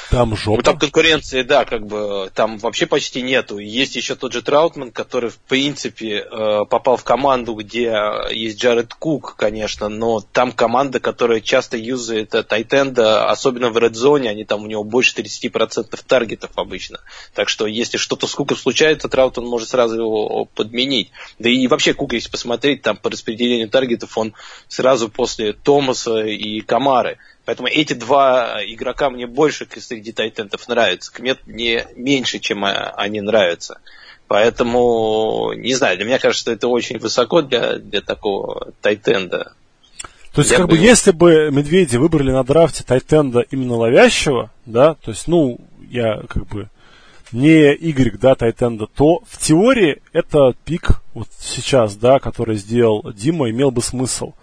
[0.10, 0.57] там жопа.
[0.57, 3.57] Ну, там конкуренции, да, как бы там вообще почти нету.
[3.57, 7.94] Есть еще тот же Траутман, который, в принципе, э, попал в команду, где
[8.31, 14.45] есть Джаред Кук, конечно, но там команда, которая часто юзает Тайтенда, особенно в редзоне, они
[14.45, 16.99] там у него больше 30% таргетов обычно.
[17.34, 21.11] Так что, если что-то с Куком случается, Траутман может сразу его подменить.
[21.38, 24.34] Да и вообще Кук, если посмотреть, там по распределению таргетов, он
[24.68, 27.18] сразу после Томаса и Камары.
[27.49, 31.11] Поэтому эти два игрока мне больше среди тайтентов нравятся.
[31.11, 33.80] Кмет мне меньше, чем они нравятся.
[34.27, 39.53] Поэтому, не знаю, для меня кажется, что это очень высоко для, для такого тайтенда.
[40.31, 44.93] То есть, я как бы, если бы медведи выбрали на драфте тайтенда именно ловящего, да,
[44.93, 45.59] то есть, ну,
[45.89, 46.69] я как бы
[47.31, 53.49] не Y, да, тайтенда, то в теории это пик вот сейчас, да, который сделал Дима,
[53.49, 54.34] имел бы смысл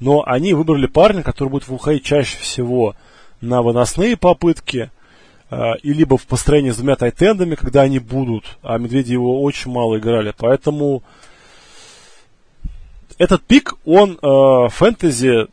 [0.00, 2.94] но они выбрали парня, который будет выходить чаще всего
[3.40, 4.90] на выносные попытки,
[5.50, 9.70] э, и либо в построении с двумя тайтендами, когда они будут, а медведи его очень
[9.70, 10.34] мало играли.
[10.36, 11.02] Поэтому
[13.18, 15.46] этот пик, он э, фэнтези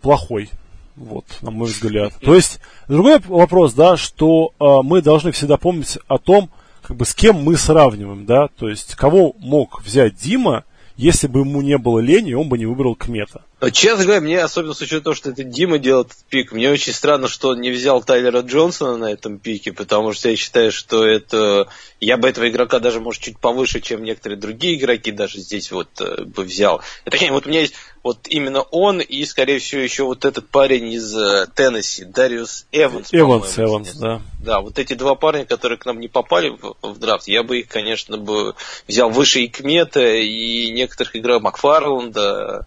[0.00, 0.50] плохой.
[0.96, 2.12] Вот, на мой взгляд.
[2.20, 6.50] То есть, другой вопрос, да, что э, мы должны всегда помнить о том,
[6.82, 10.64] как бы с кем мы сравниваем, да, то есть кого мог взять Дима,
[10.96, 13.42] если бы ему не было лени, он бы не выбрал Кмета.
[13.72, 16.92] Честно говоря, мне, особенно с учетом того, что это Дима делает этот пик, мне очень
[16.92, 21.06] странно, что он не взял Тайлера Джонсона на этом пике, потому что я считаю, что
[21.06, 21.68] это...
[22.00, 25.88] Я бы этого игрока даже, может, чуть повыше, чем некоторые другие игроки даже здесь вот
[26.00, 26.82] э, бы взял.
[27.04, 27.74] Точнее, вот у меня есть
[28.04, 33.08] вот именно он и, скорее всего, еще вот этот парень из э, Теннесси, Дариус Эванс.
[33.12, 34.20] Эванс, Эванс, да.
[34.44, 37.60] Да, вот эти два парня, которые к нам не попали в, в драфт, я бы
[37.60, 38.54] их, конечно, бы
[38.86, 42.66] взял выше и Кмета, и некоторых игроков Макфарланда,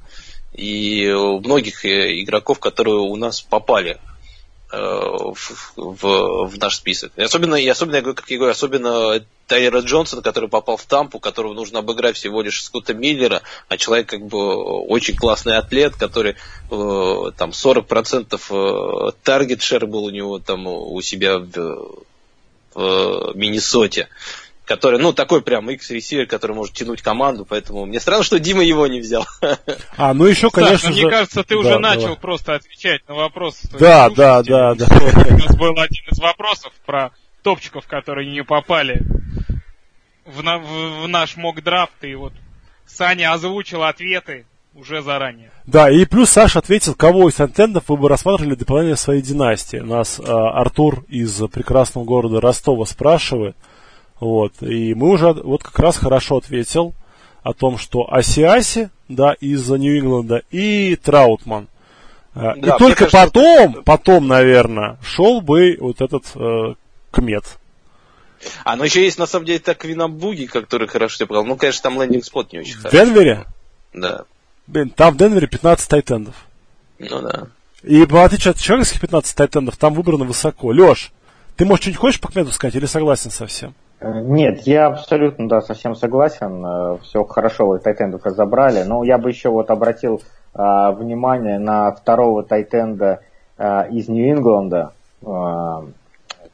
[0.57, 3.99] и многих э, игроков, которые у нас попали
[4.71, 7.11] э, в, в, в наш список.
[7.15, 11.53] И особенно, и особенно, как я говорю, особенно Тайера Джонсона, который попал в Тампу, которого
[11.53, 16.31] нужно обыграть всего лишь Скотта Миллера, а человек как бы очень классный атлет, который
[16.71, 22.03] э, там 40% таргет шер был у него там у себя в,
[22.73, 24.09] в Миннесоте.
[24.67, 28.85] Который, ну, такой прям X-ресивер, который может тянуть команду, поэтому мне странно, что Дима его
[28.85, 29.25] не взял.
[29.97, 31.01] А, ну еще, конечно Саш, же...
[31.01, 31.95] мне кажется, ты Да, уже давай.
[31.95, 33.65] начал просто отвечать на вопросы.
[33.67, 34.85] своих Да, да, да, да.
[34.85, 37.11] У нас был один из вопросов про
[37.43, 39.01] топчиков, которые не попали
[40.25, 42.33] в, на- в- в наш мок-драфт, и вот
[42.85, 44.45] Саня озвучил ответы
[44.75, 45.49] уже заранее.
[45.65, 49.77] Да, и плюс Саша ответил, кого из антеннов вы бы рассматривали для дополнения своей династии.
[49.77, 53.55] Нас а, Артур из прекрасного города Ростова спрашивает.
[54.19, 56.93] Вот, и мы уже вот как раз хорошо ответил
[57.43, 61.65] о том, что Асиаси, да, из Нью-Ингланда, и Траутман.
[62.35, 66.73] И Да, мне только кажется, потом, потом, наверное, шел бы вот этот э,
[67.11, 67.57] Кмет.
[68.63, 71.45] А, ну еще есть, на самом деле, так Винамбуги, который хорошо тебя показал.
[71.45, 73.05] Ну, конечно, там лендинг-спот не очень В хороший.
[73.05, 73.45] Денвере?
[73.93, 74.25] Да,
[74.67, 76.35] Блин, там в Денвере 15 тайтендов.
[76.99, 77.47] ну да.
[77.83, 80.71] И в отличие от чикагских 15 тайтендов, там выбрано высоко.
[80.71, 81.11] Леш,
[81.55, 83.69] ты, может, что-нибудь хочешь по Кмету сказать или согласен совсем?
[83.69, 86.99] Э, Нет, я абсолютно, да, совсем согласен.
[87.03, 88.83] Все хорошо, вы тайтендов разобрали.
[88.83, 90.21] Но я бы еще вот обратил
[90.53, 93.21] а, внимание на второго тайтенда
[93.57, 94.93] а, из Нью-Ингланда.
[95.25, 95.85] А,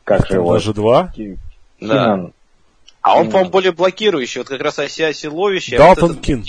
[0.04, 0.54] как же его?
[0.54, 1.10] Даже два.
[1.16, 1.38] Ки-
[1.82, 1.88] Да.
[1.88, 2.34] Кинан.
[3.02, 4.40] А он, по-моему, более блокирующий.
[4.40, 6.44] Вот как раз Асиаси ловящий, а Далтон вот этот Кин.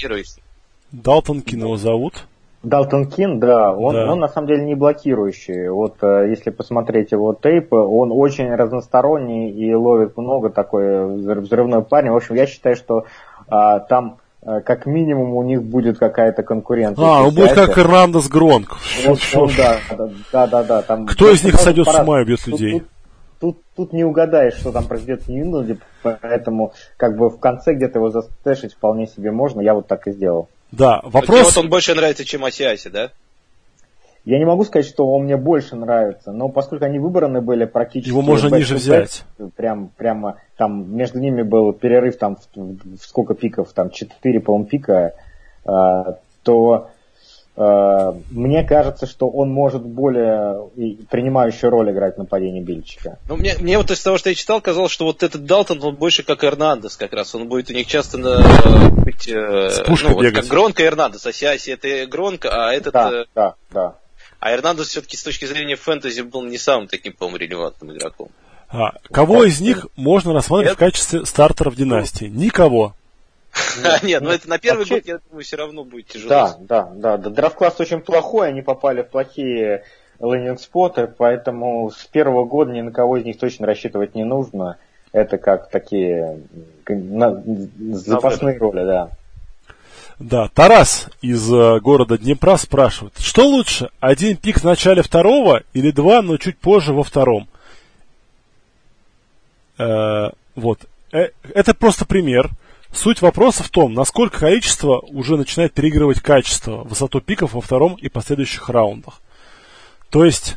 [0.93, 2.27] Далтон Кин его зовут.
[2.65, 4.13] Далтон Кин, да, он, Да.
[4.13, 5.69] он на самом деле не блокирующий.
[5.69, 11.83] Вот э, если посмотреть его тейпы, он очень разносторонний и ловит много такой взрыв- взрывной
[11.83, 12.11] парень.
[12.11, 13.05] В общем, я считаю, что
[13.49, 17.05] а, там э, как минимум у них будет какая-то конкуренция.
[17.05, 18.77] А, он будет как Эрнандес Гронк.
[19.07, 19.77] Вот, он, да,
[20.33, 21.07] да, да, да, там.
[21.07, 22.81] Кто из них сойдет с ума и убьет людей?
[22.81, 22.89] Тут,
[23.41, 27.99] тут, тут не угадаешь, что там произойдет в Нью-Ингланде, поэтому как бы в конце где-то
[27.99, 29.61] его застэшить вполне себе можно.
[29.61, 30.49] Я вот так и сделал.
[30.77, 31.55] Да, Тебе вопрос...
[31.55, 33.11] вот он больше нравится, чем Асиаси, да?
[34.25, 38.09] Я не могу сказать, что он мне больше нравится, но поскольку они выбраны были практически...
[38.09, 39.25] Его можно back-to-back, ниже взять.
[39.55, 44.67] Прям, прямо там между ними был перерыв там в, в- сколько пиков, там 4, по-моему,
[44.67, 45.13] пика,
[45.67, 46.91] а, то
[47.57, 50.71] мне кажется, что он может более
[51.09, 53.19] принимающую роль играть в нападении Бильчика.
[53.29, 55.95] Ну, мне, мне вот из того, что я читал, казалось, что вот этот Далтон, он
[55.95, 57.33] больше как Эрнандес как раз.
[57.35, 60.43] Он будет у них часто на, быть, э, С пушкой ну, вот бегать.
[60.43, 61.25] как Гронка и Эрнандес.
[61.25, 62.93] Асиаси это Гронка, а этот...
[62.93, 63.95] Да, э, да, да.
[64.41, 68.31] а Эрнандес все-таки с точки зрения фэнтези был не самым таким, по-моему, релевантным игроком.
[68.69, 72.25] А, кого из них можно рассматривать в качестве стартера в династии?
[72.25, 72.95] Никого.
[74.03, 76.29] Нет, ну это на первый Вообще- год, я думаю, все равно будет тяжело.
[76.29, 77.31] Да, да, да, да.
[77.31, 79.85] Драфт-класс очень плохой, они попали в плохие
[80.21, 84.77] лендинг-споты, поэтому с первого года ни на кого из них точно рассчитывать не нужно.
[85.13, 86.41] Это как такие
[86.87, 89.11] запасные роли, да.
[90.19, 95.91] Да, Тарас из э, города Днепра спрашивает, что лучше, один пик в начале второго или
[95.91, 97.49] два, но чуть позже во втором?
[99.77, 100.87] Э, вот.
[101.13, 102.51] Э, это просто пример.
[102.95, 108.09] Суть вопроса в том, насколько количество уже начинает переигрывать качество, высоту пиков во втором и
[108.09, 109.21] последующих раундах.
[110.11, 110.57] То есть,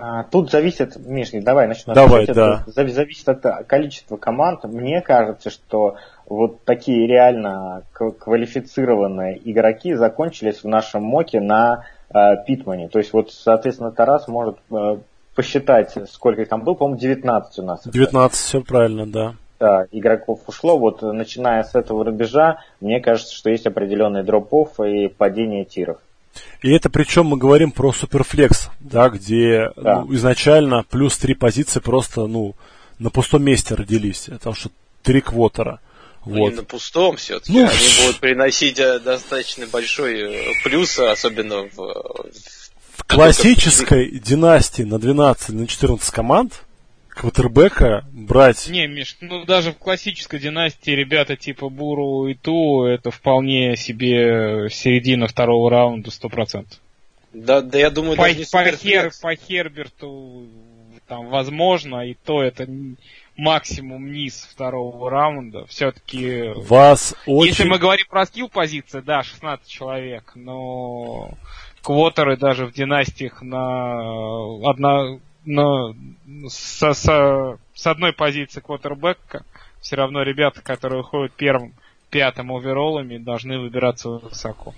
[0.00, 1.92] А, Тут зависит, Миш, давай начну.
[1.94, 2.36] Давай, отвечать.
[2.36, 2.64] да.
[2.68, 4.62] Это зави- Зависит от а, количества команд.
[4.62, 5.96] Мне кажется, что
[6.26, 12.88] вот такие реально квалифицированные игроки закончились в нашем моке на а, Питмане.
[12.88, 14.98] То есть вот, соответственно, Тарас может а,
[15.34, 17.80] посчитать, сколько их там было, по-моему, 19 у нас.
[17.84, 19.34] 19, все правильно, да.
[19.58, 20.78] Да, игроков ушло.
[20.78, 25.98] Вот э, начиная с этого рубежа, мне кажется, что есть определенный drop-off и падение тиров.
[26.62, 30.00] И это причем мы говорим про superflex, да, где Да.
[30.02, 32.54] ну, изначально плюс три позиции просто, ну,
[32.98, 34.26] на пустом месте родились.
[34.30, 34.70] Потому что
[35.02, 35.80] три квотера.
[36.26, 36.50] Ну, Вот.
[36.50, 37.52] не на пустом все-таки.
[37.52, 42.30] Ну, Они будут приносить э, достаточно большой э, плюс, особенно в, э,
[42.96, 46.64] В классической династии на 12 или на 14 команд
[47.18, 48.68] квотербека брать...
[48.68, 54.68] Не, Миш, ну даже в классической династии ребята типа Буру и Ту, это вполне себе
[54.70, 56.66] середина второго раунда 100%.
[57.32, 60.46] Да, да я думаю, По, даже не по, Хер- по Херберту
[61.08, 62.68] там возможно, и то это
[63.36, 65.66] максимум низ второго раунда.
[65.66, 67.50] Все-таки Вас очень...
[67.50, 71.30] Если мы говорим про скилл позиции, да, 16 человек, но
[71.82, 75.18] квотеры даже в династиях на одна
[75.48, 75.94] на
[76.48, 79.44] со, со- с одной позиции квотербека
[79.80, 81.74] все равно ребята, которые уходят первым,
[82.10, 84.74] пятым овероллами, должны выбираться высоко.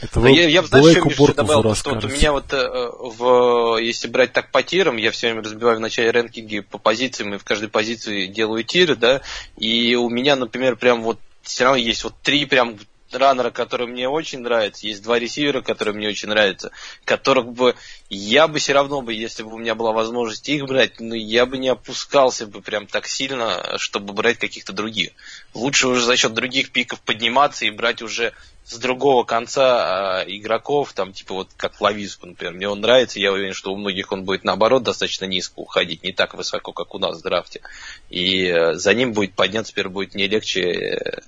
[0.00, 2.90] Это Да вы я, я знаешь, что Миша добавил, что вот у меня вот э,
[3.16, 7.34] в, если брать так по тирам, я все время разбиваю в начале рэнкинги по позициям,
[7.34, 9.20] и в каждой позиции делаю тиры, да,
[9.56, 12.78] и у меня, например, прям вот все равно есть вот три прям
[13.16, 16.70] раннера, который мне очень нравится, есть два ресивера, которые мне очень нравятся,
[17.04, 17.74] которых бы
[18.08, 21.46] я бы все равно бы, если бы у меня была возможность их брать, но я
[21.46, 25.12] бы не опускался бы прям так сильно, чтобы брать каких-то других.
[25.54, 28.32] Лучше уже за счет других пиков подниматься и брать уже
[28.64, 32.54] с другого конца а, игроков, там, типа вот как Лависку, например.
[32.54, 36.12] Мне он нравится, я уверен, что у многих он будет наоборот достаточно низко уходить, не
[36.12, 37.60] так высоко, как у нас в драфте.
[38.08, 41.20] И э, за ним будет подняться, теперь будет не легче э,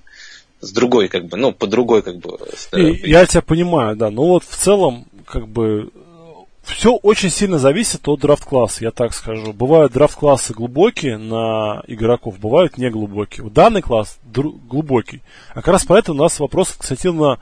[0.65, 2.37] с другой, как бы, ну, по другой, как бы.
[2.73, 4.09] И, я тебя понимаю, да.
[4.09, 5.91] Но вот в целом, как бы,
[6.63, 9.53] все очень сильно зависит от драфт-класса, я так скажу.
[9.53, 13.43] Бывают драфт-классы глубокие на игроков, бывают неглубокие.
[13.43, 15.21] Вот данный класс дру- глубокий.
[15.51, 17.39] А как раз поэтому у нас вопрос, кстати, на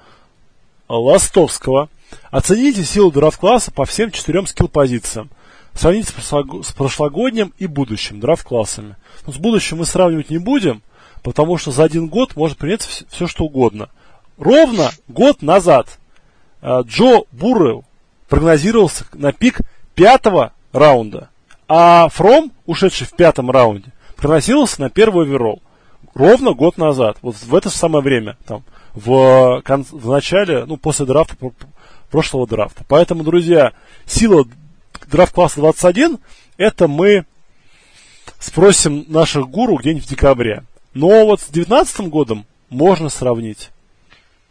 [0.89, 1.89] Ластовского.
[2.29, 5.29] Оцените силу драфт-класса по всем четырем скилл-позициям.
[5.73, 8.97] Сравните с прошлогодним и будущим драфт-классами.
[9.25, 10.81] Но с будущим мы сравнивать не будем–
[11.23, 13.89] потому что за один год может принять все, все что угодно.
[14.37, 15.99] Ровно год назад
[16.61, 17.85] э, Джо Буррелл
[18.27, 19.59] прогнозировался на пик
[19.95, 21.29] пятого раунда,
[21.67, 25.61] а Фром, ушедший в пятом раунде, прогнозировался на первый оверолл.
[26.13, 28.63] Ровно год назад, вот в это самое время, там,
[28.93, 31.35] в, в начале, ну, после драфта,
[32.11, 32.83] прошлого драфта.
[32.87, 33.73] Поэтому, друзья,
[34.05, 34.45] сила
[35.07, 36.19] драфт класса 21,
[36.57, 37.25] это мы
[38.39, 40.63] спросим наших гуру где-нибудь в декабре.
[40.93, 43.71] Но вот с 2019 годом можно сравнить.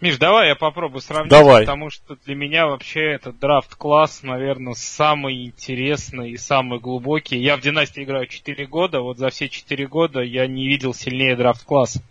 [0.00, 1.62] Миш, давай я попробую сравнить, давай.
[1.62, 7.38] потому что для меня вообще этот драфт-класс, наверное, самый интересный и самый глубокий.
[7.38, 11.36] Я в династии играю 4 года, вот за все 4 года я не видел сильнее
[11.36, 12.02] драфт-класса.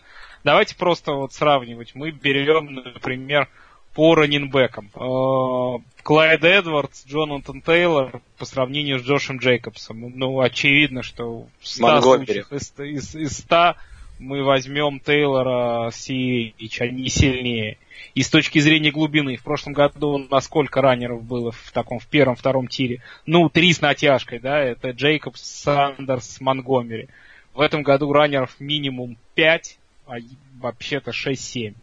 [0.46, 1.94] Давайте просто вот сравнивать.
[1.94, 3.50] Мы берем, например,
[3.94, 4.90] по раненбекам.
[4.96, 10.14] Э, Клайд Эдвардс, Джонатан Тейлор по сравнению с Джошем Джейкобсом.
[10.16, 13.76] Ну, очевидно, что в 100 случаях из, из, из 100
[14.22, 17.80] мы возьмем Тейлора, Сиевич, они сильнее.
[18.14, 22.68] И с точки зрения глубины, в прошлом году насколько раннеров было в таком, в первом-втором
[22.68, 23.02] тире?
[23.26, 27.10] Ну, три с натяжкой, да, это Джейкобс, Сандерс, Монгомери.
[27.56, 30.18] В этом году раннеров минимум 5, а
[30.60, 31.74] вообще-то 6-7.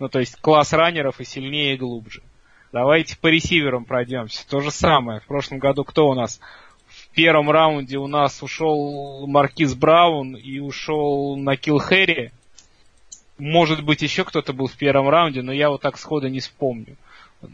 [0.00, 2.22] Ну, то есть класс раннеров и сильнее, и глубже.
[2.72, 4.46] Давайте по ресиверам пройдемся.
[4.48, 5.20] То же самое.
[5.20, 6.40] В прошлом году кто у нас?
[7.14, 12.32] Первом раунде у нас ушел Маркиз Браун и ушел Накил Хэри.
[13.38, 16.96] Может быть, еще кто-то был в первом раунде, но я вот так сходу не вспомню.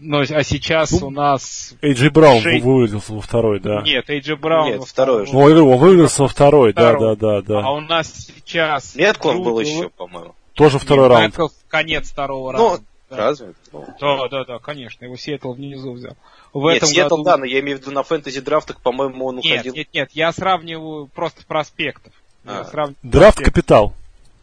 [0.00, 1.74] Но, а сейчас ну, у нас...
[1.80, 2.64] Эйджи Браун 6...
[2.64, 3.82] вывалился во второй, да.
[3.82, 5.28] Нет, Эйджи Браун Нет, во второй.
[5.30, 7.60] Ну, он вывалился во второй, да, да, да, да.
[7.60, 8.94] А у нас сейчас...
[8.94, 10.34] Метклон был еще, по-моему.
[10.54, 11.38] Тоже второй Нет, раунд.
[11.38, 12.84] Меткл конец второго ну, раунда.
[13.10, 13.16] Да.
[13.16, 13.54] Разве?
[14.00, 15.04] Да, да, да, конечно.
[15.04, 16.16] Его Сиэтл внизу взял.
[16.52, 17.24] В нет, этом Сиэтл, году...
[17.24, 19.74] да, но я имею в виду на фэнтези драфтах, по-моему, он нет, уходил.
[19.74, 22.12] Нет, нет, я сравниваю просто проспектов.
[22.44, 22.64] А.
[22.64, 23.94] Сравниваю Драфт капитал.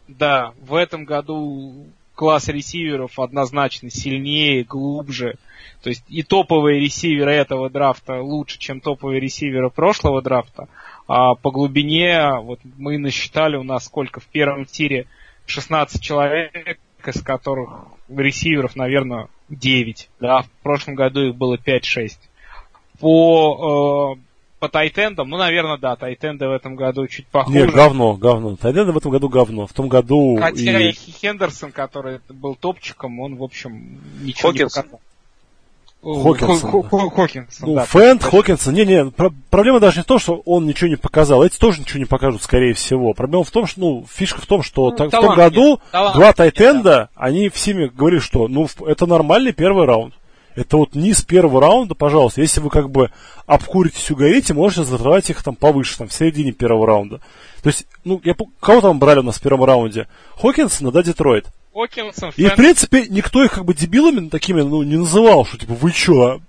[0.06, 5.36] Да, в этом году класс ресиверов однозначно сильнее, глубже.
[5.82, 10.68] То есть и топовые ресиверы этого драфта лучше, чем топовые ресиверы прошлого драфта.
[11.06, 15.06] А по глубине, вот мы насчитали у нас сколько в первом тире
[15.46, 17.70] 16 человек, из которых
[18.08, 20.08] ресиверов, наверное, 9.
[20.20, 22.12] Да, в прошлом году их было 5-6.
[23.00, 24.20] По, э,
[24.58, 27.60] по тайтендам, ну, наверное, да, тайтенды в этом году чуть похуже.
[27.60, 28.56] Нет, говно, говно.
[28.56, 29.66] Тайтенды в этом году говно.
[29.66, 30.36] В том году...
[30.40, 34.76] Хотя и Хендерсон, который был топчиком, он, в общем, ничего Хокинс.
[34.76, 35.00] не показал.
[36.02, 36.82] Хокинсон.
[37.10, 37.84] Хокинсон, ну, да.
[37.84, 38.74] Фэнд, Хокинсон.
[38.74, 41.42] Не-не, про- проблема даже не в том, что он ничего не показал.
[41.42, 43.14] Эти тоже ничего не покажут, скорее всего.
[43.14, 46.12] Проблема в том, что, ну, фишка в том, что ну, так, в том году нет,
[46.14, 47.08] два тайтенда, да.
[47.16, 50.14] они всеми говорили, что, ну, это нормальный первый раунд.
[50.54, 52.40] Это вот низ первого раунда, пожалуйста.
[52.40, 53.10] Если вы как бы
[53.46, 57.20] обкуритесь, угорите, можете закрывать их там повыше, там, в середине первого раунда.
[57.62, 60.08] То есть, ну, я, кого там брали у нас в первом раунде?
[60.36, 61.46] Хокинсона, да, Детройт?
[61.78, 65.74] Хокинсон, И, в принципе, никто их как бы дебилами такими, ну, не называл, что типа,
[65.74, 66.40] вы чё, а?»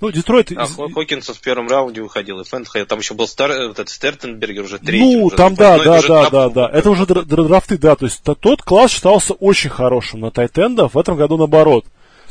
[0.00, 0.50] ну, Детройт...
[0.56, 0.94] А, из...
[0.94, 4.78] Хокинсон в первом раунде уходил, и Фэнд, там еще был Стар, вот этот Стертенбергер уже
[4.78, 5.00] третий.
[5.04, 6.70] Ну, уже, там, да, да, да, да, да.
[6.72, 7.94] Это уже драфты, да.
[7.94, 11.84] То есть тот класс считался очень хорошим на тайтенда, в этом году наоборот.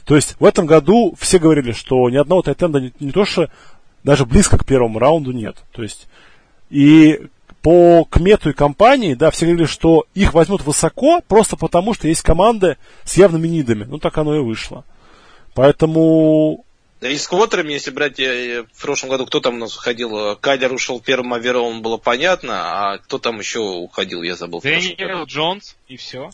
[0.05, 3.49] То есть в этом году все говорили, что ни одного тайтенда не, не то, что
[4.03, 5.55] даже близко к первому раунду нет.
[5.71, 6.07] То есть
[6.71, 7.21] и
[7.61, 12.21] по кмету и компании, да, все говорили, что их возьмут высоко, просто потому, что есть
[12.21, 13.83] команды с явными нидами.
[13.83, 14.83] Ну, так оно и вышло.
[15.53, 16.65] Поэтому...
[17.01, 20.35] Да и с квотерами, если брать, в прошлом году кто там у нас уходил?
[20.37, 24.61] Кайлер ушел первым оверолом, было понятно, а кто там еще уходил, я забыл.
[24.61, 26.29] Дэниел Джонс, и все.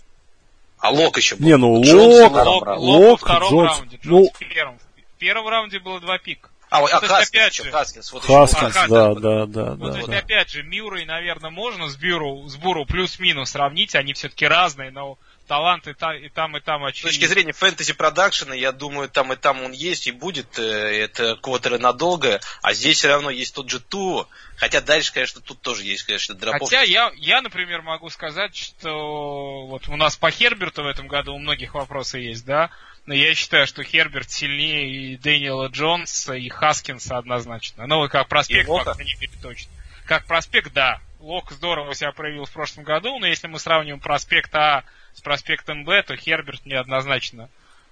[0.80, 1.46] А Лок еще был.
[1.46, 3.78] Не, ну Лок, Лок, Лок, Лок Джонс.
[3.78, 4.30] Раунде, Джонс ну...
[4.34, 4.78] в первом.
[5.16, 6.50] В первом раунде было два пика.
[6.70, 8.88] А, а Хаскинс, опять же, Хаскинс, вот Хаскинс, еще.
[8.88, 9.92] да, да, да, вот, да.
[9.92, 14.46] То есть, опять же, Мюррей, наверное, можно с Бюру, с Буру плюс-минус сравнить, они все-таки
[14.46, 15.18] разные, но
[15.48, 17.10] талант и, та, и там, и там С очевидно.
[17.12, 20.60] точки зрения фэнтези продакшена, я думаю, там и там он есть и будет.
[20.60, 20.64] э,
[21.04, 22.42] Это квотеры надолго.
[22.62, 24.28] А здесь все равно есть тот же Ту.
[24.58, 26.70] Хотя дальше, конечно, тут тоже есть, конечно, дропов.
[26.70, 31.34] Хотя я, я, например, могу сказать, что вот у нас по Херберту в этом году
[31.34, 32.70] у многих вопросы есть, да,
[33.08, 37.88] но я считаю, что Херберт сильнее и Дэниела Джонса, и Хаскинса однозначно.
[37.88, 39.72] Ну, вот как проспект, по крайней мере, точно.
[40.06, 41.00] Как проспект, да.
[41.22, 45.84] Лок здорово себя проявил в прошлом году, но если мы сравниваем проспект А с проспектом
[45.84, 47.50] Б, то Херберт мне однозначно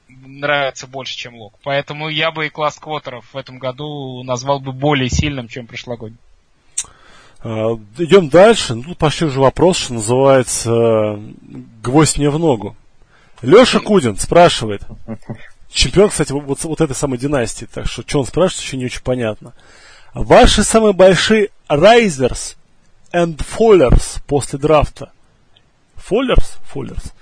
[0.08, 1.56] нравится больше, чем Лок.
[1.64, 6.20] Поэтому я бы и класс квотеров в этом году назвал бы более сильным, чем прошлогодний.
[7.40, 8.76] А, Идем дальше.
[8.76, 11.20] Ну, тут пошли уже вопрос, что называется
[11.82, 12.76] гвоздь мне в ногу.
[13.41, 14.82] Леша Кудин спрашивает.
[15.70, 17.66] Чемпион, кстати, вот, вот этой самой династии.
[17.66, 19.53] Так что, что он спрашивает, еще не очень понятно.
[20.14, 22.56] Ваши самые большие райзерс
[23.12, 25.12] and fallers после драфта.
[25.95, 26.57] Fallers?
[26.65, 27.14] Fallers.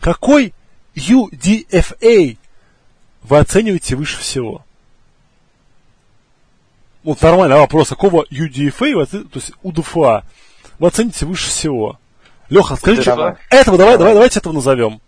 [0.00, 0.52] Какой
[0.94, 2.36] UDFA
[3.22, 4.64] вы оцениваете выше всего?
[7.04, 7.88] Вот нормальный вопрос.
[7.88, 10.24] Какого UDFA, то есть УДФА,
[10.78, 11.98] вы оцените выше всего?
[12.48, 13.36] Леха, скажите, Давай.
[13.50, 13.98] этого, Давай.
[13.98, 15.00] давай, давайте этого назовем.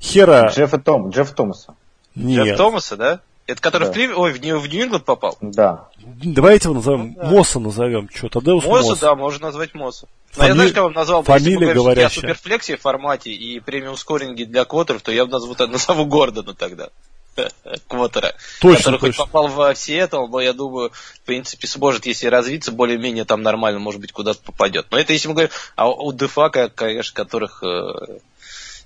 [0.00, 0.48] Хера.
[0.48, 1.74] Джеффа Том, Джефф Томаса.
[2.16, 2.56] Джефф Нет.
[2.56, 3.20] Томаса, да?
[3.46, 3.90] Это который Да.
[3.90, 4.12] в, Клив...
[4.18, 4.58] Ой, в, Нью...
[4.58, 5.38] в Нью-Ингланд попал?
[5.40, 5.88] Да.
[5.96, 7.14] Давайте его назовем.
[7.16, 7.24] Ну да.
[7.30, 8.08] Мосса назовем.
[8.14, 8.98] Что, Тадеус Мосу, Мосс.
[9.00, 10.06] да, можно назвать Мосу.
[10.36, 11.20] Но я Фами- знаешь, кого бы назвал?
[11.22, 12.20] если фамилия мы говорили о говорящая.
[12.20, 16.90] суперфлексе формате и премиум скоринге для квотеров, то я бы назову, назову Гордона тогда.
[17.88, 18.34] Квотера.
[18.60, 19.24] Точно, который хоть точно.
[19.26, 24.00] попал в Сиэтл, но я думаю, в принципе, сможет, если развиться, более-менее там нормально, может
[24.00, 24.86] быть, куда-то попадет.
[24.90, 28.18] Но это если мы говорим а у ДФА, ко- конечно, которых э,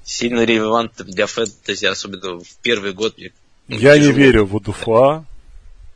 [0.05, 3.17] сильно релевантным для фэнтези, особенно в первый год.
[3.19, 3.31] мне,
[3.69, 5.25] Я не верю в УДФА,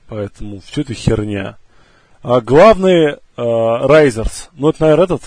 [0.09, 1.57] поэтому все это херня.
[2.23, 5.23] А главный Райзерс, ну это, наверное, этот,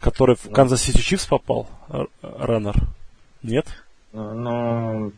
[0.00, 2.74] который в Канзас Сити Чифс попал, р- раннер.
[3.42, 3.66] Нет?
[4.12, 5.12] Ну,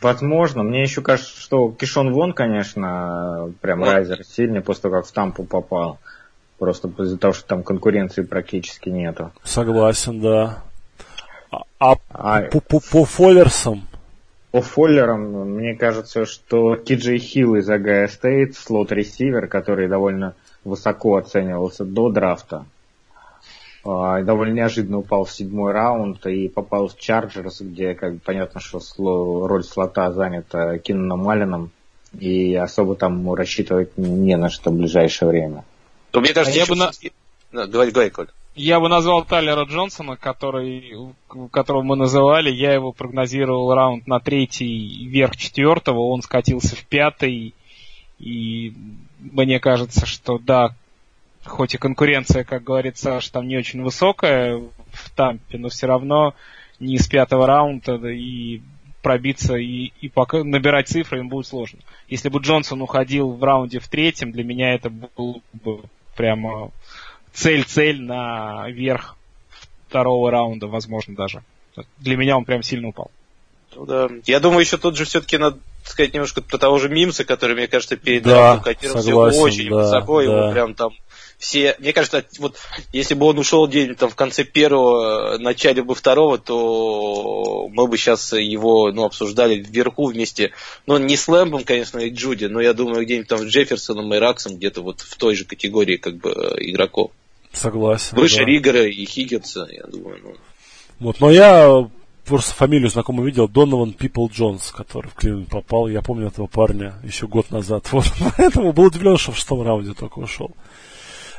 [0.00, 0.62] возможно.
[0.62, 3.88] Мне еще кажется, что Кишон Вон, конечно, прям Вот.
[3.92, 5.98] райзер сильный после того, как в Тампу попал.
[6.58, 9.32] Просто из-за того, что там конкуренции практически нету.
[9.44, 10.62] Согласен, да.
[11.84, 13.88] А, а по, по, по Фоллерсам,
[14.52, 21.84] по фоллерам, мне кажется, что Кейджей Хилл из Огайо Стейт, слот-ресивер, который довольно высоко оценивался
[21.84, 22.66] до драфта,
[23.84, 28.60] а, довольно неожиданно упал в седьмой раунд и попал в Чарджерс, где как бы, понятно,
[28.60, 31.70] что сло- роль слота занята Кинаном Алленом,
[32.16, 35.64] и особо там ему рассчитывать не на что в ближайшее время.
[36.12, 37.12] То, мне кажется, А я еще бы на- всё-таки-
[37.50, 38.28] Да, говори, говори, Коль.
[38.54, 40.94] Я бы назвал Тайлера Джонсона, который,
[41.50, 42.50] которого мы называли.
[42.50, 46.00] Я его прогнозировал раунд на третий, верх четвертого.
[46.00, 47.54] Он скатился в пятый.
[48.18, 48.74] И
[49.18, 50.74] мне кажется, что да,
[51.44, 54.62] хоть и конкуренция, как говорит Саша, там не очень высокая
[54.92, 56.34] в Тампе, но все равно
[56.78, 58.60] не с пятого раунда да, и
[59.02, 61.80] пробиться и, и пока набирать цифры им будет сложно.
[62.08, 65.82] Если бы Джонсон уходил в раунде в третьем, для меня это был бы
[66.16, 66.70] прямо
[67.32, 69.16] цель-цель на верх
[69.88, 71.42] второго раунда, возможно, даже.
[71.98, 73.10] Для меня он прям сильно упал.
[73.74, 74.08] Ну да.
[74.26, 77.66] Я думаю, еще тут же все-таки надо сказать немножко про того же Мимса, который, мне
[77.66, 80.24] кажется, перед Да, котировался очень да, высоко, да.
[80.24, 80.92] его прям там
[81.42, 82.56] все, мне кажется, вот
[82.92, 87.98] если бы он ушел где-нибудь там в конце первого, начале бы второго, то мы бы
[87.98, 90.52] сейчас его, ну, обсуждали вверху вместе,
[90.86, 94.18] ну, не с Лэмбом, конечно, и Джуди, но я думаю, где-нибудь там с Джефферсоном и
[94.18, 97.10] Раксом, где-то вот в той же категории, как бы, э, игроков.
[97.52, 98.16] Согласен.
[98.16, 98.44] Выше да.
[98.44, 100.34] Ригера и Хиггинса, я думаю, ну.
[100.98, 101.88] Вот, но я
[102.24, 105.88] просто фамилию знакомую видел, Донован Пипл Джонс, который в Кливленд попал.
[105.88, 107.88] Я помню этого парня еще год назад.
[107.92, 108.06] Вот,
[108.36, 110.52] поэтому был удивлен, что в шестом раунде только ушел.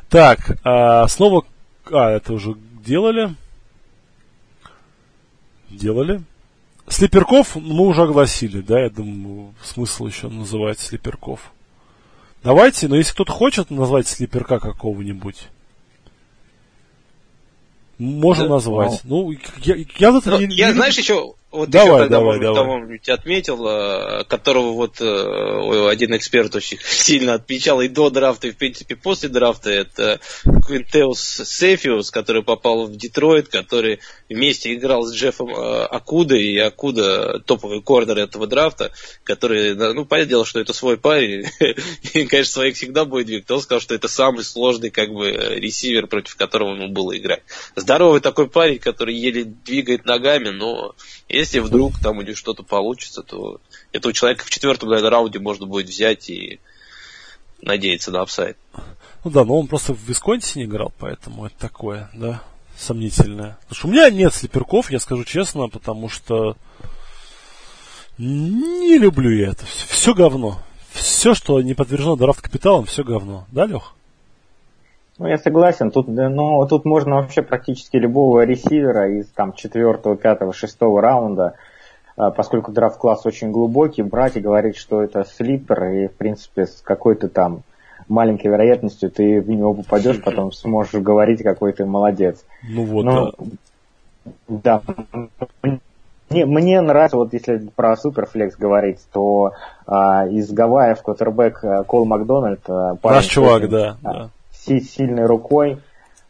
[0.09, 1.45] Так, а, снова...
[1.91, 3.33] А, это уже делали.
[5.69, 6.21] Делали.
[6.87, 11.51] Слиперков мы уже огласили, да, я думаю, смысл еще называть слиперков.
[12.43, 15.47] Давайте, но если кто-то хочет назвать слиперка какого-нибудь,
[18.43, 19.01] Да, назвать.
[19.03, 19.31] Ну,
[19.63, 22.63] я, я Ну, не- я, не знаешь, еще, вот Давай, еще когда, давай, давай.
[22.63, 28.47] кого-нибудь отметил, э, которого вот э, ой, один эксперт очень сильно отмечал и до драфта,
[28.47, 30.19] и, в принципе, после драфта, это
[30.65, 33.99] Квинтеус Сефиус, который попал в Детройт, который
[34.29, 38.91] вместе играл с Джеффом э, Акудой, и Акуда топовый корнер этого драфта,
[39.23, 41.45] который, ну, понятное дело, что это свой парень,
[42.13, 43.51] и, конечно, своих всегда будет двигать.
[43.51, 47.43] Он сказал, что это самый сложный, как бы, ресивер, против которого ему было играть.
[47.75, 50.95] Здоровый такой парень, который еле двигает ногами, но
[51.43, 53.59] если вдруг там у него что-то получится, то
[53.91, 56.59] этого человека в четвертом наверное, раунде можно будет взять и
[57.61, 58.57] надеяться на upside.
[59.23, 62.41] Ну да, но он просто в Висконсине играл, поэтому это такое, да.
[62.77, 63.57] сомнительная.
[63.61, 66.55] Потому что у меня нет слиперов, я скажу честно, потому что
[68.17, 69.65] не люблю я это.
[69.65, 70.61] Все, говно.
[70.93, 73.47] Все, что не подтверждено драфт капиталом, все говно.
[73.51, 73.95] Да, Лех?
[75.19, 75.91] Ну, я согласен.
[75.91, 81.53] Тут, ну, тут можно вообще практически любого ресивера из там четвертого, пятого, шестого раунда,
[82.17, 86.81] а, поскольку драфт-класс очень глубокий, брать и говорить, что это слипер, и, в принципе, с
[86.83, 87.61] какой-то там
[88.07, 92.43] маленькой вероятностью ты в него попадешь, потом сможешь говорить, какой ты молодец.
[92.63, 93.31] Ну вот, Но,
[94.47, 94.81] да.
[94.81, 95.79] да.
[96.29, 99.51] Мне, мне нравится, вот если про суперфлекс говорить, то
[99.85, 102.61] а, из Гавайев квотербек а, Кол Макдональд.
[102.67, 103.97] А, Наш чувак, да.
[104.03, 104.29] А, да.
[104.65, 105.79] Сильной рукой.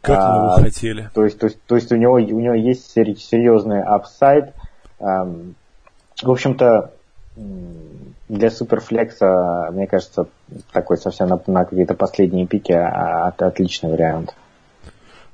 [0.00, 1.10] Как а, мы его хотели.
[1.14, 4.52] То есть, то есть, то есть у него у него есть серьезный апсайд.
[5.00, 5.24] А,
[6.22, 6.92] в общем-то,
[8.28, 10.28] для суперфлекса, мне кажется,
[10.72, 14.34] такой совсем на, на какие-то последние пики а, от, отличный вариант.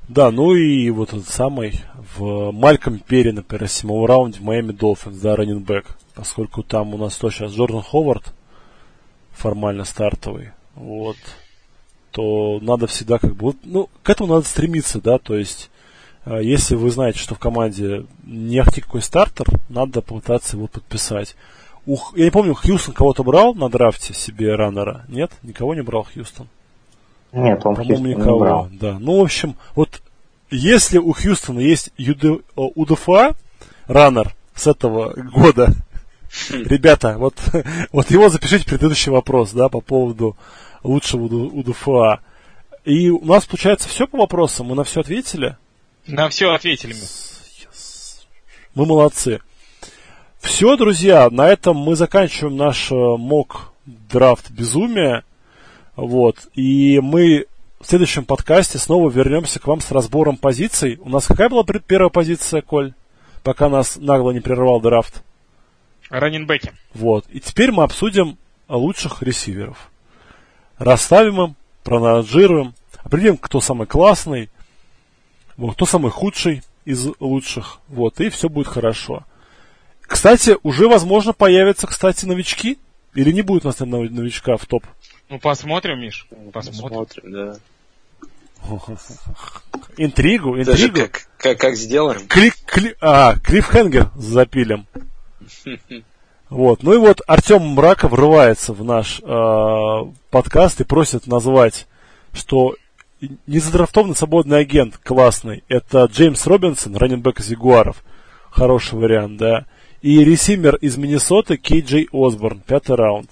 [0.09, 1.81] Да, ну и вот этот самый
[2.17, 5.87] в Мальком Перри, например, в седьмом раунде в Майами Долфинс, да, раненбэк.
[6.17, 8.33] Поскольку там у нас то сейчас Джордан Ховард
[9.31, 11.17] формально стартовый, вот,
[12.11, 15.71] то надо всегда как бы, вот, ну, к этому надо стремиться, да, то есть,
[16.25, 21.37] э, если вы знаете, что в команде не ахти какой стартер, надо попытаться его подписать.
[21.87, 25.05] Ух, я не помню, Хьюстон кого-то брал на драфте себе раннера?
[25.09, 25.31] Нет?
[25.43, 26.49] Никого не брал Хьюстон?
[27.33, 28.35] Нет, он По-моему, никого.
[28.35, 28.69] Не брал.
[28.73, 28.99] Да.
[28.99, 30.03] Ну, в общем, вот
[30.51, 33.35] если у Хьюстона есть ЮД, УДФА,
[33.87, 35.73] раннер с этого года,
[36.51, 37.35] ребята, вот,
[37.93, 40.37] вот его запишите предыдущий вопрос, да, по поводу
[40.83, 42.21] лучшего УДФА.
[42.85, 45.57] И у нас получается все по вопросам, мы на все ответили?
[46.07, 47.07] На все ответили мы.
[48.75, 49.41] Мы молодцы.
[50.41, 55.25] Все, друзья, на этом мы заканчиваем наш э, мок драфт безумия.
[55.97, 56.37] Вот.
[56.55, 57.47] И мы
[57.81, 60.99] в следующем подкасте снова вернемся к вам с разбором позиций.
[61.03, 62.95] У нас какая была первая позиция, Коль?
[63.43, 65.23] Пока нас нагло не прервал драфт.
[66.09, 66.73] Раннинбеки.
[66.95, 67.27] Вот.
[67.31, 68.39] И теперь мы обсудим
[68.69, 69.90] лучших ресиверов.
[70.81, 72.75] Расставим им, проанализируем,
[73.05, 74.49] определим, кто самый классный,
[75.59, 77.81] вот, кто самый худший из лучших.
[77.89, 79.25] Вот, и все будет хорошо.
[80.01, 82.79] Кстати, уже, возможно, появятся, кстати, новички.
[83.13, 84.87] Или не будет у нас новичка в топ?
[85.29, 86.27] Ну, посмотрим, Миш.
[86.51, 87.07] Посмотрим.
[87.07, 87.57] посмотрим да.
[89.99, 90.65] Интригу, интригу.
[90.65, 92.27] Даже как, как, как сделаем?
[92.27, 94.87] Клик, кли, а, клиффхенгер запилим.
[96.51, 96.83] Вот.
[96.83, 99.99] Ну и вот Артем Мрака врывается в наш э,
[100.31, 101.87] подкаст и просит назвать,
[102.33, 102.75] что
[103.47, 105.63] незадрафтованный свободный агент классный.
[105.69, 108.03] Это Джеймс Робинсон, раненбэк из Ягуаров.
[108.51, 109.67] Хороший вариант, да.
[110.03, 113.31] И ресимер из Миннесоты Кей Джей Осборн, пятый раунд.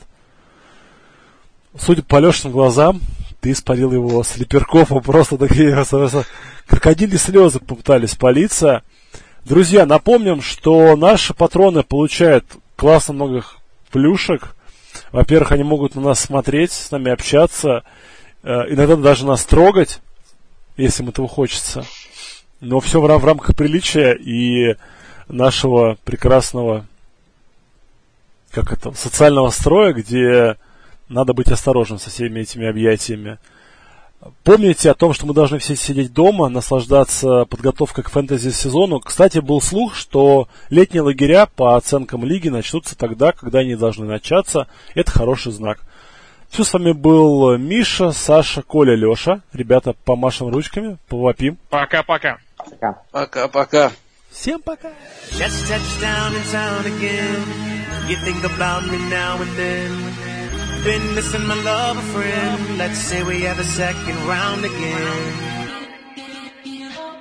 [1.77, 3.01] Судя по Лешиным глазам,
[3.41, 5.85] ты испарил его слеперков, он просто такие
[6.67, 8.83] крокодили слезы попытались палиться.
[9.45, 12.45] Друзья, напомним, что наши патроны получают
[12.77, 13.45] классно много
[13.91, 14.55] плюшек.
[15.13, 17.83] Во-первых, они могут на нас смотреть, с нами общаться,
[18.43, 20.01] э, иногда даже нас трогать,
[20.77, 21.85] если им этого хочется.
[22.61, 24.77] Но все в, в рамках приличия и
[25.29, 26.87] нашего прекрасного,
[28.51, 30.57] как это, социального строя, где
[31.09, 33.39] надо быть осторожным со всеми этими объятиями.
[34.43, 39.01] Помните о том, что мы должны все сидеть дома, наслаждаться подготовкой к фэнтези-сезону.
[39.01, 44.67] Кстати, был слух, что летние лагеря по оценкам лиги начнутся тогда, когда они должны начаться.
[44.95, 45.81] Это хороший знак.
[46.51, 49.43] Все, с вами был Миша, Саша, Коля, Леша.
[49.53, 51.59] Ребята, помашем ручками, повопим.
[51.69, 52.39] Пока-пока.
[53.13, 53.93] Пока-пока.
[54.31, 54.91] Всем пока.
[55.33, 57.69] Just touched down in town again.
[58.09, 60.28] You think about me now and then.
[60.85, 62.79] Been missing my lover friend.
[62.79, 65.33] Let's say we have a second round again.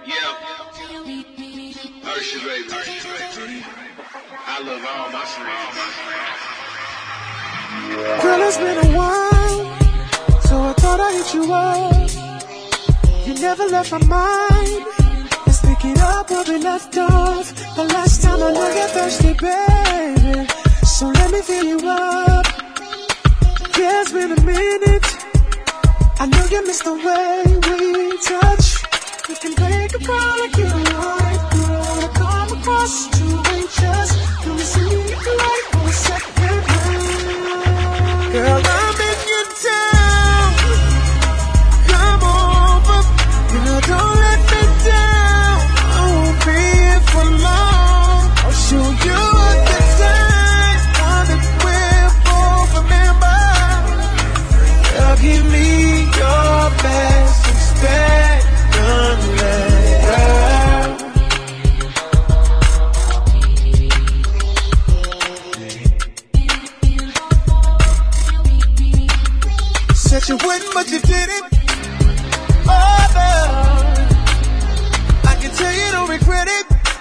[0.06, 0.38] Yeah.
[2.04, 3.64] Ursha, baby.
[4.46, 5.98] I love all my friends.
[8.24, 9.62] Girl, it's been a while,
[10.48, 12.10] so I thought I'd hit you up.
[13.28, 14.86] You never left my mind.
[15.46, 17.54] Let's Pick it up where we left off.
[17.76, 20.48] The last time I know you're thirsty, baby.
[20.86, 22.57] So let me fill you up.
[23.80, 25.06] It's been a minute.
[26.20, 28.82] I know you miss the way we touch.
[29.30, 32.00] You can make a call like you want girl.
[32.02, 34.10] I come across two inches.
[34.44, 36.37] Come see me like for a second.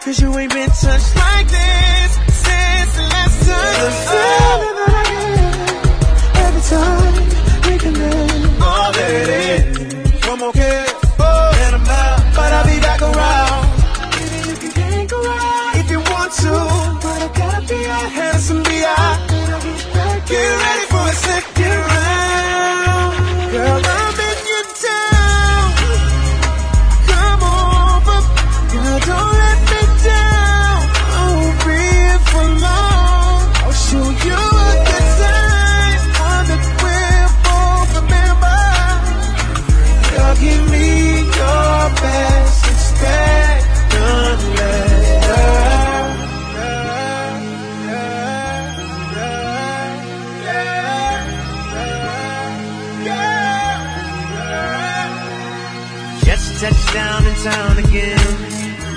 [0.06, 4.75] Cause you ain't been touched like this since the last time.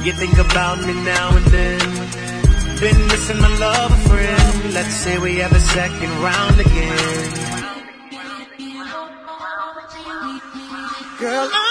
[0.09, 1.79] you think about me now and then?
[2.79, 4.73] Been missing my love, friend.
[4.73, 7.49] Let's say we have a second round again.
[11.19, 11.68] Girl, I